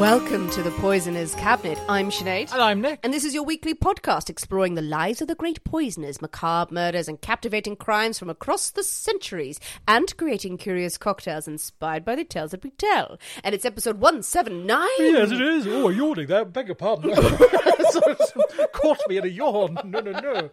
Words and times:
Welcome 0.00 0.50
to 0.50 0.62
the 0.62 0.70
Poisoner's 0.72 1.34
Cabinet. 1.36 1.78
I'm 1.88 2.10
Sinead. 2.10 2.52
And 2.52 2.60
I'm 2.60 2.80
Nick. 2.82 3.00
And 3.02 3.14
this 3.14 3.24
is 3.24 3.32
your 3.34 3.44
weekly 3.44 3.74
podcast 3.74 4.28
exploring 4.28 4.74
the 4.74 4.82
lives 4.82 5.22
of 5.22 5.26
the 5.28 5.34
great 5.34 5.64
poisoners, 5.64 6.20
macabre 6.20 6.74
murders, 6.74 7.08
and 7.08 7.18
captivating 7.20 7.76
crimes 7.76 8.18
from 8.18 8.28
across 8.28 8.70
the 8.70 8.84
centuries, 8.84 9.58
and 9.88 10.14
creating 10.18 10.58
curious 10.58 10.98
cocktails 10.98 11.48
inspired 11.48 12.04
by 12.04 12.14
the 12.14 12.24
tales 12.24 12.50
that 12.50 12.62
we 12.62 12.70
tell. 12.72 13.18
And 13.42 13.54
it's 13.54 13.64
episode 13.64 13.98
179. 13.98 14.86
Yes, 14.98 15.30
it 15.30 15.40
is. 15.40 15.66
Oh, 15.66 15.88
yawning 15.88 16.26
there. 16.26 16.44
Beg 16.44 16.66
your 16.66 16.74
pardon. 16.74 17.14
So- 17.16 17.36
so- 17.90 18.66
Caught 18.74 19.00
me 19.08 19.16
in 19.16 19.24
a 19.24 19.28
yawn. 19.28 19.78
No, 19.84 20.00
no, 20.00 20.12
no. 20.12 20.50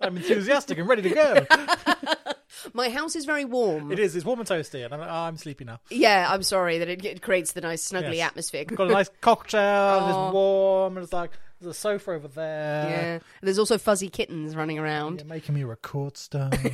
I'm 0.00 0.16
enthusiastic 0.16 0.78
and 0.78 0.88
ready 0.88 1.02
to 1.02 1.10
go. 1.10 1.46
My 2.72 2.88
house 2.88 3.14
is 3.16 3.24
very 3.24 3.44
warm. 3.44 3.92
It 3.92 3.98
is. 3.98 4.16
It's 4.16 4.24
warm 4.24 4.40
and 4.40 4.48
toasty, 4.48 4.84
and 4.84 4.94
I'm, 4.94 5.00
I'm 5.02 5.36
sleepy 5.36 5.64
now. 5.64 5.80
Yeah, 5.90 6.26
I'm 6.30 6.42
sorry 6.42 6.78
that 6.78 6.88
it, 6.88 7.04
it 7.04 7.22
creates 7.22 7.52
the 7.52 7.60
nice 7.60 7.86
snuggly 7.88 8.16
Yes. 8.16 8.28
atmosphere. 8.28 8.64
Got 8.64 8.88
a 8.88 8.92
nice 8.92 9.10
cocktail, 9.20 9.98
and 10.00 10.08
it's 10.10 10.32
warm, 10.34 10.96
and 10.96 11.04
it's 11.04 11.12
like, 11.12 11.30
there's 11.60 11.76
a 11.76 11.78
sofa 11.78 12.12
over 12.12 12.28
there. 12.28 12.88
Yeah. 12.88 13.18
There's 13.42 13.58
also 13.58 13.78
fuzzy 13.78 14.08
kittens 14.08 14.54
running 14.54 14.78
around. 14.78 15.20
You're 15.20 15.26
making 15.28 15.54
me 15.54 15.64
record 15.64 16.16
stuff. 16.16 16.54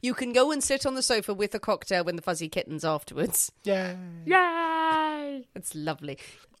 You 0.00 0.14
can 0.14 0.32
go 0.32 0.52
and 0.52 0.62
sit 0.64 0.86
on 0.86 0.94
the 0.94 1.02
sofa 1.02 1.34
with 1.34 1.54
a 1.54 1.58
cocktail 1.58 2.02
when 2.04 2.16
the 2.16 2.22
fuzzy 2.22 2.48
kittens 2.48 2.84
afterwards. 2.84 3.52
Yay. 3.64 3.96
Yay! 4.24 5.44
It's 5.54 5.74
lovely. 5.74 6.18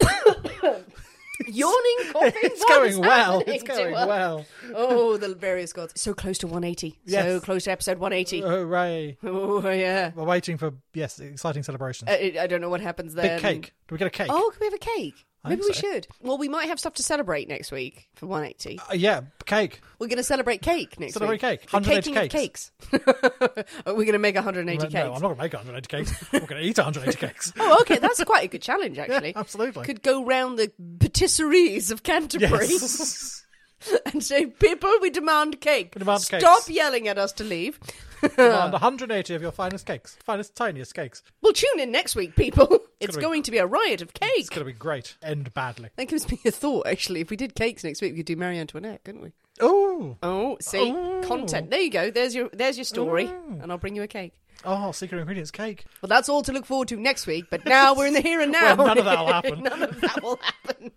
Yawning, 1.46 1.96
coughing. 2.12 2.32
It's 2.42 2.64
going 2.64 3.00
well. 3.00 3.42
It's 3.46 3.62
going 3.62 3.92
well. 3.92 4.44
Oh, 4.74 5.16
the 5.16 5.34
various 5.34 5.72
gods. 5.72 6.00
So 6.00 6.14
close 6.14 6.38
to 6.38 6.46
180. 6.46 6.98
So 7.08 7.40
close 7.40 7.64
to 7.64 7.72
episode 7.72 7.98
180. 7.98 8.40
Hooray. 8.40 9.18
oh, 9.22 9.68
yeah. 9.70 10.12
We're 10.14 10.24
waiting 10.24 10.56
for, 10.56 10.72
yes, 10.94 11.18
exciting 11.18 11.62
celebrations. 11.62 12.10
I, 12.10 12.36
I 12.40 12.46
don't 12.46 12.60
know 12.60 12.68
what 12.70 12.80
happens 12.80 13.14
then. 13.14 13.36
Big 13.36 13.40
cake. 13.42 13.74
Do 13.88 13.94
we 13.94 13.98
get 13.98 14.06
a 14.06 14.10
cake? 14.10 14.28
Oh, 14.30 14.50
can 14.52 14.60
we 14.60 14.66
have 14.66 14.74
a 14.74 14.78
cake? 14.78 15.26
Maybe 15.48 15.62
we 15.62 15.72
so. 15.72 15.80
should. 15.80 16.06
Well, 16.20 16.38
we 16.38 16.48
might 16.48 16.68
have 16.68 16.78
stuff 16.78 16.94
to 16.94 17.02
celebrate 17.02 17.48
next 17.48 17.70
week 17.72 18.08
for 18.14 18.26
180. 18.26 18.78
Uh, 18.78 18.94
yeah, 18.94 19.22
cake. 19.44 19.80
We're 19.98 20.08
going 20.08 20.16
to 20.18 20.22
celebrate 20.24 20.62
cake 20.62 20.98
next 21.00 21.14
Celebrate 21.14 21.34
week. 21.34 21.40
cake. 21.40 21.70
The 21.70 21.76
180 21.76 22.12
caking 22.12 22.24
of 22.24 22.30
cakes. 22.30 22.70
Are 23.86 23.94
we 23.94 24.04
going 24.04 24.12
to 24.12 24.18
make 24.18 24.34
180 24.34 24.76
No, 24.78 24.82
cakes? 24.90 24.94
I'm 24.94 25.10
not 25.12 25.20
going 25.20 25.36
to 25.36 25.42
make 25.42 25.52
180 25.54 25.86
cakes. 25.88 26.32
We're 26.32 26.40
going 26.40 26.62
to 26.62 26.68
eat 26.68 26.76
180 26.78 27.18
cakes. 27.18 27.52
Oh, 27.58 27.78
okay. 27.82 27.98
That's 27.98 28.22
quite 28.24 28.44
a 28.44 28.48
good 28.48 28.62
challenge, 28.62 28.98
actually. 29.00 29.34
absolutely. 29.34 29.84
Could 29.84 30.02
go 30.02 30.24
round 30.24 30.58
the 30.58 30.70
patisseries 30.98 31.90
of 31.90 32.02
Canterbury 32.02 32.66
Yes. 32.68 33.45
and 34.06 34.22
say, 34.22 34.46
"People, 34.46 34.92
we 35.00 35.10
demand 35.10 35.60
cake. 35.60 35.92
We 35.94 36.00
demand 36.00 36.22
Stop 36.22 36.40
cakes." 36.64 36.70
yelling 36.70 37.08
at 37.08 37.18
us 37.18 37.32
to 37.32 37.44
leave." 37.44 37.78
Demand 38.22 38.72
180 38.72 39.34
of 39.34 39.42
your 39.42 39.52
finest 39.52 39.86
cakes. 39.86 40.16
Finest, 40.24 40.54
tiniest 40.56 40.94
cakes. 40.94 41.22
Well, 41.42 41.52
tune 41.52 41.78
in 41.80 41.90
next 41.92 42.16
week, 42.16 42.34
people. 42.34 42.80
It's 42.98 43.14
be- 43.16 43.20
going 43.22 43.42
to 43.42 43.50
be 43.50 43.58
a 43.58 43.66
riot 43.66 44.00
of 44.00 44.14
cake. 44.14 44.30
It's 44.36 44.48
going 44.48 44.66
to 44.66 44.72
be 44.72 44.76
great. 44.76 45.16
End 45.22 45.52
badly. 45.52 45.90
That 45.96 46.08
gives 46.08 46.30
me 46.30 46.40
a 46.46 46.50
thought. 46.50 46.86
Actually, 46.86 47.20
if 47.20 47.28
we 47.28 47.36
did 47.36 47.54
cakes 47.54 47.84
next 47.84 48.00
week, 48.00 48.12
we 48.12 48.18
could 48.20 48.26
do 48.26 48.36
Marie 48.36 48.58
Antoinette, 48.58 49.04
couldn't 49.04 49.20
we? 49.20 49.32
Oh, 49.60 50.16
Oh, 50.22 50.56
see, 50.62 50.92
content. 51.24 51.68
There 51.70 51.80
you 51.80 51.90
go. 51.90 52.10
There's 52.10 52.34
your 52.34 52.48
there's 52.54 52.78
your 52.78 52.84
story, 52.86 53.26
Mm. 53.26 53.62
and 53.62 53.70
I'll 53.70 53.76
bring 53.78 53.96
you 53.96 54.02
a 54.02 54.06
cake. 54.08 54.32
Oh, 54.64 54.92
secret 54.92 55.18
ingredients 55.18 55.50
cake. 55.50 55.84
Well, 56.02 56.08
that's 56.08 56.28
all 56.28 56.42
to 56.42 56.52
look 56.52 56.66
forward 56.66 56.88
to 56.88 56.96
next 56.96 57.26
week. 57.26 57.46
But 57.50 57.64
now 57.64 57.94
we're 57.94 58.06
in 58.06 58.14
the 58.14 58.20
here 58.20 58.40
and 58.40 58.52
now. 58.52 58.74
Well, 58.76 58.86
none 58.86 58.98
of 58.98 59.04
that'll 59.04 59.26
happen. 59.32 59.62
none 59.62 59.82
of 59.82 60.00
that 60.00 60.22
will 60.22 60.38
happen. 60.42 60.90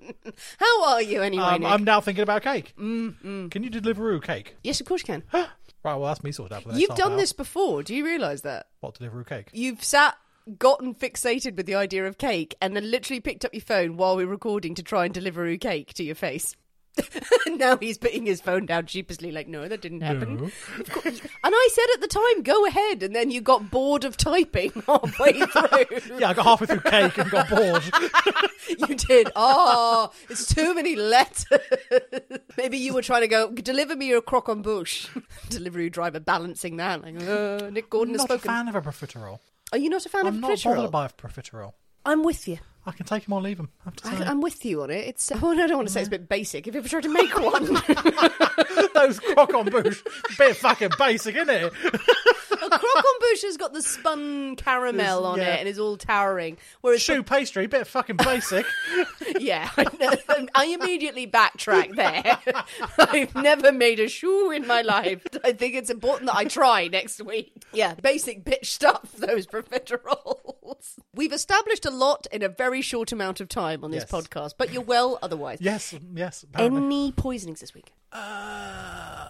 How 0.57 0.85
are 0.85 1.01
you 1.01 1.21
anyway, 1.21 1.43
Um? 1.43 1.65
I'm 1.65 1.83
now 1.83 2.01
thinking 2.01 2.23
about 2.23 2.43
cake. 2.43 2.73
Mm, 2.79 3.51
Can 3.51 3.63
you 3.63 3.69
Deliveroo 3.69 4.21
cake? 4.23 4.55
Yes, 4.63 4.79
of 4.81 4.87
course 4.87 5.01
you 5.07 5.19
can. 5.19 5.23
Right, 5.81 5.95
well, 5.95 6.07
that's 6.09 6.21
me 6.25 6.33
sorted 6.33 6.51
out 6.57 6.63
for 6.63 6.67
the 6.67 6.73
next 6.73 6.81
You've 6.81 6.89
half 6.89 6.97
done 6.97 7.11
hour. 7.13 7.17
this 7.17 7.31
before. 7.31 7.83
Do 7.83 7.95
you 7.95 8.03
realise 8.03 8.41
that? 8.41 8.67
What, 8.81 8.95
Deliveroo 8.99 9.25
cake? 9.25 9.47
You've 9.53 9.81
sat, 9.81 10.17
gotten 10.57 10.93
fixated 10.93 11.55
with 11.55 11.67
the 11.67 11.75
idea 11.75 12.05
of 12.05 12.17
cake, 12.17 12.53
and 12.61 12.75
then 12.75 12.91
literally 12.91 13.21
picked 13.21 13.45
up 13.45 13.53
your 13.53 13.61
phone 13.61 13.95
while 13.95 14.17
we're 14.17 14.27
recording 14.27 14.75
to 14.75 14.83
try 14.83 15.05
and 15.05 15.13
deliver 15.13 15.47
a 15.47 15.57
cake 15.57 15.93
to 15.93 16.03
your 16.03 16.15
face. 16.15 16.53
now 17.47 17.77
he's 17.77 17.97
putting 17.97 18.25
his 18.25 18.41
phone 18.41 18.65
down 18.65 18.85
sheepishly, 18.87 19.31
like, 19.31 19.47
no, 19.47 19.67
that 19.67 19.81
didn't 19.81 20.01
happen. 20.01 20.37
No. 20.37 20.43
And 21.05 21.21
I 21.43 21.69
said 21.71 21.85
at 21.95 22.01
the 22.01 22.07
time, 22.07 22.43
go 22.43 22.65
ahead, 22.65 23.03
and 23.03 23.15
then 23.15 23.31
you 23.31 23.41
got 23.41 23.69
bored 23.71 24.03
of 24.03 24.17
typing 24.17 24.71
halfway 24.87 25.33
through. 25.45 26.17
Yeah, 26.19 26.29
I 26.29 26.33
got 26.33 26.45
halfway 26.45 26.67
through 26.67 26.79
cake 26.81 27.17
and 27.17 27.29
got 27.31 27.49
bored. 27.49 27.83
You 28.67 28.95
did. 28.95 29.31
Oh, 29.35 30.11
it's 30.29 30.53
too 30.53 30.73
many 30.75 30.95
letters. 30.95 31.45
Maybe 32.57 32.77
you 32.77 32.93
were 32.93 33.01
trying 33.01 33.21
to 33.21 33.27
go, 33.27 33.51
deliver 33.51 33.95
me 33.95 34.07
your 34.07 34.21
croque 34.21 34.49
en 34.49 34.61
bouche. 34.63 35.07
Delivery 35.49 35.89
driver 35.89 36.19
balancing 36.19 36.77
that. 36.77 37.01
Like, 37.01 37.15
uh, 37.27 37.69
Nick 37.71 37.89
Gordon 37.89 38.13
has 38.15 38.19
not 38.21 38.31
a 38.31 38.39
spoken. 38.39 38.49
fan 38.49 38.67
of 38.67 38.75
a 38.75 38.81
profiterole. 38.81 39.39
Are 39.71 39.77
you 39.77 39.89
not 39.89 40.05
a 40.05 40.09
fan 40.09 40.21
I'm 40.27 40.35
of 40.35 40.39
not 40.41 40.51
profiterole? 40.51 40.75
bothered 40.75 40.91
by 40.91 41.05
a 41.05 41.09
profiterole. 41.09 41.73
I'm 42.05 42.23
with 42.23 42.47
you. 42.47 42.59
I 42.89 42.91
can 42.91 43.05
take 43.05 43.27
him 43.27 43.33
or 43.33 43.41
leave 43.41 43.59
him. 43.59 43.69
I 43.81 43.83
have 43.85 43.95
to 43.97 44.07
say. 44.07 44.25
I, 44.25 44.29
I'm 44.31 44.41
with 44.41 44.65
you 44.65 44.81
on 44.83 44.89
it. 44.89 45.07
It's. 45.07 45.31
Oh, 45.41 45.51
I 45.51 45.67
don't 45.67 45.77
want 45.77 45.87
to 45.87 45.93
say 45.93 46.01
it's 46.01 46.07
a 46.07 46.11
bit 46.11 46.27
basic. 46.27 46.65
Have 46.65 46.73
you 46.75 46.79
ever 46.79 46.89
tried 46.89 47.03
to 47.03 47.09
make 47.13 47.33
one? 47.39 47.65
Those 48.93 49.19
croque 49.19 49.53
en 49.53 49.65
bouche, 49.69 50.03
bit 50.37 50.55
fucking 50.57 50.89
basic, 50.97 51.35
isn't 51.35 51.49
it? 51.49 51.73
a 52.79 52.81
croque 52.81 53.05
en 53.05 53.19
bouche 53.21 53.41
has 53.43 53.57
got 53.57 53.73
the 53.73 53.81
spun 53.81 54.55
caramel 54.55 55.25
on 55.25 55.39
Yeah. 55.39 55.55
it 55.55 55.59
and 55.61 55.69
is 55.69 55.79
all 55.79 55.97
towering. 55.97 56.57
Whereas, 56.81 57.03
Choux 57.03 57.23
pastry, 57.23 57.67
bit 57.67 57.87
fucking 57.87 58.17
basic. 58.17 58.65
yeah, 59.39 59.69
I, 59.77 59.83
know. 59.99 60.47
I 60.55 60.65
immediately 60.65 61.27
backtrack 61.27 61.95
there. 61.95 62.63
I've 62.99 63.35
never 63.35 63.71
made 63.71 63.99
a 63.99 64.07
shoe 64.07 64.51
in 64.51 64.65
my 64.67 64.81
life. 64.81 65.25
I 65.43 65.51
think 65.53 65.75
it's 65.75 65.89
important 65.89 66.27
that 66.27 66.35
I 66.37 66.45
try 66.45 66.87
next 66.87 67.21
week. 67.21 67.63
Yeah, 67.73 67.95
basic 67.95 68.43
bitch 68.43 68.65
stuff. 68.65 69.11
Those 69.17 69.45
profiteroles. 69.47 70.95
We've 71.13 71.33
established 71.33 71.85
a 71.85 71.91
lot 71.91 72.27
in 72.31 72.41
a 72.41 72.49
very 72.49 72.81
short 72.81 73.11
amount 73.11 73.39
of 73.41 73.49
time 73.49 73.83
on 73.83 73.91
this 73.91 74.05
Yes. 74.09 74.11
podcast, 74.11 74.53
but 74.57 74.71
you're 74.71 74.81
well 74.81 75.19
otherwise. 75.21 75.57
yes, 75.61 75.93
yes. 76.13 76.43
Apparently. 76.43 76.81
Any 76.83 77.11
poisonings 77.11 77.59
this 77.59 77.73
week? 77.73 77.91
Uh, 78.11 79.29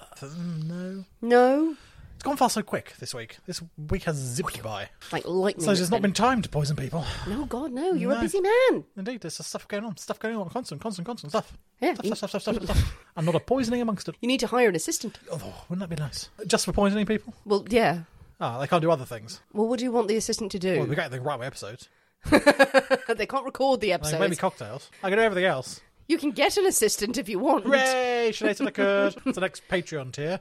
no. 0.65 1.05
No, 1.21 1.75
It's 2.19 2.25
gone 2.25 2.35
far 2.35 2.49
so 2.49 2.61
quick 2.61 2.95
this 2.99 3.15
week. 3.15 3.37
This 3.45 3.61
week 3.77 4.03
has 4.03 4.17
zipped 4.17 4.61
by. 4.61 4.89
like 5.13 5.23
lightning. 5.25 5.63
So 5.65 5.73
there's 5.73 5.89
not 5.89 6.01
been- 6.01 6.11
time 6.11 6.41
to 6.41 6.49
poison 6.49 6.75
people. 6.75 7.05
No, 7.25 7.45
God, 7.45 7.71
no. 7.71 7.93
You're 7.93 8.11
a 8.11 8.15
No. 8.15 8.19
busy 8.21 8.41
man. 8.41 8.83
Indeed, 8.97 9.21
there's 9.21 9.37
just 9.37 9.47
stuff 9.47 9.65
going 9.69 9.85
on. 9.85 9.95
Stuff 9.95 10.19
going 10.19 10.35
on. 10.35 10.49
Constant, 10.49 10.81
constant, 10.81 11.05
constant 11.05 11.31
stuff. 11.31 11.57
Yeah, 11.79 11.93
Stuff, 11.93 12.05
you- 12.05 12.15
stuff, 12.15 12.29
stuff, 12.31 12.41
stuff, 12.41 12.55
stuff, 12.57 12.77
stuff. 12.77 12.97
I'm 13.15 13.23
not 13.23 13.35
a 13.35 13.39
poisoning 13.39 13.79
amongst 13.81 14.09
it. 14.09 14.15
You 14.19 14.27
need 14.27 14.41
to 14.41 14.47
hire 14.47 14.67
an 14.67 14.75
assistant. 14.75 15.17
Oh, 15.31 15.63
wouldn't 15.69 15.79
that 15.89 15.95
be 15.95 16.01
nice? 16.01 16.27
Just 16.45 16.65
for 16.65 16.73
poisoning 16.73 17.05
people? 17.05 17.33
Well, 17.45 17.65
yeah. 17.69 18.01
Ah, 18.41 18.59
they 18.59 18.67
can't 18.67 18.81
do 18.81 18.91
other 18.91 19.05
things. 19.05 19.39
Well, 19.53 19.67
what 19.69 19.79
do 19.79 19.85
you 19.85 19.91
want 19.93 20.09
the 20.09 20.17
assistant 20.17 20.51
to 20.51 20.59
do? 20.59 20.79
Well, 20.79 20.87
we 20.87 20.97
get 20.97 21.11
the 21.11 21.21
right 21.21 21.39
way 21.39 21.47
episodes. 21.47 21.87
they 22.29 23.25
can't 23.27 23.45
record 23.45 23.79
the 23.79 23.91
Like 23.91 24.01
episodes. 24.01 24.19
maybe 24.19 24.35
cocktails. 24.35 24.91
I 25.01 25.07
can 25.09 25.17
do 25.17 25.23
everything 25.23 25.45
else. 25.45 25.79
You 26.09 26.17
can 26.17 26.31
get 26.31 26.57
an 26.57 26.65
assistant 26.65 27.19
if 27.19 27.29
you 27.29 27.37
want. 27.37 27.65
Hooray! 27.65 28.31
Sinead 28.33 28.57
the 28.57 28.71
Kurd. 28.71 29.15
It's 29.27 29.35
the 29.35 29.41
next 29.41 29.67
Patreon 29.67 30.11
tier. 30.11 30.39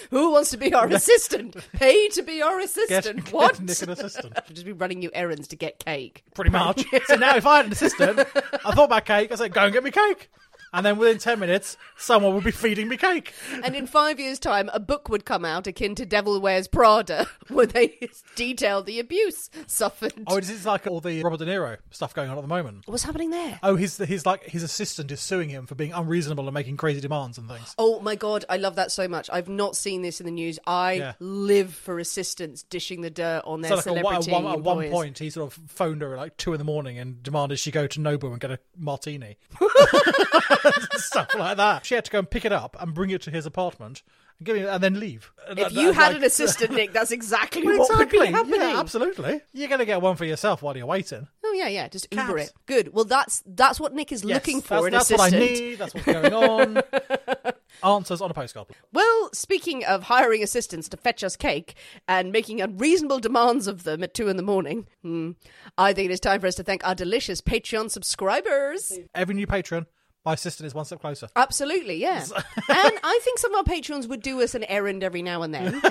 Who 0.10 0.30
wants 0.32 0.50
to 0.52 0.56
be 0.56 0.72
our 0.72 0.88
assistant? 0.88 1.54
Pay 1.74 2.08
to 2.08 2.22
be 2.22 2.40
our 2.40 2.58
assistant. 2.58 3.16
get 3.26 3.32
what? 3.34 3.60
Nick 3.60 3.82
an 3.82 3.90
assistant. 3.90 4.32
I'll 4.34 4.42
just 4.54 4.64
be 4.64 4.72
running 4.72 5.02
you 5.02 5.10
errands 5.12 5.46
to 5.48 5.56
get 5.56 5.78
cake. 5.78 6.24
Pretty 6.34 6.50
much. 6.50 6.86
so 7.04 7.16
now 7.16 7.36
if 7.36 7.46
I 7.46 7.58
had 7.58 7.66
an 7.66 7.72
assistant, 7.72 8.18
I 8.18 8.72
thought 8.72 8.84
about 8.84 9.04
cake, 9.04 9.30
I 9.30 9.34
said, 9.34 9.52
go 9.52 9.64
and 9.64 9.74
get 9.74 9.84
me 9.84 9.90
cake. 9.90 10.30
And 10.74 10.84
then 10.84 10.98
within 10.98 11.18
10 11.18 11.38
minutes, 11.38 11.76
someone 11.96 12.34
would 12.34 12.42
be 12.44 12.50
feeding 12.50 12.88
me 12.88 12.96
cake. 12.96 13.32
And 13.62 13.74
in 13.76 13.86
five 13.86 14.18
years' 14.18 14.38
time, 14.40 14.68
a 14.74 14.80
book 14.80 15.08
would 15.08 15.24
come 15.24 15.44
out 15.44 15.66
akin 15.66 15.94
to 15.94 16.04
Devil 16.04 16.40
Wears 16.40 16.66
Prada, 16.68 17.28
where 17.48 17.64
they 17.66 17.96
detail 18.34 18.82
the 18.82 18.98
abuse 18.98 19.50
suffered. 19.68 20.12
Oh, 20.26 20.40
this 20.40 20.50
is 20.50 20.66
like 20.66 20.86
all 20.86 21.00
the 21.00 21.22
Robert 21.22 21.38
De 21.38 21.46
Niro 21.46 21.76
stuff 21.90 22.12
going 22.12 22.28
on 22.28 22.36
at 22.36 22.40
the 22.42 22.48
moment. 22.48 22.82
What's 22.86 23.04
happening 23.04 23.30
there? 23.30 23.58
Oh, 23.62 23.76
his, 23.76 23.96
his, 23.98 24.26
like, 24.26 24.42
his 24.44 24.62
assistant 24.64 25.12
is 25.12 25.20
suing 25.20 25.48
him 25.48 25.66
for 25.66 25.76
being 25.76 25.92
unreasonable 25.92 26.44
and 26.46 26.52
making 26.54 26.76
crazy 26.76 27.00
demands 27.00 27.38
and 27.38 27.48
things. 27.48 27.74
Oh 27.78 28.00
my 28.00 28.16
god, 28.16 28.44
I 28.48 28.56
love 28.56 28.74
that 28.74 28.90
so 28.90 29.06
much. 29.06 29.30
I've 29.32 29.48
not 29.48 29.76
seen 29.76 30.02
this 30.02 30.20
in 30.20 30.26
the 30.26 30.32
news. 30.32 30.58
I 30.66 30.92
Yeah. 30.94 31.12
live 31.20 31.72
for 31.72 31.98
assistants 32.00 32.64
dishing 32.64 33.00
the 33.00 33.10
dirt 33.10 33.42
on 33.44 33.60
their 33.60 33.70
So 33.70 33.74
like 33.76 33.84
celebrity 33.84 34.32
one, 34.32 34.46
at 34.46 34.60
one 34.60 34.90
point, 34.90 35.18
he 35.20 35.30
sort 35.30 35.52
of 35.52 35.58
phoned 35.70 36.02
her 36.02 36.14
at 36.14 36.18
like 36.18 36.36
two 36.36 36.52
in 36.52 36.58
the 36.58 36.64
morning 36.64 36.98
and 36.98 37.22
demanded 37.22 37.58
she 37.60 37.70
go 37.70 37.86
to 37.86 38.00
Nobu 38.00 38.32
and 38.32 38.40
get 38.40 38.50
a 38.50 38.58
martini, 38.76 39.36
stuff 40.94 41.34
like 41.34 41.56
that. 41.56 41.86
She 41.86 41.94
had 41.94 42.04
to 42.04 42.10
go 42.10 42.18
and 42.18 42.30
pick 42.30 42.44
it 42.44 42.52
up 42.52 42.76
and 42.80 42.94
bring 42.94 43.10
it 43.10 43.22
to 43.22 43.30
his 43.30 43.46
apartment 43.46 44.02
and 44.38 44.46
give 44.46 44.56
it, 44.56 44.66
and 44.66 44.82
then 44.82 44.98
leave. 44.98 45.32
If 45.48 45.56
that- 45.56 45.72
you 45.72 45.92
had 45.92 46.08
like- 46.08 46.16
an 46.18 46.24
assistant, 46.24 46.72
Nick, 46.72 46.92
that's 46.92 47.10
exactly 47.12 47.64
Well, 47.64 47.78
what 47.78 47.98
would 47.98 48.08
be 48.10 48.18
happening. 48.26 48.60
Yeah, 48.60 48.80
absolutely. 48.80 49.40
You're 49.52 49.68
going 49.68 49.78
to 49.80 49.84
get 49.86 50.00
one 50.02 50.16
for 50.16 50.24
yourself 50.24 50.62
while 50.62 50.76
you're 50.76 50.86
waiting. 50.86 51.28
Oh 51.44 51.52
yeah, 51.52 51.68
yeah. 51.68 51.88
Just 51.88 52.08
Uber 52.12 52.38
it. 52.38 52.52
Good. 52.66 52.92
Well, 52.92 53.04
that's 53.04 53.42
that's 53.46 53.78
what 53.78 53.92
Nick 53.94 54.10
is 54.12 54.24
Yes, 54.24 54.34
looking 54.34 54.60
for. 54.60 54.90
That's, 54.90 55.08
that's 55.08 55.18
what 55.20 55.32
I 55.32 55.38
need. 55.38 55.76
That's 55.78 55.94
what's 55.94 56.06
going 56.06 56.32
on. 56.32 56.82
Answers 57.84 58.20
on 58.20 58.30
a 58.30 58.34
postcard. 58.34 58.68
Well, 58.92 59.30
speaking 59.34 59.84
of 59.84 60.04
hiring 60.04 60.42
assistants 60.42 60.88
to 60.90 60.96
fetch 60.96 61.22
us 61.22 61.36
cake 61.36 61.74
and 62.08 62.32
making 62.32 62.60
unreasonable 62.60 63.18
demands 63.18 63.66
of 63.66 63.82
them 63.84 64.02
at 64.02 64.14
two 64.14 64.28
in 64.28 64.36
the 64.36 64.42
morning, 64.42 64.86
hmm, 65.02 65.32
I 65.76 65.92
think 65.92 66.08
it 66.08 66.12
is 66.12 66.20
time 66.20 66.40
for 66.40 66.46
us 66.46 66.54
to 66.54 66.62
thank 66.62 66.86
our 66.86 66.94
delicious 66.94 67.40
Patreon 67.40 67.90
subscribers. 67.90 68.98
Every 69.14 69.34
new 69.34 69.46
patron, 69.46 69.86
my 70.24 70.32
assistant 70.34 70.66
is 70.66 70.74
one 70.74 70.84
step 70.84 71.00
closer. 71.00 71.28
Absolutely, 71.36 71.96
yeah. 71.96 72.24
and 72.34 72.38
I 72.68 73.20
think 73.22 73.38
some 73.38 73.52
of 73.54 73.58
our 73.58 73.64
patrons 73.64 74.06
would 74.06 74.22
do 74.22 74.40
us 74.40 74.54
an 74.54 74.64
errand 74.64 75.04
every 75.04 75.22
now 75.22 75.42
and 75.42 75.54
then. 75.54 75.82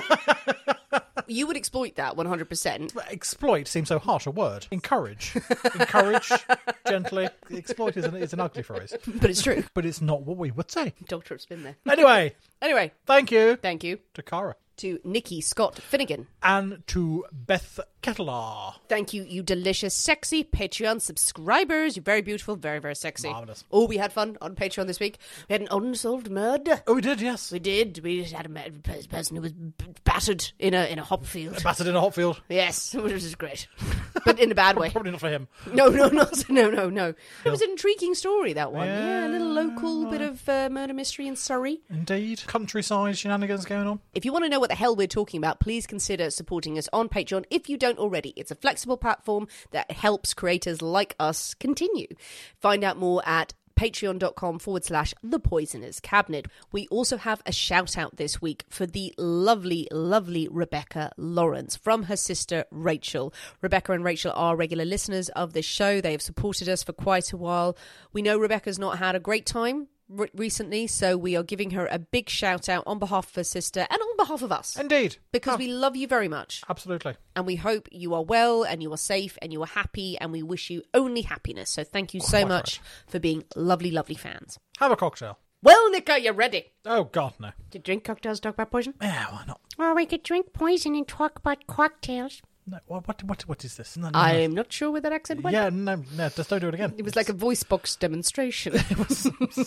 you 1.26 1.46
would 1.46 1.56
exploit 1.56 1.96
that 1.96 2.16
100%. 2.16 2.94
But 2.94 3.10
Exploit 3.10 3.68
seems 3.68 3.88
so 3.88 3.98
harsh 3.98 4.26
a 4.26 4.30
word. 4.30 4.66
Encourage. 4.70 5.36
Encourage 5.78 6.30
gently. 6.88 7.28
Exploit 7.52 7.96
is 7.96 8.04
an, 8.04 8.16
is 8.16 8.32
an 8.32 8.40
ugly 8.40 8.62
phrase. 8.62 8.94
But 9.06 9.30
it's 9.30 9.42
true. 9.42 9.64
But 9.74 9.86
it's 9.86 10.00
not 10.00 10.22
what 10.22 10.36
we 10.36 10.50
would 10.50 10.70
say. 10.70 10.94
Dog 11.06 11.24
Trip's 11.24 11.46
been 11.46 11.62
there. 11.62 11.76
Anyway, 11.88 12.34
Anyway, 12.64 12.92
thank 13.04 13.30
you 13.30 13.56
thank 13.56 13.84
you 13.84 13.98
to 14.14 14.22
Cara 14.22 14.56
to 14.78 14.98
Nikki 15.04 15.40
Scott 15.40 15.76
Finnegan. 15.76 16.26
and 16.42 16.82
to 16.88 17.24
Beth 17.32 17.80
Kettler. 18.02 18.74
Thank 18.88 19.12
you, 19.14 19.22
you 19.24 19.42
delicious, 19.42 19.94
sexy 19.94 20.44
Patreon 20.44 21.00
subscribers. 21.00 21.96
You're 21.96 22.02
very 22.02 22.20
beautiful, 22.22 22.56
very, 22.56 22.78
very 22.78 22.94
sexy. 22.94 23.30
Marvellous. 23.30 23.64
Oh, 23.70 23.86
we 23.86 23.96
had 23.96 24.12
fun 24.12 24.36
on 24.40 24.54
Patreon 24.54 24.86
this 24.86 25.00
week. 25.00 25.18
We 25.48 25.54
had 25.54 25.62
an 25.62 25.68
unsolved 25.70 26.30
murder. 26.30 26.82
Oh, 26.86 26.94
we 26.94 27.00
did, 27.00 27.20
yes. 27.20 27.50
We 27.50 27.58
did. 27.58 28.00
We 28.02 28.24
had 28.24 28.46
a 28.46 28.70
person 29.08 29.36
who 29.36 29.42
was 29.42 29.52
battered 30.04 30.52
in 30.58 30.74
a 30.74 30.84
in 30.86 30.98
a 30.98 31.04
hop 31.04 31.24
field. 31.24 31.62
Battered 31.62 31.86
in 31.86 31.96
a 31.96 32.00
hop 32.00 32.14
field. 32.14 32.42
Yes, 32.48 32.94
which 32.98 33.12
is 33.12 33.34
great, 33.34 33.66
but 34.24 34.38
in 34.38 34.50
a 34.52 34.54
bad 34.54 34.76
way. 34.76 34.90
Probably 34.92 35.10
not 35.12 35.20
for 35.20 35.30
him. 35.30 35.48
No, 35.74 35.88
no, 35.88 36.08
not 36.08 36.48
no, 36.48 36.70
no, 36.70 36.88
no. 36.88 37.14
It 37.44 37.50
was 37.50 37.60
an 37.62 37.70
intriguing 37.70 38.14
story. 38.14 38.52
That 38.52 38.72
one, 38.72 38.86
yeah, 38.86 39.26
a 39.26 39.28
little 39.28 39.48
local 39.52 40.06
bit 40.06 40.20
of 40.20 40.48
uh, 40.48 40.68
murder 40.70 40.94
mystery 40.94 41.26
in 41.26 41.36
Surrey. 41.36 41.80
Indeed. 41.90 42.44
Countryside 42.46 43.18
shenanigans 43.18 43.64
going 43.64 43.86
on. 43.86 44.00
If 44.14 44.24
you 44.24 44.32
want 44.32 44.44
to 44.44 44.48
know 44.48 44.60
what 44.64 44.70
the 44.70 44.76
hell 44.76 44.96
we're 44.96 45.06
talking 45.06 45.36
about, 45.36 45.60
please 45.60 45.86
consider 45.86 46.30
supporting 46.30 46.78
us 46.78 46.88
on 46.90 47.06
Patreon 47.10 47.44
if 47.50 47.68
you 47.68 47.76
don't 47.76 47.98
already. 47.98 48.30
It's 48.34 48.50
a 48.50 48.54
flexible 48.54 48.96
platform 48.96 49.46
that 49.72 49.90
helps 49.90 50.32
creators 50.32 50.80
like 50.80 51.14
us 51.20 51.52
continue. 51.52 52.06
Find 52.62 52.82
out 52.82 52.96
more 52.96 53.20
at 53.26 53.52
patreon.com 53.76 54.58
forward 54.58 54.82
slash 54.82 55.12
the 55.22 55.40
poisoners 55.40 56.00
cabinet 56.00 56.46
we 56.70 56.86
also 56.92 57.16
have 57.16 57.42
a 57.44 57.50
shout 57.50 57.98
out 57.98 58.16
this 58.16 58.40
week 58.40 58.64
for 58.68 58.86
the 58.86 59.12
lovely 59.18 59.88
lovely 59.90 60.46
rebecca 60.48 61.10
lawrence 61.16 61.74
from 61.74 62.04
her 62.04 62.14
sister 62.14 62.64
rachel 62.70 63.34
rebecca 63.62 63.90
and 63.90 64.04
rachel 64.04 64.32
are 64.36 64.54
regular 64.54 64.84
listeners 64.84 65.28
of 65.30 65.54
this 65.54 65.66
show 65.66 66.00
they 66.00 66.12
have 66.12 66.22
supported 66.22 66.68
us 66.68 66.84
for 66.84 66.92
quite 66.92 67.32
a 67.32 67.36
while 67.36 67.76
we 68.12 68.22
know 68.22 68.38
rebecca's 68.38 68.78
not 68.78 68.98
had 68.98 69.16
a 69.16 69.20
great 69.20 69.44
time 69.44 69.88
re- 70.16 70.30
recently 70.34 70.86
so 70.86 71.16
we 71.16 71.36
are 71.36 71.42
giving 71.42 71.70
her 71.70 71.86
a 71.90 71.98
big 71.98 72.28
shout 72.28 72.68
out 72.68 72.82
on 72.86 72.98
behalf 72.98 73.28
of 73.28 73.34
her 73.34 73.44
sister 73.44 73.86
and 73.90 74.00
on 74.00 74.16
behalf 74.16 74.42
of 74.42 74.50
us 74.52 74.76
Indeed. 74.78 75.16
because 75.32 75.54
Oh, 75.54 75.58
we 75.58 75.68
love 75.68 75.96
you 75.96 76.06
very 76.06 76.28
much 76.28 76.62
Absolutely. 76.68 77.14
and 77.36 77.46
we 77.46 77.56
hope 77.56 77.88
you 77.92 78.14
are 78.14 78.22
well 78.24 78.62
and 78.64 78.82
you 78.82 78.92
are 78.92 78.96
safe 78.98 79.36
and 79.42 79.52
you 79.52 79.62
are 79.62 79.66
happy 79.66 80.16
and 80.18 80.32
we 80.32 80.42
wish 80.42 80.70
you 80.70 80.82
only 80.94 81.22
happiness 81.22 81.70
so 81.70 81.84
thank 81.84 82.14
you 82.14 82.20
so 82.20 82.38
Quite 82.40 82.48
much 82.48 82.80
for 83.06 83.18
being 83.18 83.44
lovely 83.56 83.90
lovely 83.90 84.14
fans 84.14 84.58
Have 84.78 84.92
a 84.92 84.96
cocktail. 84.96 85.38
well 85.62 85.90
nick 85.90 86.08
are 86.10 86.18
you 86.18 86.32
ready 86.32 86.72
Oh, 86.86 87.04
God, 87.04 87.34
no. 87.38 87.50
to 87.70 87.78
drink 87.78 88.04
cocktails 88.04 88.40
talk 88.40 88.54
about 88.54 88.70
poison 88.70 88.94
Yeah, 89.00 89.26
why 89.32 89.44
not? 89.46 89.60
Or 89.78 89.94
we 89.94 90.06
could 90.06 90.22
drink 90.22 90.52
poison 90.52 90.94
and 90.94 91.08
talk 91.08 91.38
about 91.38 91.66
cocktails. 91.66 92.40
No, 92.66 92.78
what, 92.86 93.06
what, 93.06 93.22
what, 93.24 93.42
what 93.42 93.64
is 93.64 93.76
this? 93.76 93.96
No, 93.96 94.04
no, 94.08 94.10
no. 94.12 94.18
i'm 94.18 94.54
not 94.54 94.72
sure 94.72 94.90
where 94.90 95.00
that 95.02 95.12
accent 95.12 95.42
went 95.42 95.52
Yeah, 95.54 95.68
no, 95.70 96.02
no, 96.16 96.28
just 96.30 96.48
don't 96.48 96.60
do 96.60 96.68
it 96.68 96.74
again. 96.74 96.94
it 96.96 97.04
was 97.04 97.14
like 97.14 97.28
a 97.28 97.34
voice 97.34 97.62
box 97.62 97.94
demonstration 97.96 98.72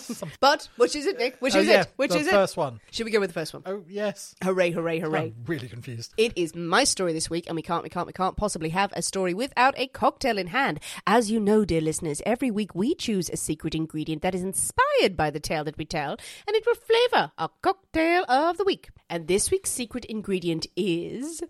but 0.40 0.68
which 0.76 0.96
is 0.96 1.06
it 1.06 1.18
nick 1.18 1.36
which 1.40 1.54
Oh, 1.54 1.60
is 1.60 1.68
yeah, 1.68 1.82
it 1.82 1.92
which 1.96 2.10
the 2.10 2.18
is 2.18 2.28
first 2.28 2.56
one. 2.56 2.80
should 2.90 3.04
we 3.04 3.10
go 3.12 3.20
with 3.20 3.30
the 3.30 3.34
first 3.34 3.54
one 3.54 3.62
Oh, 3.66 3.84
yes. 3.88 4.34
hooray 4.42 4.70
hooray 4.72 4.98
hooray 4.98 5.18
I'm 5.20 5.34
really 5.46 5.68
confused. 5.68 6.12
It 6.16 6.32
is 6.36 6.54
my 6.54 6.84
story 6.84 7.12
this 7.12 7.30
week, 7.30 7.46
and 7.46 7.56
we 7.56 7.62
can't, 7.62 7.82
we 7.82 7.88
can't, 7.88 8.06
we 8.06 8.12
can't 8.12 8.36
possibly 8.36 8.70
have 8.70 8.92
a 8.94 9.02
story 9.02 9.34
without 9.34 9.74
a 9.78 9.86
cocktail 9.88 10.38
in 10.38 10.48
hand. 10.48 10.80
As 11.06 11.30
you 11.30 11.38
know, 11.40 11.64
dear 11.64 11.80
listeners, 11.80 12.20
every 12.26 12.50
week 12.50 12.74
we 12.74 12.94
choose 12.94 13.28
a 13.30 13.36
secret 13.36 13.74
ingredient 13.74 14.22
that 14.22 14.34
is 14.34 14.42
inspired 14.42 15.16
by 15.16 15.30
the 15.30 15.40
tale 15.40 15.64
that 15.64 15.78
we 15.78 15.84
tell, 15.84 16.12
and 16.46 16.56
it 16.56 16.64
will 16.66 16.74
flavour 16.74 17.32
our 17.38 17.50
cocktail 17.62 18.24
of 18.28 18.56
the 18.58 18.64
week. 18.64 18.90
And 19.10 19.26
this 19.28 19.50
week's 19.50 19.70
secret 19.70 20.04
ingredient 20.06 20.66
is 20.76 21.42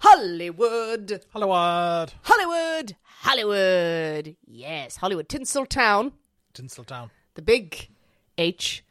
Hollywood. 0.00 1.24
Hollywood. 1.32 2.12
Hollywood. 2.22 2.96
Hollywood. 3.20 4.36
Yes, 4.46 4.96
Hollywood. 4.96 5.28
Tinseltown. 5.28 6.12
Tinseltown. 6.54 7.10
The 7.34 7.42
big 7.42 7.88
H. 8.38 8.84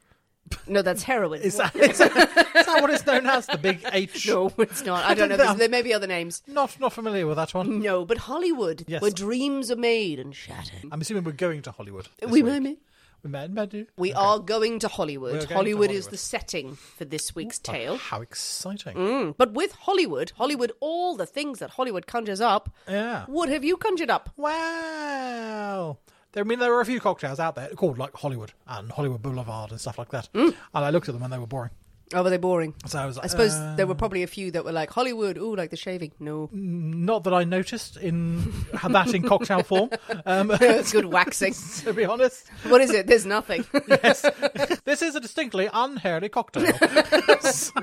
No, 0.68 0.82
that's 0.82 1.04
heroin. 1.04 1.42
Is 1.42 1.58
that, 1.58 1.76
is, 1.76 2.00
that, 2.00 2.12
is 2.56 2.66
that 2.66 2.82
what 2.82 2.90
it's 2.90 3.06
known 3.06 3.28
as? 3.28 3.46
The 3.46 3.58
big 3.60 3.86
H? 3.92 4.28
No, 4.30 4.52
it's 4.58 4.84
not. 4.84 5.06
I 5.06 5.14
don't 5.14 5.30
know. 5.30 5.38
There's, 5.38 5.56
there 5.58 5.70
may 5.70 5.84
be 5.84 5.94
other 5.94 6.08
names. 6.08 6.42
Not, 6.48 6.80
not 6.80 6.94
familiar 6.94 7.28
with 7.28 7.36
that 7.38 7.54
one. 7.54 7.82
No, 7.82 8.04
but 8.06 8.18
Hollywood, 8.20 8.84
Yes. 8.88 9.02
where 9.02 9.12
dreams 9.12 9.70
are 9.70 9.76
made 9.76 10.20
and 10.20 10.36
shattered. 10.36 10.86
I'm 10.92 11.02
assuming 11.02 11.24
we're 11.24 11.34
going 11.34 11.62
to 11.64 11.72
Hollywood. 11.72 12.08
this 12.20 12.32
We 12.32 12.42
week. 12.42 12.52
may, 12.54 12.60
may. 12.60 12.78
May 13.24 13.66
do. 13.66 13.86
We 13.98 14.12
Okay. 14.12 14.20
are 14.20 14.40
going 14.40 14.80
to 14.80 14.88
We 14.88 14.92
are 14.92 14.96
Hollywood. 14.96 15.42
to 15.42 15.54
Hollywood 15.54 15.92
is 15.92 16.08
the 16.08 16.18
setting 16.18 16.76
for 16.76 17.06
this 17.06 17.36
week's 17.36 17.60
tale. 17.60 17.98
How 17.98 18.22
exciting. 18.22 18.96
Mm, 18.96 19.36
But 19.38 19.54
with 19.54 19.74
Hollywood, 19.74 20.32
Hollywood, 20.38 20.72
all 20.80 21.16
the 21.16 21.26
things 21.26 21.60
that 21.60 21.72
Hollywood 21.72 22.08
conjures 22.08 22.42
up, 22.42 22.70
Yeah. 22.88 23.26
what 23.28 23.50
have 23.50 23.64
you 23.64 23.76
conjured 23.78 24.10
up? 24.10 24.30
Wow. 24.38 25.98
There, 26.32 26.44
I 26.44 26.48
mean, 26.48 26.60
there 26.60 26.72
were 26.72 26.82
a 26.82 26.86
few 26.86 27.00
cocktails 27.00 27.40
out 27.40 27.56
there 27.56 27.70
called 27.70 27.98
like 27.98 28.14
Hollywood 28.16 28.54
and 28.68 28.92
Hollywood 28.92 29.22
Boulevard 29.22 29.72
and 29.72 29.82
stuff 29.82 29.98
like 29.98 30.10
that. 30.10 30.30
Mm. 30.34 30.56
And 30.74 30.86
I 30.86 30.90
looked 30.92 31.10
at 31.10 31.14
them 31.14 31.24
and 31.24 31.34
they 31.34 31.40
were 31.40 31.48
boring. 31.48 31.72
Oh, 32.14 32.24
were 32.24 32.32
they 32.32 32.38
boring? 32.38 32.74
So 32.88 32.98
I 32.98 33.06
was 33.06 33.18
like, 33.18 33.26
I 33.26 33.28
suppose 33.28 33.54
uh, 33.54 33.76
there 33.78 33.86
were 33.86 33.94
probably 33.94 34.24
a 34.24 34.28
few 34.28 34.50
that 34.52 34.66
were 34.66 34.72
like 34.72 34.90
Hollywood, 34.90 35.38
ooh, 35.38 35.56
like 35.56 35.70
the 35.70 35.78
shaving. 35.78 36.12
No. 36.20 36.50
not 36.52 37.24
that 37.26 37.34
I 37.36 37.44
noticed 37.44 37.98
in 37.98 38.52
that 38.90 39.14
in 39.14 39.22
cocktail 39.24 39.62
form. 39.62 39.92
Um, 40.26 40.48
Good 40.92 41.06
waxing. 41.14 41.54
to 41.84 41.94
be 41.94 42.06
honest, 42.06 42.48
What 42.68 42.82
is 42.82 42.90
it? 42.92 43.06
There's 43.06 43.28
nothing. 43.28 43.64
yes, 43.88 44.22
this 44.86 45.04
is 45.04 45.14
a 45.16 45.20
distinctly 45.20 45.70
unhairy 45.72 46.30
cocktail. 46.30 46.74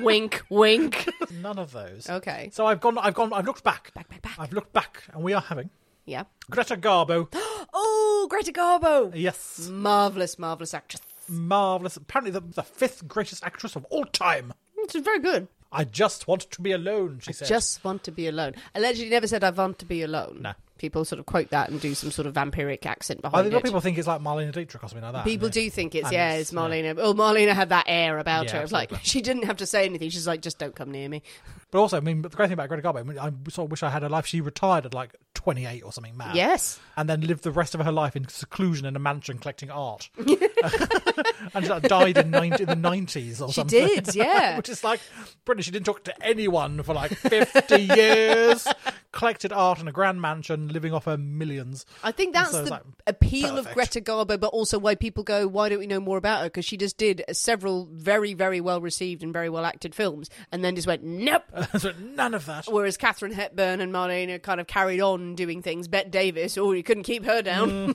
wink, 0.01 0.43
wink. 0.51 1.09
None 1.41 1.59
of 1.59 1.73
those. 1.73 2.09
Okay. 2.11 2.51
So 2.53 2.67
I've 2.67 2.81
gone. 2.81 2.99
I've 2.99 3.15
gone. 3.15 3.33
I've 3.33 3.47
looked 3.47 3.63
back. 3.65 3.95
Back, 3.95 4.09
back, 4.09 4.23
back. 4.23 4.39
I've 4.39 4.53
looked 4.53 4.73
back, 4.73 5.05
and 5.13 5.23
we 5.23 5.35
are 5.35 5.41
having 5.41 5.71
Yeah. 6.05 6.25
Greta 6.51 6.77
Garbo. 6.77 7.29
Oh, 7.79 8.27
Greta 8.31 8.53
Garbo. 8.53 9.13
yes, 9.15 9.69
Marvelous, 9.71 10.39
marvelous 10.39 10.73
actress. 10.73 11.03
Marvelous. 11.29 11.97
Apparently, 11.97 12.31
the, 12.31 12.41
the 12.41 12.63
fifth 12.63 13.07
greatest 13.09 13.45
actress 13.45 13.77
of 13.77 13.85
all 13.87 14.05
time. 14.05 14.53
Mm, 14.79 14.91
she's 14.93 15.03
very 15.03 15.21
good. 15.21 15.49
I 15.73 15.85
just 15.85 16.29
want 16.29 16.43
to 16.51 16.63
be 16.63 16.73
alone. 16.73 17.19
She 17.23 17.33
said. 17.33 17.49
Just 17.49 17.83
want 17.85 18.05
to 18.05 18.11
be 18.13 18.29
alone. 18.29 18.55
Allegedly 18.75 19.11
never 19.11 19.27
said 19.27 19.43
I 19.45 19.51
want 19.51 19.79
to 19.81 19.85
be 19.85 20.03
alone. 20.03 20.39
No. 20.43 20.53
People 20.79 21.05
sort 21.07 21.19
of 21.19 21.25
quote 21.27 21.49
that 21.51 21.71
and 21.71 21.81
do 21.81 21.95
some 21.95 22.11
sort 22.11 22.27
of 22.27 22.35
vampiric 22.35 22.85
accent 22.85 23.21
I 23.25 23.29
behind 23.29 23.45
think 23.45 23.53
a 23.53 23.57
lot 23.57 23.59
it. 23.59 23.61
of 23.61 23.65
people 23.65 23.81
think 23.81 23.97
it's 23.99 24.07
like 24.07 24.21
Marlene 24.21 24.53
Dietrich 24.53 24.85
or 24.85 24.89
something 24.89 25.03
like 25.03 25.15
that. 25.15 25.25
People 25.25 25.49
do 25.49 25.69
think 25.71 25.95
it's 25.95 26.05
and 26.05 26.13
yeah, 26.13 26.27
it's- 26.35 26.43
it's 26.43 26.53
Marlena. 26.53 26.97
Oh, 26.99 27.15
Marlena 27.15 27.55
had 27.55 27.71
that 27.71 27.87
air 27.89 28.19
about 28.19 28.45
Yeah, 28.47 28.59
her. 28.59 28.63
It's 28.63 28.73
like 28.73 28.93
absolutely. 28.93 29.09
she 29.09 29.23
didn't 29.23 29.45
have 29.45 29.57
to 29.57 29.67
say 29.67 29.87
anything. 29.87 30.11
She's 30.11 30.27
like, 30.27 30.43
just 30.43 30.59
don't 30.59 30.75
come 30.77 30.91
near 30.93 31.09
me. 31.09 31.23
But 31.71 31.79
also, 31.81 31.97
I 31.97 32.01
mean, 32.01 32.21
but 32.23 32.31
the 32.31 32.37
great 32.37 32.47
thing 32.49 32.53
about 32.55 32.69
Greta 32.69 32.83
Garbo, 32.87 33.01
I, 33.01 33.03
mean, 33.05 33.19
I 33.19 33.31
sort 33.51 33.67
of 33.67 33.71
wish 33.71 33.83
I 33.83 33.89
had 33.91 34.03
her 34.03 34.09
life. 34.11 34.27
She 34.27 34.41
retired 34.43 34.85
at 34.87 34.93
like 34.95 35.15
28 35.47 35.83
or 35.85 35.93
something 35.93 36.17
mad. 36.17 36.35
Yes. 36.35 36.81
And 36.97 37.09
then 37.09 37.21
lived 37.21 37.45
the 37.45 37.53
rest 37.53 37.77
of 37.77 37.81
her 37.81 37.93
life 37.93 38.17
in 38.17 38.27
seclusion 38.27 38.85
in 38.85 38.97
a 38.97 38.99
mansion 38.99 39.39
collecting 39.39 39.71
art. 39.71 40.11
and 40.19 41.65
she 41.65 41.69
like, 41.69 41.85
died 41.85 42.19
in, 42.19 42.33
90, 42.33 42.65
in 42.65 42.69
the 42.69 42.75
90s 42.75 43.41
or 43.41 43.47
She 43.47 43.53
something. 43.55 43.89
She 43.89 43.95
did, 43.95 44.15
yeah. 44.17 44.57
Which 44.57 44.69
is 44.69 44.83
like, 44.83 44.99
British, 45.45 45.67
she 45.67 45.71
didn't 45.71 45.87
talk 45.87 46.03
to 46.03 46.27
anyone 46.27 46.83
for 46.83 46.95
like 46.95 47.13
50 47.13 47.81
years. 47.81 48.67
Collected 49.17 49.51
art 49.51 49.81
in 49.81 49.89
a 49.89 49.93
grand 49.93 50.21
mansion, 50.21 50.69
living 50.69 50.93
off 50.93 51.07
her 51.07 51.17
millions. 51.17 51.87
I 52.05 52.13
think 52.13 52.35
that's 52.35 52.51
So 52.51 52.65
the 52.65 52.71
like, 52.71 52.83
appeal 53.07 53.57
of. 53.57 53.67
Greta 53.73 54.03
Garbo, 54.03 54.39
but 54.39 54.49
also 54.49 54.79
why 54.79 54.95
people 54.95 55.25
go, 55.25 55.49
why 55.49 55.71
don't 55.71 55.79
we 55.79 55.87
know 55.87 56.01
more 56.01 56.19
about 56.19 56.41
her? 56.41 56.45
Because 56.49 56.67
she 56.67 56.77
just 56.77 56.99
did 56.99 57.25
several 57.33 57.89
very, 57.91 58.35
very 58.35 58.61
well 58.61 58.79
received 58.79 59.23
and 59.23 59.33
very 59.33 59.49
well 59.49 59.65
acted 59.65 59.95
films, 59.95 60.29
and 60.53 60.63
then 60.63 60.75
just 60.75 60.87
went, 60.87 61.03
nope. 61.03 61.45
so 61.79 61.95
none 61.99 62.35
of 62.35 62.45
that. 62.45 62.67
Whereas 62.67 62.99
Katharine 62.99 63.33
Hepburn 63.33 63.81
and 63.81 63.91
Marlena 63.91 64.43
kind 64.43 64.61
of 64.61 64.67
carried 64.67 65.01
on 65.01 65.35
doing 65.35 65.63
things. 65.63 65.89
Bette 65.89 66.11
Davis, 66.11 66.59
oh, 66.59 66.73
you 66.73 66.83
couldn't 66.83 67.05
keep 67.05 67.25
her 67.25 67.41
down. 67.41 67.95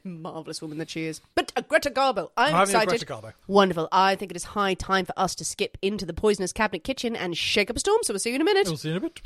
Marvelous 0.04 0.60
woman 0.60 0.76
that 0.76 0.90
she 0.90 1.06
is. 1.06 1.22
But 1.34 1.50
uh, 1.56 1.62
Greta 1.62 1.90
Garbo, 1.90 2.28
I'm 2.36 2.54
a 2.54 2.62
excited. 2.64 2.90
Greta 2.90 3.06
Garbo. 3.06 3.32
Wonderful. 3.46 3.88
I 3.90 4.16
think 4.16 4.32
it 4.32 4.36
is 4.36 4.44
high 4.44 4.74
time 4.74 5.06
for 5.06 5.14
us 5.16 5.34
to 5.36 5.46
skip 5.46 5.78
into 5.80 6.04
the 6.04 6.12
Poisoners' 6.12 6.52
Cabinet 6.52 6.84
kitchen 6.84 7.16
and 7.16 7.34
shake 7.38 7.70
up 7.70 7.76
a 7.76 7.80
storm. 7.80 8.00
So 8.02 8.12
we'll 8.12 8.18
see 8.20 8.28
you 8.28 8.36
in 8.36 8.42
a 8.42 8.44
minute. 8.44 8.66
We'll 8.66 8.76
see 8.76 8.90
you 8.90 8.96
in 8.96 9.04
a 9.04 9.08
bit. 9.08 9.22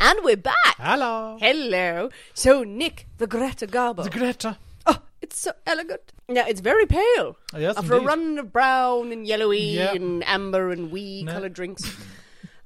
And 0.00 0.18
we're 0.22 0.36
back. 0.36 0.54
Hello. 0.78 1.36
Hello. 1.40 2.10
So, 2.34 2.62
Nick, 2.64 3.06
the 3.18 3.26
Greta 3.26 3.66
Garbo. 3.66 4.04
The 4.04 4.10
Greta. 4.10 4.58
Oh, 4.86 5.00
it's 5.22 5.38
so 5.38 5.52
elegant. 5.66 6.12
Now 6.28 6.44
it's 6.46 6.60
very 6.60 6.86
pale. 6.86 7.36
Oh, 7.54 7.58
yes, 7.58 7.76
After 7.76 7.94
a 7.94 8.00
run 8.00 8.38
of 8.38 8.52
brown 8.52 9.10
and 9.12 9.26
yellowy 9.26 9.60
Yeah. 9.60 9.94
and 9.94 10.26
amber 10.26 10.70
and 10.70 10.90
wee 10.90 11.22
No. 11.24 11.32
coloured 11.32 11.54
drinks, 11.54 11.82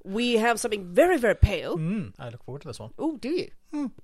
we 0.04 0.34
have 0.34 0.58
something 0.58 0.92
very, 0.92 1.18
very 1.18 1.36
pale. 1.36 1.78
Mm, 1.78 2.14
I 2.18 2.30
look 2.30 2.42
forward 2.44 2.62
to 2.62 2.68
this 2.68 2.80
one. 2.80 2.90
Oh, 2.98 3.16
do 3.16 3.28
you? 3.28 3.50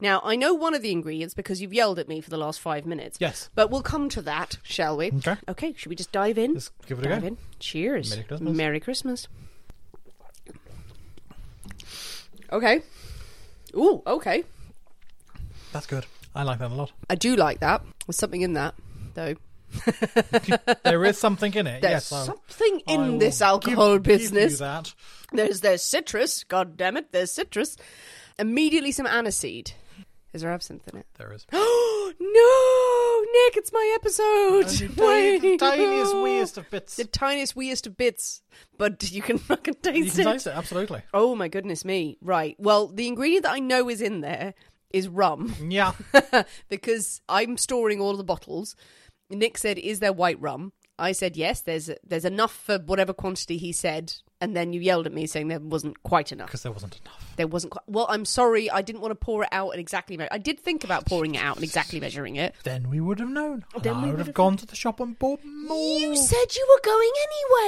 Now 0.01 0.21
I 0.25 0.37
know 0.37 0.55
one 0.55 0.75
of 0.75 0.83
the 0.83 0.93
ingredients 0.93 1.35
because 1.35 1.61
you've 1.61 1.75
yelled 1.75 1.99
at 1.99 2.07
me 2.07 2.21
for 2.21 2.31
the 2.31 2.37
last 2.37 2.61
five 2.61 2.87
minutes. 2.87 3.19
Yes. 3.21 3.51
but 3.57 3.69
we'll 3.71 3.83
come 3.83 4.09
to 4.11 4.23
that, 4.23 4.59
shall 4.63 4.97
we? 4.97 5.09
Okay. 5.11 5.37
Okay. 5.49 5.73
Should 5.77 5.91
we 5.91 5.97
just 5.97 6.13
dive 6.13 6.39
in? 6.39 6.55
Let's 6.55 6.71
give 6.87 7.01
it 7.01 7.07
a 7.07 7.21
go. 7.21 7.27
in. 7.27 7.39
Cheers. 7.59 8.11
Merry 8.11 8.25
Christmas. 8.25 8.57
Merry 8.57 8.81
Christmas. 8.81 9.29
Okay. 12.53 12.83
Ooh. 13.77 14.03
Okay. 14.07 14.45
That's 15.73 15.87
good. 15.87 16.07
I 16.35 16.43
like 16.43 16.59
that 16.59 16.71
a 16.71 16.75
lot. 16.75 16.93
I 17.11 17.15
do 17.15 17.37
like 17.37 17.61
that. 17.61 17.83
There's 18.07 18.17
something 18.17 18.41
in 18.43 18.55
that, 18.55 18.75
though. 19.15 19.35
There 20.85 21.05
is 21.05 21.19
something 21.19 21.53
in 21.55 21.67
it. 21.67 21.83
There's 21.83 22.11
yes, 22.11 22.13
I'll- 22.13 22.25
something 22.27 22.81
I 22.89 22.93
in 22.93 23.01
will 23.13 23.19
this 23.19 23.39
give- 23.39 23.47
alcohol 23.49 23.99
give 23.99 24.21
you 24.23 24.31
business. 24.31 24.59
that. 24.61 24.95
There's 25.33 25.61
there's 25.61 25.83
citrus. 25.83 26.45
God 26.45 26.77
damn 26.77 26.97
it, 26.97 27.11
there's 27.13 27.33
citrus. 27.33 27.77
Immediately 28.39 28.93
some 28.93 29.07
aniseed. 29.07 29.73
Is 30.37 30.43
there 30.43 30.53
absinthe 30.53 30.87
in 30.89 30.99
it? 30.99 31.07
There 31.17 31.33
is. 31.33 31.47
Oh 31.51 32.13
no, 32.21 33.33
Nick! 33.33 33.57
It's 33.57 33.73
my 33.73 33.93
episode. 33.95 34.67
the 34.67 34.95
tiniest, 34.97 35.59
tiniest, 35.61 36.13
No. 36.13 36.23
weest 36.23 36.59
of 36.59 36.69
bits. 36.71 36.97
The 36.97 37.05
tiniest, 37.07 37.57
weest 37.57 37.87
of 37.87 37.97
bits, 37.97 38.43
but 38.77 39.11
you 39.11 39.23
can 39.23 39.39
fucking 39.39 39.77
taste 39.83 39.97
You 40.19 40.25
can 40.25 40.29
it. 40.29 40.33
taste 40.35 40.47
it, 40.49 40.55
absolutely. 40.55 41.01
Oh 41.15 41.35
my 41.35 41.49
goodness 41.49 41.87
me! 41.87 42.19
Right. 42.21 42.55
Well, 42.59 42.89
the 42.89 43.07
ingredient 43.09 43.45
that 43.45 43.53
I 43.53 43.61
know 43.61 43.89
is 43.89 44.03
in 44.03 44.21
there 44.21 44.53
is 44.91 45.09
rum. 45.09 45.55
Yeah. 45.71 45.93
because 46.69 47.23
I'm 47.31 47.57
storing 47.57 47.99
all 48.01 48.15
the 48.17 48.23
bottles. 48.25 48.77
Nick 49.31 49.57
said, 49.57 49.79
"Is 49.79 50.01
there 50.01 50.13
white 50.13 50.39
rum?" 50.41 50.73
I 50.99 51.13
said, 51.13 51.35
"Yes." 51.35 51.63
There's 51.63 51.89
there's 52.07 52.27
enough 52.27 52.53
for 52.55 52.79
whatever 52.79 53.15
quantity 53.15 53.57
he 53.57 53.73
said, 53.73 54.13
and 54.41 54.55
then 54.57 54.73
you 54.73 54.81
yelled 54.81 55.07
at 55.07 55.13
me 55.13 55.27
saying 55.27 55.49
there 55.49 55.59
wasn't 55.61 56.03
quite 56.03 56.31
enough. 56.33 56.49
Because 56.49 56.63
there 56.63 56.73
wasn't 56.73 56.99
enough. 57.01 57.33
There 57.37 57.47
wasn't 57.47 57.73
quite. 57.73 57.85
Well, 57.87 58.07
I'm 58.09 58.25
sorry. 58.25 58.71
I 58.71 58.83
didn't 58.83 59.01
want 59.03 59.13
to 59.13 59.15
pour 59.17 59.43
it 59.43 59.49
out 59.53 59.71
and 59.71 59.81
exactly. 59.81 60.17
Me- 60.17 60.29
I 60.31 60.39
did 60.39 60.59
think 60.61 60.85
about 60.85 61.07
pouring 61.07 61.35
it 61.35 61.43
out 61.43 61.57
and 61.57 61.65
exactly 61.65 62.01
measuring 62.01 62.37
it. 62.37 62.55
Then 62.65 62.89
we 62.91 63.01
would 63.01 63.19
have 63.21 63.29
known. 63.31 63.65
And 63.75 63.83
Then 63.83 63.95
I 63.95 63.99
we 63.99 64.03
would 64.07 64.11
would 64.13 64.19
have 64.19 64.27
have- 64.29 64.35
gone 64.35 64.57
to 64.59 64.67
the 64.67 64.77
shop 64.77 65.01
and 65.01 65.19
bought 65.19 65.45
more. 65.45 65.99
You 65.99 66.17
said 66.17 66.55
you 66.57 66.67
were 66.69 66.81
going 66.85 67.11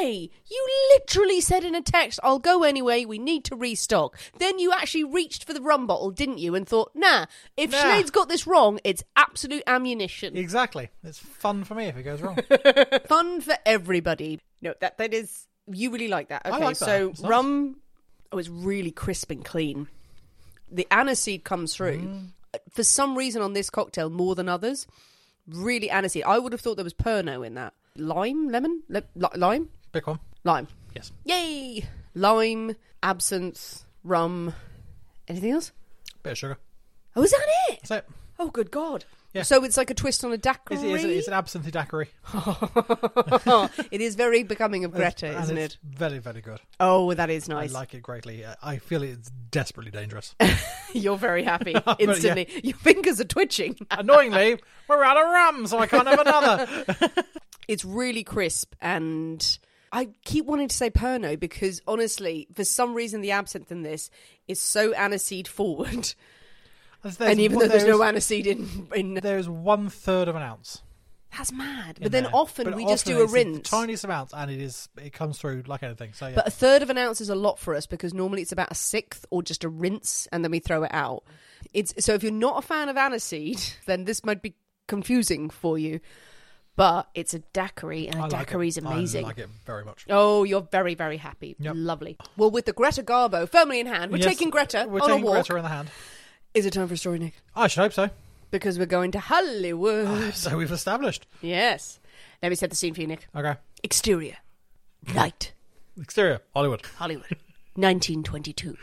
anyway. 0.01 0.31
You 0.51 0.69
literally 0.95 1.41
said 1.41 1.65
in 1.65 1.75
a 1.75 1.83
text, 1.83 2.19
"I'll 2.23 2.39
go 2.39 2.63
anyway. 2.65 3.05
We 3.05 3.19
need 3.19 3.45
to 3.47 3.57
restock." 3.57 4.19
Then 4.39 4.59
you 4.59 4.73
actually 4.73 5.05
reached 5.05 5.45
for 5.45 5.53
the 5.55 5.61
rum 5.63 5.87
bottle, 5.87 6.11
didn't 6.11 6.39
you? 6.39 6.55
And 6.55 6.67
thought, 6.69 6.93
"Nah, 6.95 7.27
if 7.57 7.71
Nah. 7.73 7.79
Sinead's 7.79 8.11
got 8.11 8.29
this 8.29 8.47
wrong, 8.47 8.79
it's 8.85 9.03
absolute 9.17 9.63
ammunition." 9.67 10.37
Exactly. 10.37 10.89
It's 11.05 11.19
fun 11.19 11.65
for 11.65 11.75
me 11.75 11.87
if 11.87 11.97
it 11.97 12.03
goes 12.05 12.21
wrong. 12.23 12.39
fun 13.07 13.41
for 13.41 13.57
everybody. 13.67 14.41
No, 14.63 14.75
that 14.81 14.99
that 14.99 15.13
is 15.15 15.47
you 15.73 15.91
really 15.91 16.09
like 16.09 16.29
that. 16.29 16.45
Okay, 16.47 16.59
like 16.65 16.79
that. 16.79 16.85
so 16.85 17.09
nice. 17.09 17.21
rum 17.21 17.77
oh 18.33 18.39
it's 18.39 18.49
really 18.49 18.91
crisp 18.91 19.31
and 19.31 19.45
clean. 19.45 19.89
The 20.71 20.87
aniseed 20.91 21.45
comes 21.45 21.75
through. 21.75 21.99
Mm. 22.01 22.29
For 22.73 22.83
some 22.83 23.17
reason 23.17 23.43
on 23.43 23.53
this 23.53 23.71
cocktail 23.71 24.11
more 24.11 24.35
than 24.35 24.49
others. 24.49 24.87
Really 25.47 25.89
aniseed. 25.89 26.25
I 26.25 26.39
would 26.39 26.53
have 26.53 26.61
thought 26.61 26.77
there 26.77 26.85
was 26.85 26.93
Pernod 26.95 27.47
in 27.47 27.55
that. 27.55 27.73
Lime, 27.97 28.49
lemon, 28.49 28.83
Le- 28.89 29.03
li- 29.17 29.29
lime, 29.35 29.71
Pick 29.93 30.07
one. 30.07 30.21
lime. 30.45 30.69
Yes. 30.95 31.11
Yay! 31.25 31.85
Lime, 32.15 32.77
absinthe, 33.03 33.85
rum. 34.05 34.53
Anything 35.27 35.53
else? 35.53 35.73
Bit 36.23 36.33
of 36.33 36.39
sugar. 36.39 36.59
Oh, 37.17 37.23
is 37.23 37.31
that 37.31 37.47
it? 37.71 37.81
That's 37.83 37.91
it. 37.91 38.09
Oh, 38.39 38.49
good 38.51 38.71
God! 38.71 39.05
Yeah. 39.35 39.43
So 39.43 39.63
it's 39.65 39.77
like 39.77 39.91
a 39.91 39.95
twist 39.95 40.25
on 40.25 40.33
a 40.33 40.39
daiquiri. 40.39 40.81
It's, 40.81 41.05
it's, 41.05 41.05
it's 41.05 41.29
an 41.29 41.35
absinthe 41.35 41.71
daiquiri. 41.71 42.09
it 43.91 44.01
is 44.01 44.15
very 44.15 44.43
becoming 44.43 44.85
of 44.85 44.93
Greta, 44.93 45.29
And 45.29 45.45
isn't 45.45 45.59
it's 45.59 45.75
it? 45.75 45.81
Very, 45.85 46.19
very 46.19 46.41
good. 46.41 46.61
Oh, 46.81 47.13
that 47.13 47.29
is 47.29 47.47
nice. 47.49 47.71
I 47.75 47.79
like 47.79 47.93
it 47.95 48.03
greatly. 48.03 48.45
I 48.63 48.79
feel 48.79 49.03
it's 49.03 49.31
desperately 49.51 49.91
dangerous. 49.91 50.35
You're 50.95 51.19
very 51.19 51.45
happy 51.45 51.73
yeah. 51.87 51.95
instantly. 51.99 52.49
Your 52.65 52.77
fingers 52.77 53.21
are 53.21 53.25
twitching. 53.25 53.77
Annoyingly, 53.91 54.59
we're 54.89 55.05
out 55.05 55.19
of 55.19 55.25
rum, 55.25 55.67
so 55.67 55.79
I 55.79 55.87
can't 55.87 56.09
have 56.09 56.21
another. 56.21 57.25
It's 57.69 57.85
really 57.85 58.25
crisp, 58.25 58.75
and 58.81 59.59
I 59.93 60.09
keep 60.25 60.47
wanting 60.47 60.69
to 60.69 60.75
say 60.75 60.89
Pernod 60.91 61.39
because 61.39 61.83
honestly, 61.87 62.49
for 62.55 62.65
some 62.65 62.95
reason, 62.95 63.21
the 63.21 63.33
absinthe 63.33 63.71
in 63.71 63.83
this 63.83 64.11
is 64.49 64.59
so 64.61 64.93
aniseed 64.93 65.47
forward. 65.47 66.15
There's- 67.03 67.21
and 67.21 67.39
even 67.41 67.59
though 67.59 67.69
there's 67.69 67.85
no 67.85 67.99
aniseed 68.01 68.47
in, 68.47 68.89
in 68.95 69.15
There's 69.15 69.49
one 69.49 69.89
third 69.89 70.29
of 70.29 70.35
an 70.37 70.43
ounce. 70.43 70.83
that's 71.37 71.53
mad. 71.53 71.99
But 72.03 72.11
then 72.11 72.25
there. 72.25 72.35
often 72.35 72.65
But 72.65 72.75
we 72.75 72.85
just 72.87 73.07
do 73.07 73.21
a 73.21 73.27
rinse. 73.27 73.69
tiniest 73.71 74.03
amount, 74.05 74.31
and 74.35 74.51
it 74.51 74.61
is 74.61 74.89
it 75.01 75.13
comes 75.13 75.39
through 75.39 75.63
like 75.67 75.83
anything. 75.83 76.13
So 76.13 76.27
yeah, 76.29 76.35
But 76.35 76.49
a 76.49 76.51
third 76.51 76.83
of 76.83 76.91
an 76.91 76.99
ounce 76.99 77.21
is 77.21 77.29
a 77.29 77.35
lot 77.37 77.59
for 77.59 77.75
us 77.75 77.87
because 77.87 78.13
normally 78.15 78.43
it's 78.43 78.53
about 78.53 78.71
a 78.73 78.75
sixth 78.75 79.25
or 79.31 79.43
just 79.43 79.63
a 79.65 79.69
rinse 79.69 80.27
and 80.33 80.43
then 80.43 80.51
we 80.51 80.59
throw 80.59 80.83
it 80.83 80.91
out. 80.93 81.23
It's 81.73 81.93
so 82.05 82.15
if 82.15 82.23
you're 82.23 82.33
not 82.33 82.59
a 82.59 82.67
fan 82.67 82.89
of 82.89 82.97
aniseed, 82.97 83.75
then 83.87 84.05
this 84.05 84.25
might 84.25 84.43
be 84.43 84.55
confusing 84.89 85.51
for 85.51 85.79
you. 85.79 86.01
But 86.77 87.09
it's 87.15 87.35
a 87.35 87.41
daiquiri 87.41 88.07
and 88.07 88.17
a 88.21 88.23
like 88.29 88.31
daiquiri's 88.31 88.77
it. 88.77 88.85
amazing. 88.85 89.25
I 89.25 89.29
like 89.29 89.39
it 89.39 89.49
very 89.67 89.85
much. 89.85 90.07
Oh, 90.09 90.45
you're 90.45 90.63
very, 90.71 90.95
very 90.95 91.17
happy. 91.17 91.57
Yep. 91.59 91.75
Lovely. 91.77 92.17
Well, 92.37 92.53
with 92.53 92.67
the 92.67 92.73
Greta 92.73 93.03
Garbo 93.03 93.49
firmly 93.49 93.81
in 93.81 93.87
hand, 93.89 94.13
we're 94.13 94.19
Yes, 94.19 94.27
taking 94.29 94.51
Greta 94.51 94.87
We're 94.89 95.01
on 95.01 95.09
taking 95.09 95.23
a 95.25 95.27
walk. 95.27 95.35
Greta 95.49 95.57
in 95.57 95.63
the 95.65 95.69
hand. 95.69 95.91
Is 96.59 96.67
it 96.67 96.73
time 96.73 96.89
for 96.89 96.95
a 96.95 96.97
story, 96.97 97.21
Nick? 97.21 97.35
I 97.55 97.69
should 97.69 97.81
hope 97.83 97.93
so. 97.93 98.11
Because 98.51 98.81
we're 98.81 98.87
going 98.87 99.13
to 99.13 99.21
Hollywood. 99.21 100.07
Ah, 100.09 100.31
so 100.33 100.57
we've 100.57 100.73
established. 100.73 101.25
yes. 101.41 102.01
Let 102.43 102.49
me 102.49 102.57
set 102.57 102.71
the 102.71 102.75
scene 102.77 102.95
for 102.95 103.01
you, 103.01 103.07
Nick. 103.07 103.29
Okay. 103.37 103.55
Exterior. 103.85 104.39
Night. 105.15 105.53
Exterior, 106.01 106.41
Hollywood. 106.55 106.83
Hollywood. 106.97 107.37
1922. 107.77 108.77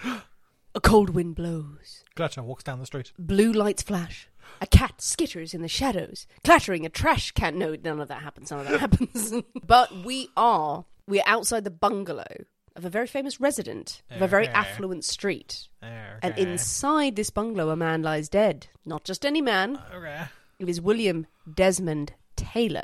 A 0.74 0.80
cold 0.80 1.10
wind 1.10 1.36
blows. 1.36 2.06
Greta 2.16 2.42
walks 2.44 2.64
down 2.64 2.80
the 2.80 2.86
street. 2.86 3.12
Blue 3.20 3.52
lights 3.52 3.82
flash. 3.84 4.30
A 4.62 4.68
cat 4.68 5.00
skitters 5.00 5.54
in 5.54 5.62
the 5.62 5.68
shadows, 5.68 6.28
clattering 6.46 6.86
a 6.86 6.90
trash 6.90 7.32
can. 7.32 7.58
No, 7.60 7.76
none 7.84 8.00
of 8.00 8.08
that 8.08 8.22
happens. 8.22 8.52
None 8.52 8.62
of 8.62 8.68
that 8.70 8.80
happens. 8.80 9.34
but 9.68 9.94
we 10.06 10.30
are 10.38 10.86
we 11.08 11.20
are 11.20 11.28
outside 11.28 11.66
the 11.66 11.72
bungalow 11.72 12.46
of 12.76 12.86
a 12.86 12.90
very 12.90 13.08
famous 13.08 13.40
resident 13.40 14.02
of 14.12 14.22
a 14.22 14.28
very 14.28 14.48
affluent 14.50 15.06
street. 15.06 15.68
And 15.82 16.38
inside 16.38 17.16
this 17.16 17.30
bungalow, 17.30 17.70
a 17.70 17.76
man 17.76 18.02
lies 18.04 18.30
dead. 18.30 18.68
Not 18.86 19.04
just 19.04 19.26
any 19.26 19.42
man. 19.42 19.80
Okay. 19.94 20.26
It 20.60 20.70
is 20.70 20.82
William 20.82 21.28
Desmond 21.52 22.14
Taylor. 22.36 22.84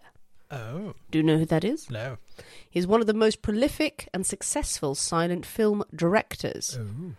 Oh 0.53 0.93
Do 1.09 1.17
you 1.19 1.23
know 1.23 1.37
who 1.37 1.45
that 1.45 1.63
is? 1.63 1.89
no. 1.89 2.17
He's 2.69 2.85
one 2.87 2.99
of 3.01 3.07
the 3.07 3.13
most 3.13 3.41
prolific 3.41 4.07
and 4.13 4.25
successful 4.25 4.95
silent 4.95 5.45
film 5.45 5.83
directors 5.95 6.77
Oh. 6.79 7.13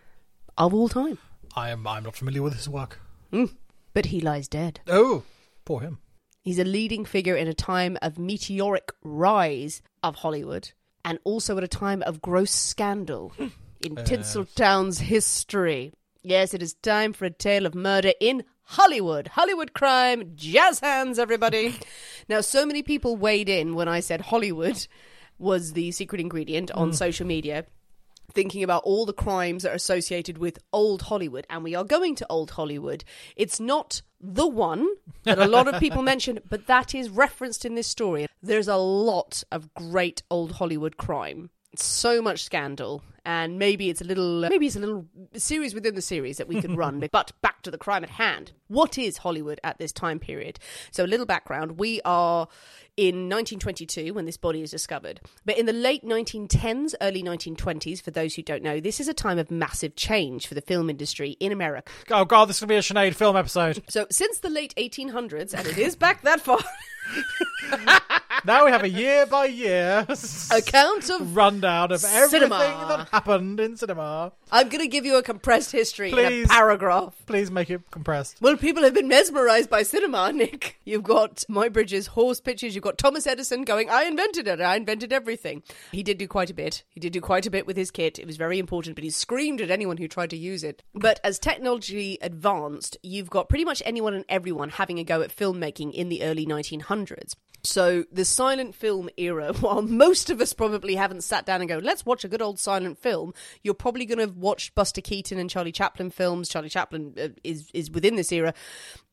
of 0.59 0.75
all 0.75 0.89
time. 0.89 1.19
I 1.57 1.71
am. 1.71 1.87
I'm 1.87 2.05
not 2.05 2.17
familiar 2.17 2.43
with 2.43 2.55
his 2.55 2.69
work. 2.69 3.01
Mm. 3.33 3.55
But 3.95 4.07
he 4.07 4.21
lies 4.21 4.49
dead. 4.49 4.81
Oh, 4.87 5.23
poor 5.65 5.81
him. 5.81 5.99
He's 6.43 6.59
a 6.59 6.65
leading 6.65 7.05
figure 7.05 7.37
in 7.37 7.49
a 7.49 7.55
time 7.55 7.97
of 8.03 8.19
meteoric 8.19 8.91
rise 9.03 9.81
of 10.03 10.17
Hollywood 10.17 10.73
and 11.05 11.19
also 11.25 11.57
at 11.59 11.65
a 11.65 11.69
time 11.69 12.03
of 12.03 12.21
gross 12.21 12.51
scandal 12.51 13.31
hmm. 13.37 13.49
in 13.81 13.97
Tinseltown's 13.97 15.01
history. 15.01 15.93
Yes, 16.23 16.55
it 16.55 16.63
is 16.63 16.75
time 16.75 17.13
for 17.13 17.25
a 17.25 17.31
tale 17.31 17.67
of 17.67 17.75
murder 17.75 18.13
in 18.21 18.45
Hollywood. 18.63 19.29
Hollywood 19.29 19.75
crime. 19.75 20.33
Jazz 20.37 20.81
hands, 20.81 21.19
everybody. 21.19 21.75
now, 22.29 22.41
so 22.41 22.65
many 22.65 22.83
people 22.83 23.17
weighed 23.17 23.49
in 23.49 23.75
when 23.75 23.89
I 23.89 24.01
said 24.01 24.21
Hollywood 24.21 24.87
was 25.39 25.73
the 25.73 25.91
secret 25.91 26.21
ingredient 26.21 26.71
on 26.71 26.89
hmm. 26.89 26.95
social 26.95 27.27
media. 27.27 27.67
Thinking 28.31 28.63
about 28.63 28.85
all 28.85 29.05
the 29.05 29.13
crimes 29.13 29.63
that 29.63 29.73
are 29.73 29.77
associated 29.77 30.39
with 30.39 30.59
old 30.73 31.03
Hollywood, 31.03 31.47
and 31.51 31.63
we 31.63 31.75
are 31.75 31.85
going 31.85 32.15
to 32.17 32.27
old 32.31 32.53
Hollywood. 32.53 33.05
It's 33.37 33.61
not 33.61 34.03
the 34.21 34.47
one 34.47 34.89
that 35.25 35.39
a 35.39 35.47
lot 35.47 35.69
of 35.69 35.81
people 35.81 36.03
mention, 36.13 36.41
but 36.49 36.67
that 36.67 36.95
is 36.95 37.11
referenced 37.11 37.65
in 37.65 37.75
this 37.75 37.89
story. 37.89 38.27
There's 38.43 38.69
a 38.69 38.77
lot 38.77 39.43
of 39.53 39.73
great 39.75 40.23
old 40.31 40.53
Hollywood 40.53 40.97
crime 40.97 41.51
so 41.77 42.21
much 42.23 42.45
scandal 42.45 43.03
and 43.25 43.59
maybe 43.59 43.89
it's 43.89 44.01
a 44.01 44.05
little 44.05 44.41
maybe 44.41 44.67
it's 44.67 44.77
a 44.77 44.81
little 44.81 45.07
series 45.35 45.75
within 45.75 45.95
the 45.95 46.03
series 46.03 46.39
that 46.39 46.49
we 46.49 46.61
could 46.61 46.77
run 46.77 47.01
but 47.13 47.33
back 47.41 47.63
to 47.63 47.71
the 47.71 47.79
crime 47.79 48.03
at 48.03 48.11
hand. 48.11 48.53
What 48.69 48.99
is 48.99 49.19
hollywood 49.19 49.61
at 49.65 49.79
this 49.79 49.93
time 49.93 50.19
period? 50.19 50.59
So 50.91 51.05
a 51.05 51.07
little 51.07 51.27
background. 51.27 51.79
We 51.79 52.01
are 52.05 52.49
in 52.97 53.31
1922 53.31 54.13
when 54.13 54.27
this 54.27 54.37
body 54.37 54.61
is 54.61 54.71
discovered 54.71 55.19
but 55.47 55.57
in 55.57 55.65
the 55.65 55.73
late 55.73 56.05
1910s 56.05 56.93
early 57.01 57.23
1920s 57.23 58.03
for 58.03 58.11
those 58.11 58.35
who 58.35 58.43
don't 58.43 58.63
know 58.63 58.81
this 58.81 59.01
is 59.01 59.09
a 59.09 59.15
time 59.15 59.39
of 59.39 59.51
massive 59.51 59.97
change 59.97 60.47
for 60.47 60.53
the 60.53 60.61
film 60.61 60.91
industry 60.91 61.31
in 61.41 61.53
america. 61.53 61.91
Oh 62.11 62.27
god, 62.27 62.47
this 62.51 62.57
is 62.57 62.61
gonna 62.61 62.69
be 62.69 62.77
a 62.77 62.81
Sinead 62.81 63.15
film 63.15 63.37
episode. 63.37 63.83
so 63.89 64.07
since 64.11 64.39
the 64.41 64.51
late 64.51 64.75
1800s 64.77 65.55
and 65.55 65.67
it 65.67 65.79
is 65.79 65.97
back 65.97 66.21
that 66.23 66.41
far 66.41 66.59
now 68.45 68.65
we 68.65 68.71
have 68.71 68.83
a 68.83 68.89
year 68.89 69.27
by 69.27 69.47
year 69.47 70.07
account 70.51 71.11
of 71.11 71.37
rundown 71.37 71.93
of 71.93 72.05
everything 72.05 72.49
Cinema. 72.49 72.87
that 72.89 73.09
happened 73.11 73.61
in 73.61 73.77
cinema. 73.77 74.33
i'm 74.51 74.69
going 74.69 74.83
to 74.83 74.89
give 74.89 75.05
you 75.05 75.17
a 75.17 75.23
compressed 75.23 75.73
history 75.73 76.11
in 76.11 76.15
Please. 76.15 76.47
a 76.47 76.49
paragraph 76.49 77.15
Please 77.27 77.51
make 77.51 77.71
it 77.71 77.81
compressed. 77.91 78.37
Well, 78.43 78.57
people 78.59 78.83
have 78.83 78.93
been 78.93 79.09
mesmerized 79.09 79.71
by 79.71 79.85
cinema, 79.85 80.33
Nick. 80.33 80.79
You've 80.85 81.03
got 81.03 81.45
Muybridge's 81.49 82.09
horse 82.09 82.41
pictures. 82.41 82.75
You've 82.75 82.85
got 82.85 82.99
Thomas 82.99 83.27
Edison 83.27 83.63
going, 83.63 83.89
I 83.89 84.03
invented 84.05 84.47
it. 84.49 84.61
I 84.61 84.77
invented 84.77 85.13
everything. 85.15 85.63
He 85.93 86.03
did 86.03 86.19
do 86.19 86.29
quite 86.29 86.51
a 86.51 86.55
bit. 86.55 86.83
He 86.91 87.01
did 87.01 87.15
do 87.15 87.23
quite 87.23 87.47
a 87.47 87.51
bit 87.51 87.67
with 87.67 87.77
his 87.79 87.91
kit. 87.91 88.19
It 88.19 88.27
was 88.27 88.37
very 88.37 88.59
important, 88.59 88.97
but 88.97 89.05
he 89.05 89.09
screamed 89.11 89.63
at 89.63 89.71
anyone 89.71 89.97
who 89.97 90.09
tried 90.09 90.29
to 90.31 90.37
use 90.37 90.63
it. 90.63 90.83
But 90.95 91.21
as 91.25 91.39
technology 91.39 92.19
advanced, 92.21 92.99
you've 93.03 93.31
got 93.31 93.49
pretty 93.49 93.65
much 93.65 93.83
anyone 93.87 94.13
and 94.13 94.27
everyone 94.29 94.69
having 94.69 94.99
a 94.99 95.05
go 95.05 95.23
at 95.23 95.35
filmmaking 95.35 95.93
in 95.95 96.11
the 96.11 96.23
early 96.23 96.45
1900s. 96.45 97.35
So 97.65 98.05
the 98.11 98.25
silent 98.25 98.75
film 98.75 99.09
era, 99.17 99.53
while 99.61 99.83
most 99.83 100.31
of 100.31 100.41
us 100.41 100.53
probably 100.53 100.97
haven't 100.97 101.23
sat 101.23 101.47
down 101.47 101.61
and 101.61 101.69
go, 101.69 101.79
let's 101.79 102.05
watch 102.05 102.25
a 102.25 102.29
good 102.29 102.43
old 102.43 102.59
silent 102.59 102.99
film, 102.99 103.35
you're 103.63 103.75
probably 103.75 104.05
going 104.05 104.19
to 104.19 104.25
have 104.25 104.37
watched 104.37 104.75
Buster 104.75 105.01
Keaton 105.01 105.39
and 105.39 105.49
Charlie 105.49 105.73
Chaplin 105.73 106.11
films. 106.11 106.49
Charlie 106.49 106.69
Chaplin 106.69 107.15
uh, 107.21 107.29
is 107.45 107.71
is 107.73 107.91
within 107.91 108.17
this 108.17 108.33
era. 108.33 108.55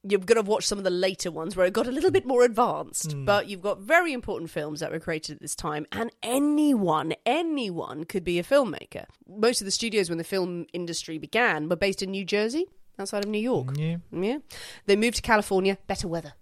You're 0.03 0.22
going 0.22 0.44
to 0.44 0.50
watch 0.50 0.65
some 0.65 0.77
of 0.77 0.86
the 0.86 0.89
later 0.89 1.29
ones 1.29 1.56
where 1.58 1.65
it 1.65 1.74
got 1.74 1.86
a 1.86 1.91
little 1.91 2.10
bit 2.10 2.25
more 2.25 2.44
advanced, 2.44 3.13
but 3.25 3.50
you've 3.50 3.62
got 3.62 3.82
very 3.82 4.13
important 4.13 4.50
films 4.50 4.79
that 4.79 4.91
were 4.91 5.00
created 5.00 5.36
at 5.36 5.41
this 5.41 5.56
time, 5.56 5.86
and 5.91 6.10
anyone, 6.24 7.13
anyone 7.25 8.06
could 8.06 8.24
be 8.24 8.39
a 8.39 8.44
filmmaker. 8.44 9.03
Most 9.27 9.60
of 9.60 9.65
the 9.65 9.72
studios 9.72 10.08
when 10.08 10.18
the 10.18 10.24
film 10.24 10.68
industry 10.72 11.18
began 11.18 11.68
were 11.68 11.75
based 11.75 12.01
in 12.01 12.12
New 12.12 12.24
Jersey, 12.24 12.65
outside 12.98 13.25
of 13.25 13.29
New 13.29 13.39
York. 13.39 13.72
Yeah. 13.75 13.98
Yeah. 14.12 14.38
They 14.86 14.96
moved 14.96 15.18
to 15.18 15.22
California, 15.22 15.77
better 15.88 16.08
weather. 16.08 16.34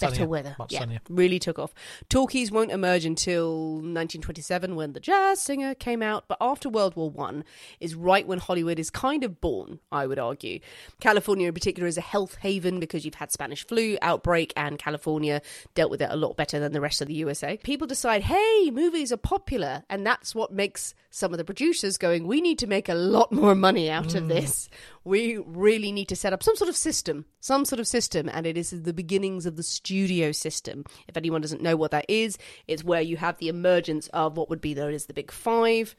Better 0.00 0.14
Sunnier, 0.14 0.28
weather. 0.28 0.56
much 0.58 0.72
yeah, 0.72 0.80
sunnier. 0.80 1.00
really 1.08 1.38
took 1.38 1.58
off. 1.58 1.74
Talkies 2.08 2.50
won't 2.50 2.70
emerge 2.70 3.04
until 3.04 3.74
1927 3.74 4.74
when 4.74 4.92
The 4.92 5.00
Jazz 5.00 5.40
Singer 5.40 5.74
came 5.74 6.02
out, 6.02 6.24
but 6.28 6.38
after 6.40 6.68
World 6.68 6.96
War 6.96 7.10
One 7.10 7.44
is 7.80 7.94
right 7.94 8.26
when 8.26 8.38
Hollywood 8.38 8.78
is 8.78 8.90
kind 8.90 9.24
of 9.24 9.40
born, 9.40 9.80
I 9.92 10.06
would 10.06 10.18
argue. 10.18 10.60
California 11.00 11.48
in 11.48 11.54
particular 11.54 11.86
is 11.86 11.98
a 11.98 12.02
health 12.02 12.36
haven 12.40 12.80
because 12.80 13.04
you've 13.04 13.14
had 13.14 13.32
Spanish 13.32 13.66
flu 13.66 13.96
outbreak 14.02 14.52
and 14.56 14.78
California 14.78 15.40
dealt 15.74 15.90
with 15.90 16.02
it 16.02 16.10
a 16.10 16.16
lot 16.16 16.36
better 16.36 16.58
than 16.58 16.72
the 16.72 16.80
rest 16.80 17.00
of 17.00 17.08
the 17.08 17.14
USA. 17.14 17.56
People 17.58 17.86
decide, 17.86 18.22
hey, 18.22 18.70
movies 18.70 19.12
are 19.12 19.16
popular, 19.16 19.84
and 19.88 20.06
that's 20.06 20.34
what 20.34 20.52
makes 20.52 20.94
some 21.14 21.32
of 21.32 21.38
the 21.38 21.44
producers 21.44 21.96
going, 21.96 22.26
we 22.26 22.40
need 22.40 22.58
to 22.58 22.66
make 22.66 22.88
a 22.88 22.94
lot 22.94 23.30
more 23.32 23.54
money 23.54 23.88
out 23.88 24.14
of 24.16 24.24
mm. 24.24 24.28
this. 24.28 24.68
We 25.04 25.36
really 25.36 25.92
need 25.92 26.08
to 26.08 26.16
set 26.16 26.32
up 26.32 26.42
some 26.42 26.56
sort 26.56 26.68
of 26.68 26.76
system, 26.76 27.26
some 27.40 27.64
sort 27.64 27.78
of 27.78 27.86
system, 27.86 28.28
and 28.32 28.46
it 28.46 28.56
is 28.56 28.70
the 28.70 28.92
beginnings 28.92 29.46
of 29.46 29.56
the 29.56 29.62
studio 29.84 30.32
system. 30.32 30.84
If 31.08 31.16
anyone 31.16 31.42
doesn't 31.42 31.62
know 31.62 31.76
what 31.76 31.90
that 31.90 32.06
is, 32.08 32.38
it's 32.66 32.82
where 32.82 33.02
you 33.02 33.18
have 33.18 33.36
the 33.36 33.48
emergence 33.48 34.08
of 34.08 34.36
what 34.36 34.48
would 34.48 34.60
be 34.60 34.74
known 34.74 34.94
as 34.94 35.06
the 35.06 35.12
Big 35.12 35.30
Five, 35.30 35.94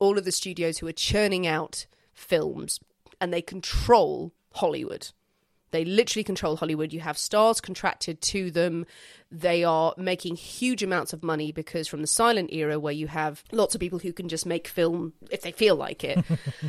all 0.00 0.18
of 0.18 0.24
the 0.24 0.32
studios 0.32 0.78
who 0.78 0.88
are 0.88 0.92
churning 0.92 1.46
out 1.46 1.86
films, 2.12 2.80
and 3.20 3.32
they 3.32 3.40
control 3.42 4.32
Hollywood. 4.54 5.12
They 5.70 5.84
literally 5.84 6.24
control 6.24 6.56
Hollywood. 6.56 6.92
You 6.92 7.00
have 7.00 7.16
stars 7.16 7.60
contracted 7.60 8.20
to 8.22 8.50
them. 8.50 8.84
They 9.30 9.64
are 9.64 9.94
making 9.96 10.36
huge 10.36 10.82
amounts 10.82 11.14
of 11.14 11.22
money 11.22 11.50
because 11.52 11.88
from 11.88 12.02
the 12.02 12.06
silent 12.06 12.52
era, 12.52 12.78
where 12.78 12.92
you 12.92 13.06
have 13.06 13.44
lots 13.52 13.74
of 13.74 13.80
people 13.80 14.00
who 14.00 14.12
can 14.12 14.28
just 14.28 14.44
make 14.44 14.68
film 14.68 15.14
if 15.30 15.42
they 15.42 15.52
feel 15.52 15.76
like 15.76 16.04
it, 16.04 16.22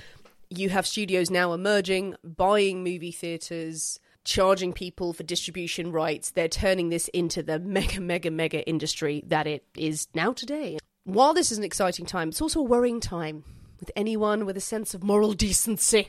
you 0.49 0.69
have 0.69 0.85
studios 0.85 1.31
now 1.31 1.51
emerging, 1.51 2.15
buying 2.23 2.83
movie 2.83 3.11
theaters, 3.11 3.99
charging 4.23 4.73
people 4.73 5.13
for 5.13 5.23
distribution 5.23 5.91
rights. 5.91 6.31
They're 6.31 6.47
turning 6.47 6.89
this 6.89 7.07
into 7.09 7.43
the 7.43 7.59
mega, 7.59 7.99
mega, 7.99 8.31
mega 8.31 8.67
industry 8.67 9.23
that 9.27 9.47
it 9.47 9.65
is 9.75 10.07
now 10.13 10.33
today. 10.33 10.77
While 11.03 11.33
this 11.33 11.51
is 11.51 11.57
an 11.57 11.63
exciting 11.63 12.05
time, 12.05 12.29
it's 12.29 12.41
also 12.41 12.61
a 12.61 12.63
worrying 12.63 12.99
time 12.99 13.43
with 13.79 13.91
anyone 13.95 14.45
with 14.45 14.55
a 14.55 14.61
sense 14.61 14.93
of 14.93 15.03
moral 15.03 15.33
decency. 15.47 16.07